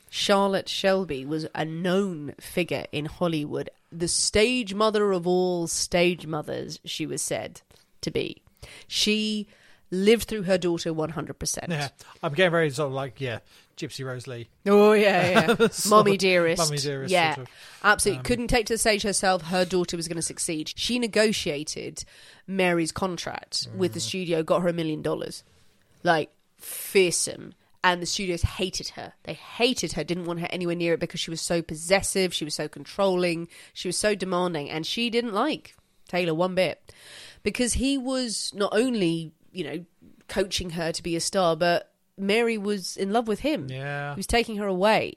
Charlotte 0.10 0.70
Shelby 0.70 1.26
was 1.26 1.48
a 1.56 1.66
known 1.66 2.36
figure 2.40 2.86
in 2.92 3.06
Hollywood, 3.06 3.72
the 3.92 4.08
stage 4.08 4.74
mother 4.76 5.12
of 5.12 5.26
all 5.26 5.66
stage 5.66 6.28
mothers, 6.28 6.80
she 6.86 7.08
was 7.08 7.22
said 7.22 7.62
to 8.02 8.12
be. 8.12 8.44
She 8.88 9.48
lived 9.90 10.28
through 10.28 10.44
her 10.44 10.60
daughter 10.60 10.94
100%. 10.94 11.70
Yeah, 11.70 11.90
I'm 12.22 12.34
getting 12.34 12.52
very 12.52 12.70
sort 12.70 12.88
of 12.88 12.94
like 12.94 13.20
yeah, 13.20 13.40
Gypsy 13.78 14.06
Rose 14.06 14.28
Lee. 14.28 14.48
Oh 14.66 14.94
yeah, 14.94 15.56
yeah. 15.60 15.68
Mommy 15.90 16.18
dearest. 16.18 16.60
Mummy 16.60 16.78
Dearest, 16.78 17.12
Yeah, 17.12 17.36
sort 17.36 17.48
of. 17.48 17.54
absolutely. 17.84 18.20
Um, 18.20 18.24
Couldn't 18.24 18.48
take 18.48 18.66
to 18.68 18.74
the 18.74 18.78
stage 18.78 19.04
herself. 19.04 19.44
Her 19.44 19.66
daughter 19.66 19.98
was 19.98 20.08
going 20.08 20.18
to 20.18 20.22
succeed. 20.22 20.74
She 20.76 21.00
negotiated 21.00 22.04
Mary's 22.48 22.92
contract 22.92 23.68
with 23.76 23.94
the 23.94 24.00
mm. 24.00 24.04
studio, 24.04 24.44
got 24.44 24.62
her 24.62 24.70
a 24.70 24.74
million 24.74 25.02
dollars, 25.02 25.44
like 26.04 26.32
fearsome. 26.58 27.54
And 27.86 28.02
the 28.02 28.06
studios 28.06 28.44
hated 28.44 28.90
her. 28.90 29.12
They 29.24 29.34
hated 29.34 29.94
her. 29.94 30.06
Didn't 30.06 30.24
want 30.24 30.40
her 30.40 30.48
anywhere 30.50 30.76
near 30.76 30.94
it 30.94 31.02
because 31.02 31.20
she 31.20 31.30
was 31.30 31.42
so 31.42 31.62
possessive. 31.62 32.34
She 32.34 32.46
was 32.46 32.56
so 32.56 32.70
controlling. 32.70 33.50
She 33.74 33.90
was 33.90 33.98
so 33.98 34.16
demanding, 34.16 34.70
and 34.70 34.86
she 34.86 35.10
didn't 35.10 35.34
like 35.34 35.76
Taylor 36.08 36.34
one 36.34 36.56
bit 36.56 36.94
because 37.44 37.74
he 37.74 37.98
was 37.98 38.54
not 38.56 38.72
only 38.74 39.34
you 39.52 39.64
know 39.66 39.86
coaching 40.30 40.72
her 40.72 40.92
to 40.94 41.04
be 41.04 41.16
a 41.16 41.20
star, 41.20 41.56
but 41.56 41.93
Mary 42.18 42.58
was 42.58 42.96
in 42.98 43.12
love 43.12 43.28
with 43.28 43.40
him. 43.40 43.68
Yeah. 43.70 44.14
He 44.14 44.20
was 44.20 44.28
taking 44.28 44.58
her 44.58 44.68
away. 44.68 45.16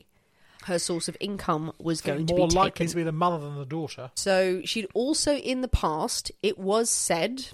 Her 0.65 0.79
source 0.79 1.07
of 1.09 1.17
income 1.21 1.73
was 1.79 2.01
going 2.01 2.27
to 2.27 2.35
be 2.35 2.39
More 2.39 2.49
taken. 2.49 2.61
likely 2.63 2.87
to 2.89 2.97
be 2.97 3.03
the 3.05 3.13
mother 3.13 3.39
than 3.39 3.57
the 3.57 3.65
daughter. 3.67 4.11
So 4.17 4.63
she'd 4.65 4.89
also, 4.95 5.35
in 5.37 5.61
the 5.61 5.69
past, 5.69 6.33
it 6.43 6.59
was 6.59 6.91
said 6.91 7.49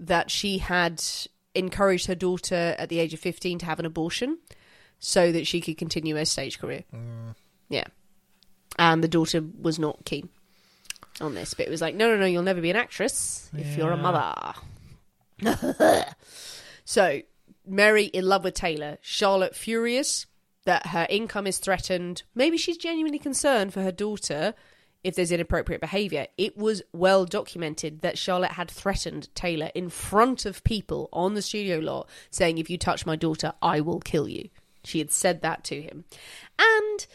that 0.00 0.30
she 0.30 0.58
had 0.58 1.02
encouraged 1.54 2.06
her 2.06 2.14
daughter 2.16 2.74
at 2.78 2.88
the 2.88 2.98
age 2.98 3.14
of 3.14 3.20
15 3.20 3.58
to 3.60 3.66
have 3.66 3.78
an 3.78 3.86
abortion 3.86 4.38
so 4.98 5.30
that 5.30 5.46
she 5.46 5.60
could 5.60 5.76
continue 5.78 6.16
her 6.16 6.24
stage 6.24 6.58
career. 6.58 6.82
Mm. 6.92 7.34
Yeah. 7.68 7.84
And 8.78 9.02
the 9.02 9.08
daughter 9.08 9.40
was 9.60 9.78
not 9.78 10.04
keen 10.04 10.28
on 11.20 11.34
this, 11.34 11.54
but 11.54 11.66
it 11.66 11.70
was 11.70 11.80
like, 11.80 11.94
no, 11.94 12.10
no, 12.10 12.16
no, 12.16 12.26
you'll 12.26 12.42
never 12.42 12.60
be 12.60 12.70
an 12.70 12.76
actress 12.76 13.48
if 13.56 13.76
you're 13.76 13.92
a 13.92 13.96
mother. 13.96 14.54
so, 16.84 17.20
Mary 17.68 18.04
in 18.04 18.26
love 18.26 18.44
with 18.44 18.54
Taylor, 18.54 18.98
Charlotte 19.00 19.54
furious 19.54 20.26
that 20.64 20.88
her 20.88 21.06
income 21.08 21.46
is 21.46 21.58
threatened. 21.58 22.22
Maybe 22.34 22.56
she's 22.56 22.76
genuinely 22.76 23.18
concerned 23.18 23.72
for 23.72 23.82
her 23.82 23.92
daughter 23.92 24.54
if 25.04 25.14
there's 25.14 25.32
inappropriate 25.32 25.80
behavior. 25.80 26.26
It 26.36 26.56
was 26.56 26.82
well 26.92 27.24
documented 27.24 28.02
that 28.02 28.18
Charlotte 28.18 28.52
had 28.52 28.70
threatened 28.70 29.34
Taylor 29.34 29.70
in 29.74 29.88
front 29.88 30.44
of 30.44 30.64
people 30.64 31.08
on 31.12 31.34
the 31.34 31.42
studio 31.42 31.78
lot, 31.78 32.08
saying, 32.30 32.58
If 32.58 32.68
you 32.68 32.76
touch 32.76 33.06
my 33.06 33.16
daughter, 33.16 33.52
I 33.62 33.80
will 33.80 34.00
kill 34.00 34.28
you. 34.28 34.48
She 34.84 34.98
had 34.98 35.10
said 35.10 35.42
that 35.42 35.64
to 35.64 35.80
him. 35.80 36.04
And 36.58 37.06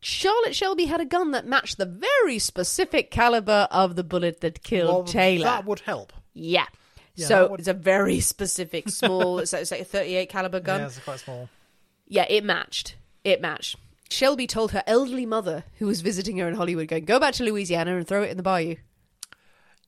Charlotte 0.00 0.54
Shelby 0.54 0.84
had 0.84 1.00
a 1.00 1.06
gun 1.06 1.30
that 1.30 1.46
matched 1.46 1.78
the 1.78 1.86
very 1.86 2.38
specific 2.38 3.10
caliber 3.10 3.68
of 3.70 3.96
the 3.96 4.04
bullet 4.04 4.40
that 4.42 4.62
killed 4.62 4.88
Well, 4.88 5.04
Taylor. 5.04 5.44
That 5.44 5.64
would 5.64 5.80
help. 5.80 6.12
Yeah. 6.34 6.66
Yeah, 7.16 7.26
so 7.26 7.48
would- 7.48 7.60
it's 7.60 7.68
a 7.68 7.74
very 7.74 8.20
specific, 8.20 8.88
small. 8.88 9.38
it's, 9.40 9.52
like, 9.52 9.62
it's 9.62 9.70
like 9.70 9.80
a 9.80 9.84
38 9.84 10.28
caliber 10.28 10.60
gun. 10.60 10.80
Yeah, 10.80 10.86
it's 10.86 10.98
quite 10.98 11.20
small. 11.20 11.48
Yeah, 12.06 12.26
it 12.28 12.44
matched. 12.44 12.96
It 13.22 13.40
matched. 13.40 13.76
Shelby 14.10 14.46
told 14.46 14.72
her 14.72 14.82
elderly 14.86 15.26
mother, 15.26 15.64
who 15.78 15.86
was 15.86 16.00
visiting 16.00 16.36
her 16.38 16.46
in 16.48 16.54
Hollywood, 16.54 16.88
going, 16.88 17.04
"Go 17.04 17.18
back 17.18 17.34
to 17.34 17.44
Louisiana 17.44 17.96
and 17.96 18.06
throw 18.06 18.22
it 18.22 18.30
in 18.30 18.36
the 18.36 18.42
bayou." 18.42 18.76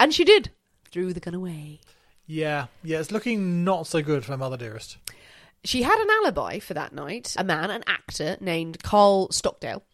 And 0.01 0.13
she 0.15 0.25
did. 0.25 0.51
Threw 0.91 1.13
the 1.13 1.21
gun 1.21 1.35
away. 1.35 1.81
Yeah, 2.27 2.67
yeah, 2.83 2.99
it's 2.99 3.13
looking 3.13 3.63
not 3.65 3.87
so 3.87 4.03
good 4.03 4.25
for 4.25 4.33
my 4.33 4.37
Mother 4.37 4.57
Dearest. 4.57 4.97
She 5.65 5.83
had 5.83 5.99
an 5.99 6.09
alibi 6.23 6.59
for 6.59 6.75
that 6.75 6.93
night. 6.93 7.35
A 7.39 7.45
man, 7.45 7.71
an 7.71 7.85
actor 7.87 8.37
named 8.41 8.83
Carl 8.83 9.31
Stockdale. 9.31 9.85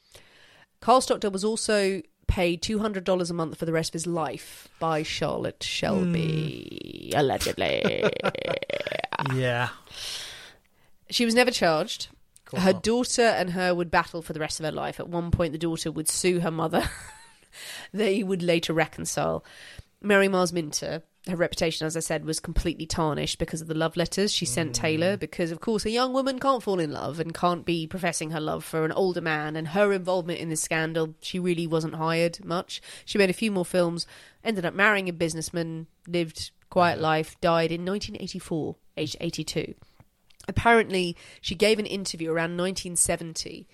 Carl 0.80 1.00
Stockdale 1.00 1.30
was 1.30 1.44
also 1.44 2.02
paid 2.26 2.62
two 2.62 2.78
hundred 2.78 3.04
dollars 3.04 3.30
a 3.30 3.34
month 3.34 3.58
for 3.58 3.66
the 3.66 3.72
rest 3.72 3.90
of 3.90 3.94
his 3.94 4.06
life 4.06 4.68
by 4.78 5.02
Charlotte 5.02 5.62
Shelby, 5.62 7.10
hmm. 7.12 7.18
allegedly. 7.18 8.04
Yeah. 9.34 9.68
She 11.10 11.24
was 11.24 11.34
never 11.34 11.50
charged. 11.50 12.08
course 12.52 12.62
Her 12.62 12.72
not. 12.72 12.82
daughter 12.82 13.22
and 13.22 13.50
her 13.50 13.74
would 13.74 13.90
battle 13.90 14.22
for 14.22 14.32
the 14.32 14.40
rest 14.40 14.60
of 14.60 14.66
her 14.66 14.72
life. 14.72 15.00
At 15.00 15.08
one 15.08 15.30
point, 15.30 15.52
the 15.52 15.58
daughter 15.58 15.90
would 15.90 16.08
sue 16.08 16.40
her 16.40 16.50
mother. 16.50 16.88
they 17.92 18.22
would 18.22 18.42
later 18.42 18.72
reconcile. 18.72 19.44
Mary 20.00 20.28
Miles 20.28 20.52
Minter, 20.52 21.02
her 21.28 21.36
reputation, 21.36 21.86
as 21.86 21.96
I 21.96 22.00
said, 22.00 22.24
was 22.24 22.40
completely 22.40 22.84
tarnished 22.84 23.38
because 23.38 23.60
of 23.60 23.68
the 23.68 23.74
love 23.74 23.96
letters 23.96 24.32
she 24.32 24.44
sent 24.44 24.72
mm. 24.72 24.74
Taylor. 24.74 25.16
Because, 25.16 25.52
of 25.52 25.60
course, 25.60 25.84
a 25.84 25.90
young 25.90 26.12
woman 26.12 26.40
can't 26.40 26.62
fall 26.62 26.80
in 26.80 26.90
love 26.90 27.20
and 27.20 27.32
can't 27.32 27.64
be 27.64 27.86
professing 27.86 28.30
her 28.30 28.40
love 28.40 28.64
for 28.64 28.84
an 28.84 28.92
older 28.92 29.20
man. 29.20 29.54
And 29.54 29.68
her 29.68 29.92
involvement 29.92 30.40
in 30.40 30.48
this 30.48 30.62
scandal, 30.62 31.14
she 31.20 31.38
really 31.38 31.66
wasn't 31.66 31.94
hired 31.94 32.44
much. 32.44 32.82
She 33.04 33.18
made 33.18 33.30
a 33.30 33.34
few 33.34 33.52
more 33.52 33.64
films, 33.64 34.06
ended 34.42 34.66
up 34.66 34.74
marrying 34.74 35.08
a 35.08 35.12
businessman, 35.12 35.86
lived 36.08 36.50
quiet 36.70 37.00
life, 37.00 37.40
died 37.40 37.70
in 37.70 37.84
1984, 37.84 38.76
aged 38.96 39.16
82 39.20 39.74
apparently 40.48 41.16
she 41.40 41.54
gave 41.54 41.78
an 41.78 41.86
interview 41.86 42.28
around 42.28 42.56
1970 42.56 43.68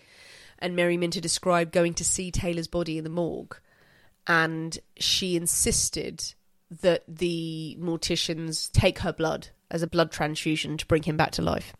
and 0.59 0.77
mary 0.77 0.97
minter 0.97 1.21
described 1.21 1.73
going 1.73 1.95
to 1.95 2.05
see 2.05 2.31
taylor's 2.31 2.69
body 2.69 2.99
in 2.99 3.05
the 3.05 3.11
morgue 3.11 3.57
and 4.27 4.79
she 4.99 5.37
insisted 5.37 6.35
that 6.71 7.03
the 7.09 7.77
morticians 7.81 8.71
take 8.73 9.01
her 9.01 9.13
blood 9.13 9.49
as 9.71 9.83
a 9.83 9.87
blood 9.87 10.11
transfusion 10.11 10.77
to 10.77 10.87
bring 10.87 11.03
him 11.03 11.17
back 11.17 11.33
to 11.33 11.43
life 11.43 11.73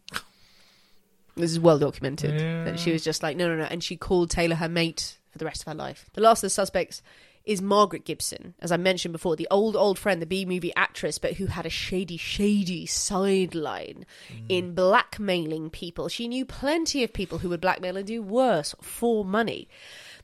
this 1.37 1.51
is 1.51 1.61
well 1.61 1.79
documented 1.79 2.39
that 2.39 2.79
she 2.79 2.93
was 2.93 3.05
just 3.05 3.23
like 3.23 3.37
no 3.37 3.49
no 3.49 3.57
no 3.57 3.65
and 3.65 3.83
she 3.83 3.97
called 3.97 4.31
taylor 4.31 4.57
her 4.57 4.69
mate 4.69 5.19
for 5.31 5.39
the 5.39 5.45
rest 5.45 5.63
of 5.63 5.67
her 5.67 5.75
life 5.75 6.09
the 6.15 6.21
last 6.21 6.39
of 6.39 6.47
the 6.47 6.51
suspects 6.51 7.03
is 7.49 7.63
Margaret 7.63 8.05
Gibson, 8.05 8.53
as 8.61 8.71
I 8.71 8.77
mentioned 8.77 9.13
before, 9.13 9.35
the 9.35 9.49
old, 9.51 9.75
old 9.75 9.99
friend, 9.99 10.21
the 10.21 10.27
B 10.27 10.45
movie 10.45 10.75
actress, 10.77 11.17
but 11.17 11.33
who 11.33 11.47
had 11.47 11.65
a 11.65 11.71
shady, 11.71 12.19
shady 12.19 12.85
sideline 12.85 14.05
in 14.51 14.75
blackmailing 14.75 15.71
people. 15.71 16.09
She 16.09 16.29
knew 16.29 16.45
plenty 16.45 17.03
of 17.03 17.15
people 17.15 17.39
who 17.39 17.49
would 17.49 17.63
blackmail 17.63 17.97
and 17.97 18.07
do 18.07 18.21
worse 18.21 18.75
for 18.83 19.25
money. 19.25 19.67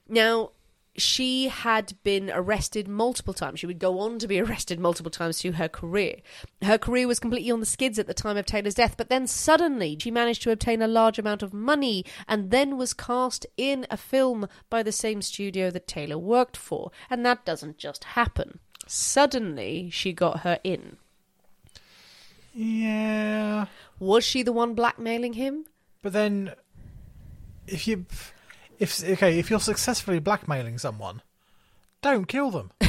Now, 0.07 0.51
she 0.97 1.47
had 1.49 1.93
been 2.03 2.31
arrested 2.33 2.87
multiple 2.87 3.33
times. 3.33 3.59
She 3.59 3.65
would 3.65 3.79
go 3.79 3.99
on 3.99 4.19
to 4.19 4.27
be 4.27 4.39
arrested 4.41 4.79
multiple 4.79 5.11
times 5.11 5.41
through 5.41 5.53
her 5.53 5.67
career. 5.67 6.17
Her 6.61 6.77
career 6.77 7.07
was 7.07 7.19
completely 7.19 7.51
on 7.51 7.59
the 7.59 7.65
skids 7.65 7.99
at 7.99 8.07
the 8.07 8.13
time 8.13 8.37
of 8.37 8.45
Taylor's 8.45 8.75
death, 8.75 8.95
but 8.97 9.09
then 9.09 9.27
suddenly 9.27 9.97
she 9.99 10.11
managed 10.11 10.41
to 10.43 10.51
obtain 10.51 10.81
a 10.81 10.87
large 10.87 11.19
amount 11.19 11.43
of 11.43 11.53
money 11.53 12.05
and 12.27 12.51
then 12.51 12.77
was 12.77 12.93
cast 12.93 13.45
in 13.57 13.85
a 13.89 13.97
film 13.97 14.47
by 14.69 14.83
the 14.83 14.91
same 14.91 15.21
studio 15.21 15.69
that 15.71 15.87
Taylor 15.87 16.17
worked 16.17 16.57
for. 16.57 16.91
And 17.09 17.25
that 17.25 17.45
doesn't 17.45 17.77
just 17.77 18.03
happen. 18.03 18.59
Suddenly 18.87 19.89
she 19.89 20.13
got 20.13 20.41
her 20.41 20.59
in. 20.63 20.97
Yeah. 22.53 23.65
Was 23.99 24.23
she 24.23 24.41
the 24.43 24.53
one 24.53 24.75
blackmailing 24.75 25.33
him? 25.33 25.65
But 26.01 26.13
then, 26.13 26.53
if 27.67 27.87
you, 27.87 28.05
if 28.79 29.03
okay, 29.03 29.39
if 29.39 29.49
you're 29.49 29.59
successfully 29.59 30.19
blackmailing 30.19 30.77
someone, 30.77 31.21
don't 32.01 32.25
kill 32.27 32.51
them. 32.51 32.71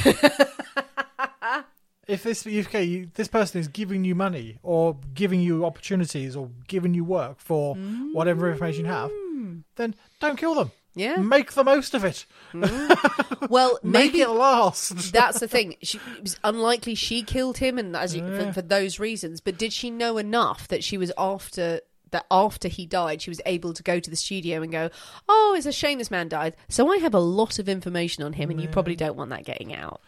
if 2.06 2.22
this 2.22 2.46
okay, 2.46 2.84
you, 2.84 3.10
this 3.14 3.28
person 3.28 3.60
is 3.60 3.68
giving 3.68 4.04
you 4.04 4.14
money 4.14 4.58
or 4.62 4.96
giving 5.14 5.40
you 5.40 5.64
opportunities 5.64 6.36
or 6.36 6.50
giving 6.68 6.94
you 6.94 7.04
work 7.04 7.40
for 7.40 7.74
whatever 8.12 8.50
information 8.50 8.84
you 8.84 8.90
have, 8.90 9.10
mm. 9.10 9.62
then 9.76 9.94
don't 10.20 10.36
kill 10.36 10.54
them. 10.54 10.70
Yeah. 10.96 11.16
make 11.16 11.52
the 11.52 11.62
most 11.62 11.92
of 11.92 12.04
it. 12.06 12.24
Mm. 12.54 13.50
Well, 13.50 13.78
Make 13.82 14.12
maybe 14.12 14.22
it 14.22 14.30
last. 14.30 15.12
that's 15.12 15.40
the 15.40 15.46
thing. 15.46 15.76
She, 15.82 15.98
it 16.16 16.22
was 16.22 16.40
unlikely 16.42 16.94
she 16.94 17.22
killed 17.22 17.58
him, 17.58 17.78
and 17.78 17.94
as 17.94 18.16
you, 18.16 18.26
for, 18.26 18.54
for 18.54 18.62
those 18.62 18.98
reasons. 18.98 19.42
But 19.42 19.58
did 19.58 19.74
she 19.74 19.90
know 19.90 20.16
enough 20.16 20.68
that 20.68 20.82
she 20.82 20.96
was 20.96 21.12
after 21.18 21.80
that 22.10 22.26
after 22.30 22.68
he 22.68 22.86
died, 22.86 23.22
she 23.22 23.30
was 23.30 23.40
able 23.46 23.72
to 23.74 23.82
go 23.82 24.00
to 24.00 24.10
the 24.10 24.16
studio 24.16 24.62
and 24.62 24.72
go, 24.72 24.90
"Oh, 25.28 25.54
it's 25.56 25.66
a 25.66 25.72
shame 25.72 25.98
this 25.98 26.10
man 26.10 26.28
died." 26.28 26.56
So 26.68 26.90
I 26.92 26.98
have 26.98 27.14
a 27.14 27.20
lot 27.20 27.58
of 27.58 27.68
information 27.68 28.24
on 28.24 28.34
him, 28.34 28.50
and 28.50 28.60
you 28.60 28.68
probably 28.68 28.96
don't 28.96 29.16
want 29.16 29.30
that 29.30 29.44
getting 29.44 29.74
out. 29.74 30.00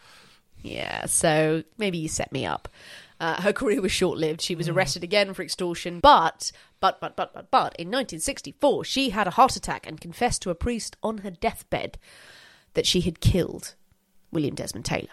Yeah, 0.63 1.07
so 1.07 1.63
maybe 1.77 1.99
you 1.99 2.09
set 2.09 2.33
me 2.33 2.45
up. 2.45 2.69
Uh, 3.21 3.41
her 3.43 3.53
career 3.53 3.81
was 3.81 3.93
short 3.93 4.19
lived. 4.19 4.41
She 4.41 4.55
was 4.55 4.69
arrested 4.69 5.03
again 5.03 5.35
for 5.35 5.43
extortion, 5.43 5.99
but, 6.01 6.53
but, 6.81 7.01
but, 7.01 7.17
but, 7.17 7.33
but, 7.33 7.51
but, 7.51 7.75
in 7.77 7.89
1964, 7.89 8.85
she 8.85 9.11
had 9.11 9.27
a 9.27 9.33
heart 9.33 9.57
attack 9.57 9.87
and 9.87 10.01
confessed 10.01 10.43
to 10.43 10.51
a 10.51 10.55
priest 10.55 10.97
on 11.03 11.19
her 11.19 11.31
deathbed 11.31 11.99
that 12.75 12.87
she 12.87 13.01
had 13.01 13.21
killed 13.21 13.75
William 14.31 14.55
Desmond 14.55 14.85
Taylor. 14.85 15.09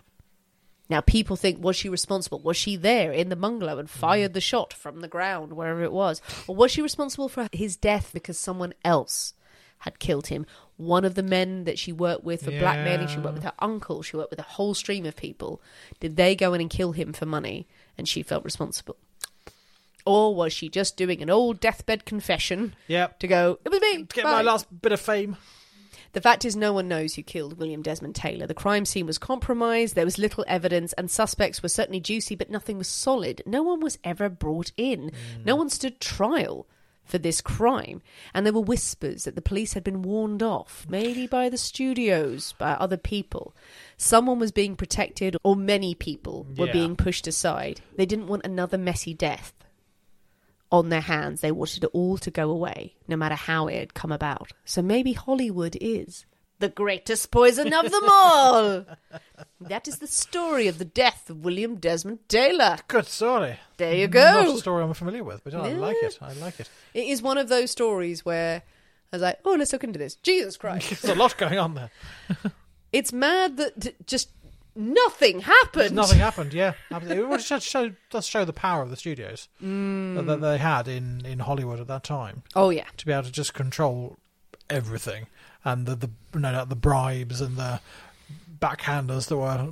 Now, 0.90 1.02
people 1.02 1.36
think, 1.36 1.64
was 1.64 1.76
she 1.76 1.90
responsible? 1.90 2.40
Was 2.40 2.58
she 2.58 2.76
there 2.76 3.12
in 3.12 3.30
the 3.30 3.36
bungalow 3.36 3.80
and 3.80 3.88
mm. 3.88 3.92
fired 3.92 4.34
the 4.34 4.42
shot 4.42 4.72
from 4.72 5.02
the 5.02 5.08
ground, 5.08 5.54
wherever 5.54 5.84
it 5.84 5.92
was? 5.92 6.22
Or 6.48 6.56
was 6.56 6.72
she 6.72 6.82
responsible 6.82 7.30
for 7.30 7.48
his 7.52 7.76
death 7.76 8.12
because 8.14 8.38
someone 8.38 8.74
else 8.84 9.34
had 9.80 10.00
killed 10.00 10.28
him? 10.28 10.46
One 10.78 11.06
of 11.06 11.16
the 11.16 11.24
men 11.24 11.64
that 11.64 11.80
she 11.80 11.92
worked 11.92 12.24
with 12.24 12.44
for 12.44 12.52
blackmailing, 12.52 13.08
she 13.08 13.20
worked 13.20 13.36
with 13.36 13.44
her 13.44 13.54
uncle, 13.60 14.04
she 14.04 14.18
worked 14.18 14.30
with 14.30 14.40
a 14.40 14.44
whole 14.44 14.74
stream 14.74 15.06
of 15.06 15.16
people. 15.16 15.62
Did 16.00 16.18
they 16.18 16.36
go 16.36 16.54
in 16.54 16.62
and 16.62 16.70
kill 16.70 16.92
him 16.92 17.14
for 17.14 17.26
money 17.26 17.68
and 17.98 18.08
she 18.08 18.22
felt 18.22 18.44
responsible? 18.44 18.98
Or 20.06 20.36
was 20.36 20.54
she 20.54 20.70
just 20.70 20.98
doing 20.98 21.22
an 21.24 21.32
old 21.32 21.60
deathbed 21.60 22.06
confession 22.06 22.76
Yep. 22.88 23.20
to 23.20 23.28
go, 23.28 23.60
it 23.66 23.70
was 23.70 23.82
me? 23.82 24.04
To 24.04 24.16
get 24.16 24.24
bye." 24.24 24.32
my 24.32 24.42
last 24.44 24.68
bit 24.82 24.92
of 24.92 25.00
fame. 25.00 25.38
The 26.16 26.22
fact 26.22 26.46
is, 26.46 26.56
no 26.56 26.72
one 26.72 26.88
knows 26.88 27.16
who 27.16 27.24
killed 27.24 27.60
William 27.60 27.82
Desmond 27.82 28.16
Taylor. 28.16 28.48
The 28.48 28.54
crime 28.54 28.86
scene 28.86 29.06
was 29.06 29.18
compromised, 29.18 29.96
there 29.96 30.06
was 30.06 30.18
little 30.18 30.46
evidence, 30.48 30.94
and 30.94 31.12
suspects 31.12 31.62
were 31.62 31.68
certainly 31.68 32.00
juicy, 32.00 32.36
but 32.36 32.50
nothing 32.50 32.78
was 32.78 32.88
solid. 32.88 33.42
No 33.46 33.62
one 33.62 33.82
was 33.82 34.00
ever 34.02 34.30
brought 34.30 34.72
in. 34.78 35.12
No 35.44 35.56
mm. 35.56 35.58
one 35.58 35.70
stood 35.70 36.00
trial 36.00 36.68
for 37.04 37.18
this 37.18 37.42
crime. 37.42 38.02
And 38.34 38.46
there 38.46 38.54
were 38.54 38.62
whispers 38.62 39.26
that 39.26 39.36
the 39.36 39.42
police 39.42 39.74
had 39.74 39.84
been 39.84 40.04
warned 40.04 40.42
off, 40.42 40.86
maybe 40.88 41.28
by 41.28 41.50
the 41.50 41.58
studios, 41.58 42.54
by 42.58 42.72
other 42.72 42.96
people. 42.96 43.54
Someone 43.98 44.40
was 44.40 44.54
being 44.54 44.78
protected, 44.78 45.36
or 45.44 45.58
many 45.58 45.96
people 45.96 46.48
were 46.56 46.68
Yeah. 46.68 46.72
being 46.72 46.96
pushed 46.96 47.28
aside. 47.28 47.82
They 47.98 48.06
didn't 48.06 48.28
want 48.28 48.46
another 48.46 48.78
messy 48.78 49.14
death 49.14 49.54
on 50.80 50.90
their 50.90 51.02
hands. 51.02 51.42
They 51.42 51.52
wanted 51.52 51.84
it 51.84 51.90
all 51.94 52.18
to 52.20 52.32
go 52.32 52.50
away, 52.50 52.96
no 53.08 53.16
matter 53.16 53.36
how 53.36 53.68
it 53.68 53.78
had 53.80 53.94
come 53.94 54.12
about. 54.12 54.52
So 54.66 54.82
maybe 54.82 55.14
Hollywood 55.14 55.78
is 55.82 56.26
the 56.60 56.70
greatest 56.70 57.32
poison 57.32 57.74
of 57.74 57.92
them 57.92 58.04
all. 58.10 58.86
that 59.62 59.88
is 59.88 59.98
the 60.00 60.08
story 60.08 60.68
of 60.68 60.78
the 60.78 60.86
death 60.86 61.30
of 61.30 61.44
William 61.44 61.76
Desmond 61.76 62.20
Taylor. 62.30 62.78
Good 62.88 63.08
story. 63.08 63.58
There 63.78 63.94
you 63.96 64.08
go. 64.08 64.44
Not 64.46 64.56
a 64.56 64.58
story 64.60 64.84
I'm 64.84 64.94
familiar 64.94 65.24
with, 65.24 65.44
but 65.44 65.54
I 65.54 65.70
Yeah. 65.72 65.78
like 65.78 65.98
it. 66.02 66.18
I 66.22 66.34
like 66.34 66.60
it. 66.60 66.70
It 66.94 67.08
is 67.08 67.22
one 67.22 67.38
of 67.38 67.50
those 67.50 67.72
stories 67.72 68.24
where 68.24 68.64
I 69.12 69.16
was 69.16 69.22
like, 69.22 69.40
oh, 69.44 69.56
let's 69.60 69.74
look 69.74 69.84
into 69.84 70.00
this. 70.00 70.16
Jesus 70.16 70.56
Christ. 70.58 70.90
There's 71.02 71.16
a 71.16 71.20
lot 71.20 71.38
going 71.38 71.60
on 71.60 71.74
there. 71.74 71.90
it's 72.94 73.12
mad 73.12 73.58
that 73.58 74.08
just 74.08 74.30
nothing 74.76 75.42
happened. 75.42 75.96
Nothing 75.96 76.20
happened. 76.20 76.54
Yeah, 76.54 76.74
it 76.92 77.38
just 77.42 77.68
show, 77.68 77.92
does 78.10 78.28
show 78.28 78.46
the 78.46 78.54
power 78.54 78.82
of 78.82 78.90
the 78.90 78.98
studios 78.98 79.48
mm. 79.64 80.16
that, 80.16 80.24
that 80.24 80.42
they 80.42 80.58
had 80.58 80.88
in, 80.88 81.26
in 81.26 81.40
Hollywood 81.40 81.80
at 81.80 81.88
that 81.88 82.04
time 82.04 82.44
Oh, 82.56 82.70
yeah. 82.70 82.86
to 82.98 83.06
be 83.06 83.12
able 83.12 83.24
to 83.24 83.32
just 83.32 83.54
control 83.54 84.18
everything 84.70 85.28
and 85.64 85.86
the 85.86 85.96
the 85.96 86.10
no 86.34 86.52
doubt 86.52 86.70
the 86.70 86.76
bribes 86.76 87.42
and 87.42 87.58
the 87.58 87.80
backhanders 88.60 89.28
that 89.28 89.38
were 89.38 89.70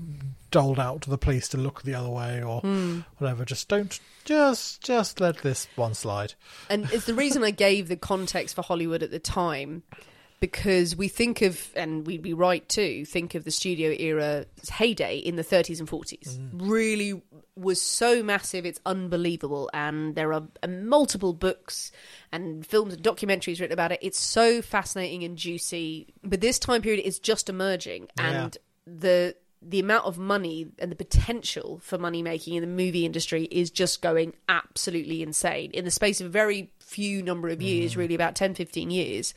doled 0.51 0.79
out 0.79 1.01
to 1.01 1.09
the 1.09 1.17
police 1.17 1.47
to 1.47 1.57
look 1.57 1.81
the 1.81 1.95
other 1.95 2.09
way 2.09 2.43
or 2.43 2.61
hmm. 2.61 2.99
whatever. 3.17 3.45
Just 3.45 3.67
don't 3.69 3.99
just 4.25 4.81
just 4.81 5.19
let 5.19 5.39
this 5.39 5.67
one 5.75 5.93
slide. 5.93 6.33
And 6.69 6.91
it's 6.91 7.05
the 7.05 7.13
reason 7.13 7.43
I 7.43 7.51
gave 7.51 7.87
the 7.87 7.95
context 7.95 8.55
for 8.55 8.61
Hollywood 8.61 9.03
at 9.03 9.11
the 9.11 9.19
time 9.19 9.83
because 10.43 10.93
we 10.93 11.07
think 11.07 11.41
of, 11.41 11.69
and 11.73 12.05
we'd 12.05 12.21
be 12.21 12.33
right 12.33 12.67
too, 12.67 13.05
think 13.05 13.33
of 13.33 13.45
the 13.45 13.49
studio 13.49 13.95
era 13.97 14.45
heyday 14.69 15.15
in 15.15 15.37
the 15.37 15.41
30s 15.41 15.79
and 15.79 15.87
40s. 15.87 16.37
Mm. 16.37 16.69
Really 16.69 17.21
was 17.55 17.81
so 17.81 18.21
massive, 18.21 18.65
it's 18.65 18.81
unbelievable. 18.85 19.69
And 19.73 20.15
there 20.15 20.33
are 20.33 20.43
multiple 20.67 21.31
books 21.31 21.93
and 22.33 22.65
films 22.65 22.93
and 22.93 23.01
documentaries 23.01 23.61
written 23.61 23.71
about 23.71 23.93
it. 23.93 23.99
It's 24.01 24.19
so 24.19 24.61
fascinating 24.61 25.23
and 25.23 25.37
juicy. 25.37 26.13
But 26.25 26.41
this 26.41 26.59
time 26.59 26.81
period 26.81 27.05
is 27.05 27.19
just 27.19 27.47
emerging. 27.47 28.09
And 28.17 28.57
the 28.85 29.37
the 29.65 29.79
amount 29.79 30.05
of 30.05 30.17
money 30.17 30.67
and 30.77 30.91
the 30.91 30.95
potential 30.97 31.79
for 31.81 31.97
money 31.97 32.21
making 32.21 32.55
in 32.55 32.61
the 32.61 32.67
movie 32.67 33.05
industry 33.05 33.45
is 33.45 33.71
just 33.71 34.01
going 34.01 34.33
absolutely 34.49 35.23
insane 35.23 35.71
in 35.71 35.85
the 35.85 35.91
space 35.91 36.19
of 36.19 36.27
a 36.27 36.29
very 36.29 36.69
few 36.93 37.21
number 37.23 37.49
of 37.49 37.59
Mm. 37.59 37.63
years 37.67 37.97
really 37.97 38.15
about 38.15 38.35
10 38.35 38.53
15 38.55 38.89
years 38.91 39.33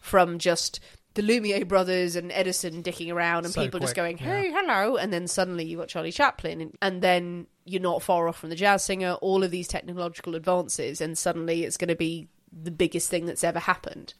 from 0.00 0.38
just 0.38 0.80
the 1.14 1.22
Lumiere 1.22 1.64
brothers 1.64 2.14
and 2.16 2.30
Edison 2.32 2.82
dicking 2.82 3.12
around 3.12 3.44
and 3.46 3.54
So 3.54 3.62
people 3.62 3.80
just 3.80 3.94
going 3.96 4.18
hey 4.18 4.50
hello 4.54 4.96
and 4.96 5.12
then 5.12 5.26
suddenly 5.28 5.64
you've 5.64 5.80
got 5.80 5.88
Charlie 5.88 6.12
Chaplin 6.12 6.60
and, 6.60 6.76
and 6.82 7.00
then 7.02 7.46
you're 7.64 7.80
not 7.82 8.02
far 8.02 8.28
off 8.28 8.38
from 8.38 8.50
the 8.50 8.56
jazz 8.56 8.84
singer 8.84 9.12
all 9.22 9.42
of 9.42 9.50
these 9.50 9.66
technological 9.68 10.34
advances 10.34 11.00
and 11.00 11.16
suddenly 11.16 11.64
it's 11.64 11.76
going 11.78 11.88
to 11.88 11.96
be 11.96 12.28
the 12.52 12.70
biggest 12.70 13.08
thing 13.10 13.24
that's 13.26 13.42
ever 13.44 13.58
happened 13.58 14.14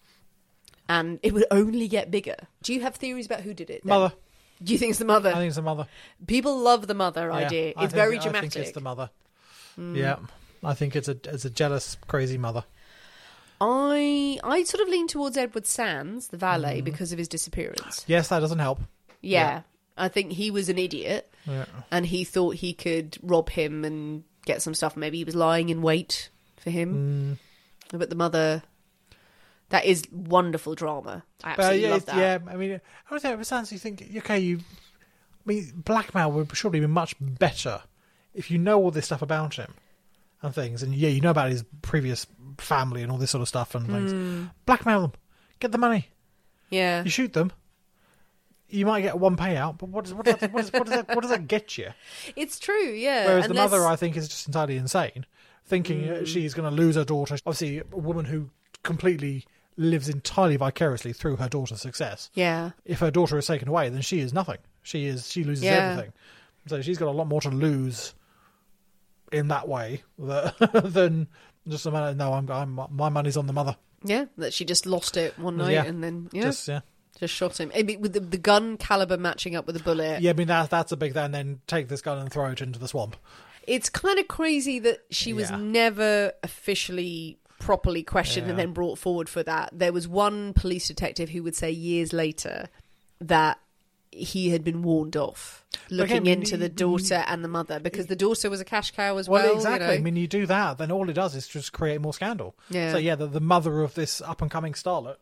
and 0.88 1.18
it 1.22 1.32
would 1.34 1.44
only 1.50 1.88
get 1.88 2.10
bigger 2.10 2.36
do 2.62 2.72
you 2.72 2.80
have 2.82 2.94
theories 2.96 3.26
about 3.26 3.40
who 3.42 3.52
did 3.54 3.70
it 3.70 3.82
then? 3.84 3.90
Mother, 3.98 4.14
Do 4.62 4.72
you 4.72 4.78
think 4.78 4.90
it's 4.90 4.98
the 4.98 5.04
mother? 5.04 5.30
I 5.30 5.34
think 5.34 5.48
it's 5.48 5.56
the 5.56 5.62
mother. 5.62 5.86
People 6.26 6.58
love 6.58 6.86
the 6.86 6.94
mother 6.94 7.26
Yeah, 7.28 7.34
idea. 7.46 7.68
It's 7.68 7.78
think- 7.78 7.92
very 7.92 8.18
I 8.18 8.22
dramatic. 8.22 8.52
think 8.52 8.64
it's 8.66 8.74
the 8.74 8.80
mother. 8.80 9.10
Yeah, 9.76 10.16
I 10.64 10.72
think 10.74 10.96
it's 10.96 11.08
a 11.08 11.16
it's 11.24 11.44
a 11.44 11.50
jealous, 11.50 11.98
crazy 12.06 12.38
mother. 12.38 12.64
I 13.60 14.38
I 14.44 14.64
sort 14.64 14.82
of 14.82 14.88
lean 14.88 15.08
towards 15.08 15.36
Edward 15.36 15.66
Sands, 15.66 16.28
the 16.28 16.36
valet, 16.36 16.76
Mm-hmm. 16.76 16.84
because 16.84 17.12
of 17.12 17.18
his 17.18 17.28
disappearance. 17.28 18.04
Yes, 18.06 18.28
that 18.28 18.40
doesn't 18.40 18.58
help. 18.58 18.80
Yeah, 19.22 19.62
I 19.96 20.08
think 20.08 20.32
he 20.32 20.50
was 20.50 20.68
an 20.68 20.78
idiot, 20.78 21.32
Yeah. 21.46 21.64
and 21.90 22.06
he 22.06 22.24
thought 22.24 22.56
he 22.56 22.72
could 22.72 23.18
rob 23.22 23.48
him 23.50 23.84
and 23.84 24.24
get 24.44 24.62
some 24.62 24.74
stuff. 24.74 24.96
Maybe 24.96 25.18
he 25.18 25.24
was 25.24 25.34
lying 25.34 25.68
in 25.70 25.82
wait 25.82 26.30
for 26.58 26.70
him. 26.70 27.38
Mm. 27.92 27.98
But 27.98 28.10
the 28.10 28.16
mother, 28.16 28.62
that 29.70 29.84
is 29.84 30.04
wonderful 30.12 30.74
drama. 30.74 31.24
I 31.42 31.50
But 31.56 31.58
absolutely 31.64 31.82
yeah, 31.82 31.90
love 31.90 32.02
it's- 32.02 32.14
that. 32.16 32.42
yeah. 32.46 32.52
I 32.52 32.56
mean, 32.56 32.80
I 33.10 33.18
think 33.18 33.40
it 33.40 33.44
sounds. 33.46 33.72
You 33.72 33.78
think 33.78 34.02
okay, 34.18 34.38
you. 34.38 34.58
I 34.58 34.62
mean, 35.46 35.72
blackmail 35.76 36.30
would 36.32 36.56
surely 36.56 36.80
be 36.80 36.86
much 36.86 37.14
better 37.20 37.82
if 38.34 38.50
you 38.50 38.58
know 38.58 38.78
all 38.82 38.90
this 38.90 39.06
stuff 39.06 39.22
about 39.22 39.54
him 39.54 39.74
and 40.46 40.54
things, 40.54 40.82
and 40.82 40.94
yeah, 40.94 41.08
you 41.10 41.20
know 41.20 41.30
about 41.30 41.50
his 41.50 41.64
previous 41.82 42.26
family 42.58 43.02
and 43.02 43.12
all 43.12 43.18
this 43.18 43.30
sort 43.30 43.42
of 43.42 43.48
stuff 43.48 43.74
and 43.74 43.86
things. 43.86 44.12
Hmm. 44.12 44.44
Blackmail 44.64 45.00
them, 45.02 45.12
get 45.60 45.72
the 45.72 45.78
money. 45.78 46.08
Yeah, 46.70 47.04
You 47.04 47.10
shoot 47.10 47.32
them. 47.32 47.52
You 48.68 48.84
might 48.84 49.02
get 49.02 49.18
one 49.18 49.36
payout, 49.36 49.78
but 49.78 49.88
what 49.90 50.04
does 50.04 50.14
what 50.14 50.24
does 50.26 50.36
that, 50.36 50.52
what 50.52 50.62
does, 50.62 50.72
what 50.72 50.86
does 50.86 50.94
that, 50.96 51.08
what 51.14 51.20
does 51.20 51.30
that 51.30 51.46
get 51.46 51.78
you? 51.78 51.90
it's 52.34 52.58
true. 52.58 52.88
Yeah, 52.90 53.26
Whereas 53.26 53.46
the 53.46 53.54
mother, 53.54 53.86
I 53.86 53.94
think, 53.94 54.16
is 54.16 54.28
just 54.28 54.48
entirely 54.48 54.76
insane, 54.76 55.24
thinking 55.66 56.00
Mm. 56.02 56.26
she's 56.26 56.52
going 56.54 56.68
to 56.68 56.74
lose 56.74 56.96
her 56.96 57.04
daughter. 57.04 57.36
Obviously, 57.46 57.78
a 57.78 57.84
woman 57.96 58.24
who 58.24 58.50
completely 58.82 59.44
lives 59.76 60.08
entirely 60.08 60.56
vicariously 60.56 61.12
through 61.12 61.36
her 61.36 61.48
daughter's 61.48 61.80
success. 61.80 62.30
yeah, 62.34 62.70
If 62.84 62.98
her 63.00 63.10
daughter 63.12 63.38
is 63.38 63.46
taken 63.46 63.68
away, 63.68 63.88
then 63.88 64.00
she 64.00 64.18
is 64.20 64.32
nothing. 64.32 64.58
She 64.82 65.06
is 65.06 65.30
she 65.30 65.44
loses 65.44 65.64
Yeah. 65.64 65.90
everything. 65.90 66.12
So 66.66 66.82
she's 66.82 66.98
got 66.98 67.06
a 67.08 67.12
lot 67.12 67.28
more 67.28 67.40
to 67.42 67.50
lose 67.50 68.14
in 69.32 69.48
that 69.48 69.68
way 69.68 70.02
that, 70.18 70.56
than 70.92 71.28
just 71.68 71.86
a 71.86 71.90
matter. 71.90 72.14
No, 72.14 72.32
I'm, 72.32 72.48
I'm 72.50 72.78
my 72.90 73.08
money's 73.08 73.36
on 73.36 73.46
the 73.46 73.52
mother. 73.52 73.76
yeah, 74.04 74.26
that 74.38 74.52
she 74.54 74.64
just 74.64 74.86
lost 74.86 75.16
it 75.16 75.38
one 75.38 75.56
night 75.56 75.72
Yeah. 75.72 75.84
and 75.84 76.02
then 76.02 76.28
yeah, 76.32 76.42
Just 76.42 76.68
yeah, 76.68 76.80
just 77.18 77.34
shot 77.34 77.58
him. 77.58 77.72
I 77.74 77.82
mean, 77.82 78.00
with 78.00 78.12
the, 78.12 78.20
the 78.20 78.38
gun 78.38 78.76
caliber 78.76 79.16
matching 79.16 79.56
up 79.56 79.66
with 79.66 79.76
the 79.76 79.82
bullet. 79.82 80.20
yeah. 80.22 80.30
I 80.30 80.34
mean 80.34 80.46
that's 80.48 80.68
that's 80.68 80.92
a 80.92 80.96
big. 80.96 81.16
And 81.16 81.34
then 81.34 81.60
take 81.66 81.88
this 81.88 82.02
gun 82.02 82.18
and 82.18 82.30
throw 82.32 82.46
it 82.50 82.60
into 82.62 82.78
the 82.78 82.88
swamp. 82.88 83.16
It's 83.66 83.88
kind 83.90 84.18
of 84.20 84.28
crazy 84.28 84.78
that 84.80 85.00
she 85.10 85.32
was 85.32 85.50
Yeah. 85.50 85.56
never 85.56 86.32
officially 86.44 87.38
properly 87.58 88.02
questioned 88.04 88.46
and 88.48 88.56
Yeah. 88.58 88.64
then 88.66 88.72
brought 88.74 88.98
forward 88.98 89.28
for 89.28 89.42
that. 89.42 89.70
There 89.72 89.92
was 89.92 90.06
one 90.06 90.52
police 90.52 90.86
detective 90.88 91.30
who 91.30 91.42
would 91.42 91.56
say 91.56 91.70
years 91.70 92.12
later 92.12 92.68
that 93.20 93.58
he 94.16 94.50
had 94.50 94.64
been 94.64 94.82
warned 94.82 95.16
off 95.16 95.64
looking 95.90 96.22
mean, 96.24 96.38
into 96.38 96.56
the 96.56 96.68
daughter 96.68 97.22
and 97.28 97.44
the 97.44 97.48
mother 97.48 97.78
because 97.78 98.06
the 98.06 98.16
daughter 98.16 98.48
was 98.50 98.60
a 98.60 98.64
cash 98.64 98.90
cow 98.92 99.16
as 99.18 99.28
well. 99.28 99.42
Well, 99.42 99.50
you 99.52 99.56
exactly. 99.56 99.86
know. 99.88 99.92
I 99.94 99.98
mean, 99.98 100.16
you 100.16 100.26
do 100.26 100.46
that, 100.46 100.78
then 100.78 100.90
all 100.90 101.08
it 101.08 101.12
does 101.12 101.34
is 101.34 101.46
just 101.46 101.72
create 101.72 102.00
more 102.00 102.14
scandal. 102.14 102.56
Yeah. 102.70 102.92
So 102.92 102.98
yeah, 102.98 103.14
the, 103.14 103.26
the 103.26 103.40
mother 103.40 103.82
of 103.82 103.94
this 103.94 104.20
up 104.20 104.42
and 104.42 104.50
coming 104.50 104.72
starlet 104.72 105.16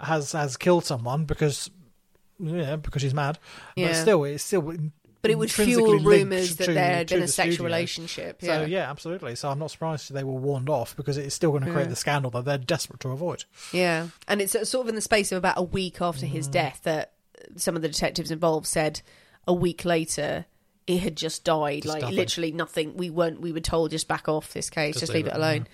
has 0.00 0.32
has 0.32 0.56
killed 0.56 0.84
someone 0.84 1.24
because 1.24 1.70
yeah, 2.40 2.76
because 2.76 3.02
she's 3.02 3.14
mad. 3.14 3.38
But 3.76 3.82
Yeah. 3.82 3.92
still, 3.92 4.24
it's 4.24 4.42
still. 4.42 4.62
but 5.20 5.30
it 5.30 5.38
would 5.38 5.52
fuel 5.52 6.00
rumours 6.00 6.56
that 6.56 6.66
there 6.66 6.94
had 6.96 7.08
been 7.08 7.22
a 7.22 7.28
sexual 7.28 7.52
studio. 7.54 7.64
relationship. 7.66 8.40
So 8.40 8.46
Yeah. 8.62 8.64
yeah, 8.64 8.90
absolutely. 8.90 9.36
So 9.36 9.48
I'm 9.50 9.58
not 9.60 9.70
surprised 9.70 10.12
they 10.12 10.24
were 10.24 10.32
warned 10.32 10.68
off 10.68 10.96
because 10.96 11.16
it's 11.18 11.34
still 11.34 11.50
going 11.52 11.64
to 11.64 11.70
create 11.70 11.88
the 11.90 11.94
scandal 11.96 12.30
that 12.32 12.44
they're 12.44 12.58
desperate 12.58 12.98
to 13.00 13.10
avoid. 13.10 13.44
Yeah, 13.72 14.08
and 14.26 14.40
it's 14.40 14.52
sort 14.68 14.84
of 14.84 14.88
in 14.88 14.96
the 14.96 15.00
space 15.00 15.30
of 15.30 15.38
about 15.38 15.58
a 15.58 15.62
week 15.62 16.00
after 16.00 16.26
his 16.26 16.48
Mm. 16.48 16.52
death 16.52 16.80
that 16.82 17.11
some 17.56 17.76
of 17.76 17.82
the 17.82 17.88
detectives 17.88 18.30
involved 18.30 18.66
said 18.66 19.02
a 19.46 19.52
week 19.52 19.84
later 19.84 20.46
it 20.86 20.98
had 20.98 21.16
just 21.16 21.44
died. 21.44 21.82
Just 21.82 21.94
like 21.94 22.02
nothing. 22.02 22.16
literally 22.16 22.52
nothing. 22.52 22.96
We 22.96 23.10
weren't. 23.10 23.40
We 23.40 23.52
were 23.52 23.60
told 23.60 23.90
just 23.90 24.08
back 24.08 24.28
off 24.28 24.52
this 24.52 24.70
case. 24.70 24.94
Just, 24.94 25.00
Just 25.00 25.12
leave 25.12 25.26
leave 25.26 25.26
it 25.26 25.28
it, 25.28 25.32
mm-hmm. 25.34 25.42
alone. 25.42 25.66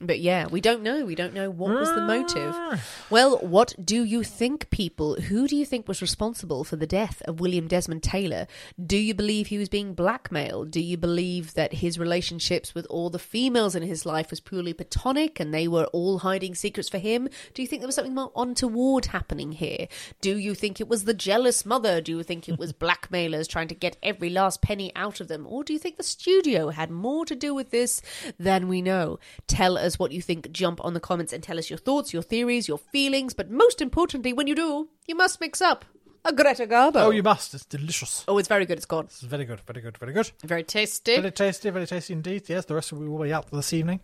But 0.00 0.20
yeah, 0.20 0.46
we 0.46 0.60
don't 0.60 0.82
know. 0.82 1.04
We 1.04 1.16
don't 1.16 1.34
know 1.34 1.50
what 1.50 1.74
was 1.74 1.92
the 1.92 2.00
motive. 2.00 2.54
Ah. 2.54 2.80
Well, 3.10 3.38
what 3.38 3.74
do 3.82 4.04
you 4.04 4.22
think, 4.22 4.70
people? 4.70 5.20
Who 5.22 5.48
do 5.48 5.56
you 5.56 5.64
think 5.64 5.88
was 5.88 6.00
responsible 6.00 6.62
for 6.62 6.76
the 6.76 6.86
death 6.86 7.20
of 7.24 7.40
William 7.40 7.66
Desmond 7.66 8.04
Taylor? 8.04 8.46
Do 8.84 8.96
you 8.96 9.12
believe 9.12 9.48
he 9.48 9.58
was 9.58 9.68
being 9.68 9.94
blackmailed? 9.94 10.70
Do 10.70 10.80
you 10.80 10.96
believe 10.96 11.54
that 11.54 11.74
his 11.74 11.98
relationships 11.98 12.76
with 12.76 12.86
all 12.86 13.10
the 13.10 13.18
females 13.18 13.74
in 13.74 13.82
his 13.82 14.06
life 14.06 14.30
was 14.30 14.38
purely 14.38 14.72
platonic 14.72 15.40
and 15.40 15.52
they 15.52 15.66
were 15.66 15.86
all 15.86 16.20
hiding 16.20 16.54
secrets 16.54 16.88
for 16.88 16.98
him? 16.98 17.28
Do 17.52 17.62
you 17.62 17.66
think 17.66 17.80
there 17.80 17.88
was 17.88 17.96
something 17.96 18.14
more 18.14 18.30
untoward 18.36 19.06
happening 19.06 19.50
here? 19.50 19.88
Do 20.20 20.36
you 20.36 20.54
think 20.54 20.80
it 20.80 20.88
was 20.88 21.04
the 21.04 21.14
jealous 21.14 21.66
mother? 21.66 22.00
Do 22.00 22.18
you 22.18 22.22
think 22.22 22.48
it 22.48 22.58
was 22.58 22.72
blackmailers 22.84 23.48
trying 23.48 23.68
to 23.68 23.74
get 23.74 23.96
every 24.04 24.30
last 24.30 24.62
penny 24.62 24.92
out 24.94 25.20
of 25.20 25.26
them? 25.26 25.44
Or 25.48 25.64
do 25.64 25.72
you 25.72 25.78
think 25.80 25.96
the 25.96 26.04
studio 26.04 26.68
had 26.68 26.90
more 26.90 27.24
to 27.26 27.34
do 27.34 27.52
with 27.52 27.70
this 27.70 28.00
than 28.38 28.68
we 28.68 28.80
know? 28.80 29.18
Tell 29.48 29.76
us 29.76 29.87
what 29.96 30.10
you 30.10 30.20
think. 30.20 30.50
Jump 30.50 30.84
on 30.84 30.92
the 30.94 30.98
comments 30.98 31.32
and 31.32 31.40
tell 31.40 31.56
us 31.56 31.70
your 31.70 31.78
thoughts, 31.78 32.12
your 32.12 32.22
theories, 32.22 32.66
your 32.66 32.78
feelings. 32.78 33.32
But 33.32 33.48
most 33.48 33.80
importantly, 33.80 34.32
when 34.32 34.48
you 34.48 34.56
do, 34.56 34.88
you 35.06 35.14
must 35.14 35.40
mix 35.40 35.60
up 35.62 35.84
a 36.24 36.32
Greta 36.32 36.66
Garbo. 36.66 36.96
Oh, 36.96 37.10
you 37.10 37.22
must. 37.22 37.54
It's 37.54 37.64
delicious. 37.64 38.24
Oh, 38.26 38.38
it's 38.38 38.48
very 38.48 38.66
good. 38.66 38.78
It's 38.78 38.86
gone. 38.86 39.04
It's 39.04 39.20
very 39.20 39.44
good. 39.44 39.60
Very 39.60 39.80
good. 39.80 39.96
Very 39.96 40.12
good. 40.12 40.32
Very 40.42 40.64
tasty. 40.64 41.16
Very 41.16 41.30
tasty. 41.30 41.70
Very 41.70 41.86
tasty 41.86 42.12
indeed. 42.12 42.48
Yes, 42.48 42.64
the 42.64 42.74
rest 42.74 42.92
will 42.92 43.00
be 43.00 43.06
all 43.06 43.32
out 43.32 43.50
this 43.52 43.72
evening. 43.72 44.00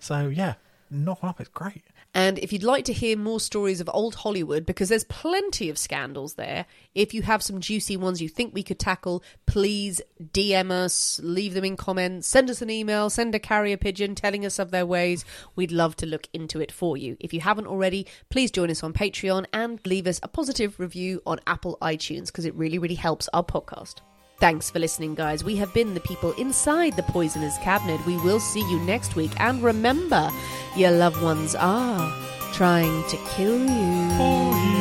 So 0.00 0.26
yeah, 0.26 0.54
knock 0.90 1.22
one 1.22 1.30
up. 1.30 1.40
It's 1.40 1.48
great. 1.50 1.84
And 2.14 2.38
if 2.38 2.52
you'd 2.52 2.62
like 2.62 2.84
to 2.86 2.92
hear 2.92 3.16
more 3.16 3.40
stories 3.40 3.80
of 3.80 3.88
old 3.92 4.16
Hollywood, 4.16 4.66
because 4.66 4.90
there's 4.90 5.04
plenty 5.04 5.70
of 5.70 5.78
scandals 5.78 6.34
there, 6.34 6.66
if 6.94 7.14
you 7.14 7.22
have 7.22 7.42
some 7.42 7.60
juicy 7.60 7.96
ones 7.96 8.20
you 8.20 8.28
think 8.28 8.52
we 8.52 8.62
could 8.62 8.78
tackle, 8.78 9.22
please 9.46 10.02
DM 10.22 10.70
us, 10.70 11.20
leave 11.22 11.54
them 11.54 11.64
in 11.64 11.76
comments, 11.76 12.26
send 12.26 12.50
us 12.50 12.60
an 12.60 12.68
email, 12.68 13.08
send 13.08 13.34
a 13.34 13.38
carrier 13.38 13.78
pigeon 13.78 14.14
telling 14.14 14.44
us 14.44 14.58
of 14.58 14.70
their 14.70 14.84
ways. 14.84 15.24
We'd 15.56 15.72
love 15.72 15.96
to 15.96 16.06
look 16.06 16.28
into 16.34 16.60
it 16.60 16.70
for 16.70 16.98
you. 16.98 17.16
If 17.18 17.32
you 17.32 17.40
haven't 17.40 17.66
already, 17.66 18.06
please 18.28 18.50
join 18.50 18.70
us 18.70 18.82
on 18.82 18.92
Patreon 18.92 19.46
and 19.52 19.80
leave 19.86 20.06
us 20.06 20.20
a 20.22 20.28
positive 20.28 20.78
review 20.78 21.22
on 21.24 21.40
Apple 21.46 21.78
iTunes 21.80 22.26
because 22.26 22.44
it 22.44 22.54
really, 22.54 22.78
really 22.78 22.94
helps 22.94 23.28
our 23.32 23.44
podcast. 23.44 24.00
Thanks 24.42 24.70
for 24.70 24.80
listening, 24.80 25.14
guys. 25.14 25.44
We 25.44 25.54
have 25.58 25.72
been 25.72 25.94
the 25.94 26.00
people 26.00 26.32
inside 26.32 26.96
the 26.96 27.04
Poisoners' 27.04 27.56
Cabinet. 27.58 28.04
We 28.04 28.16
will 28.16 28.40
see 28.40 28.68
you 28.68 28.80
next 28.80 29.14
week. 29.14 29.30
And 29.38 29.62
remember, 29.62 30.28
your 30.74 30.90
loved 30.90 31.22
ones 31.22 31.54
are 31.54 32.12
trying 32.52 33.08
to 33.10 33.16
kill 33.36 33.56
you. 33.56 34.71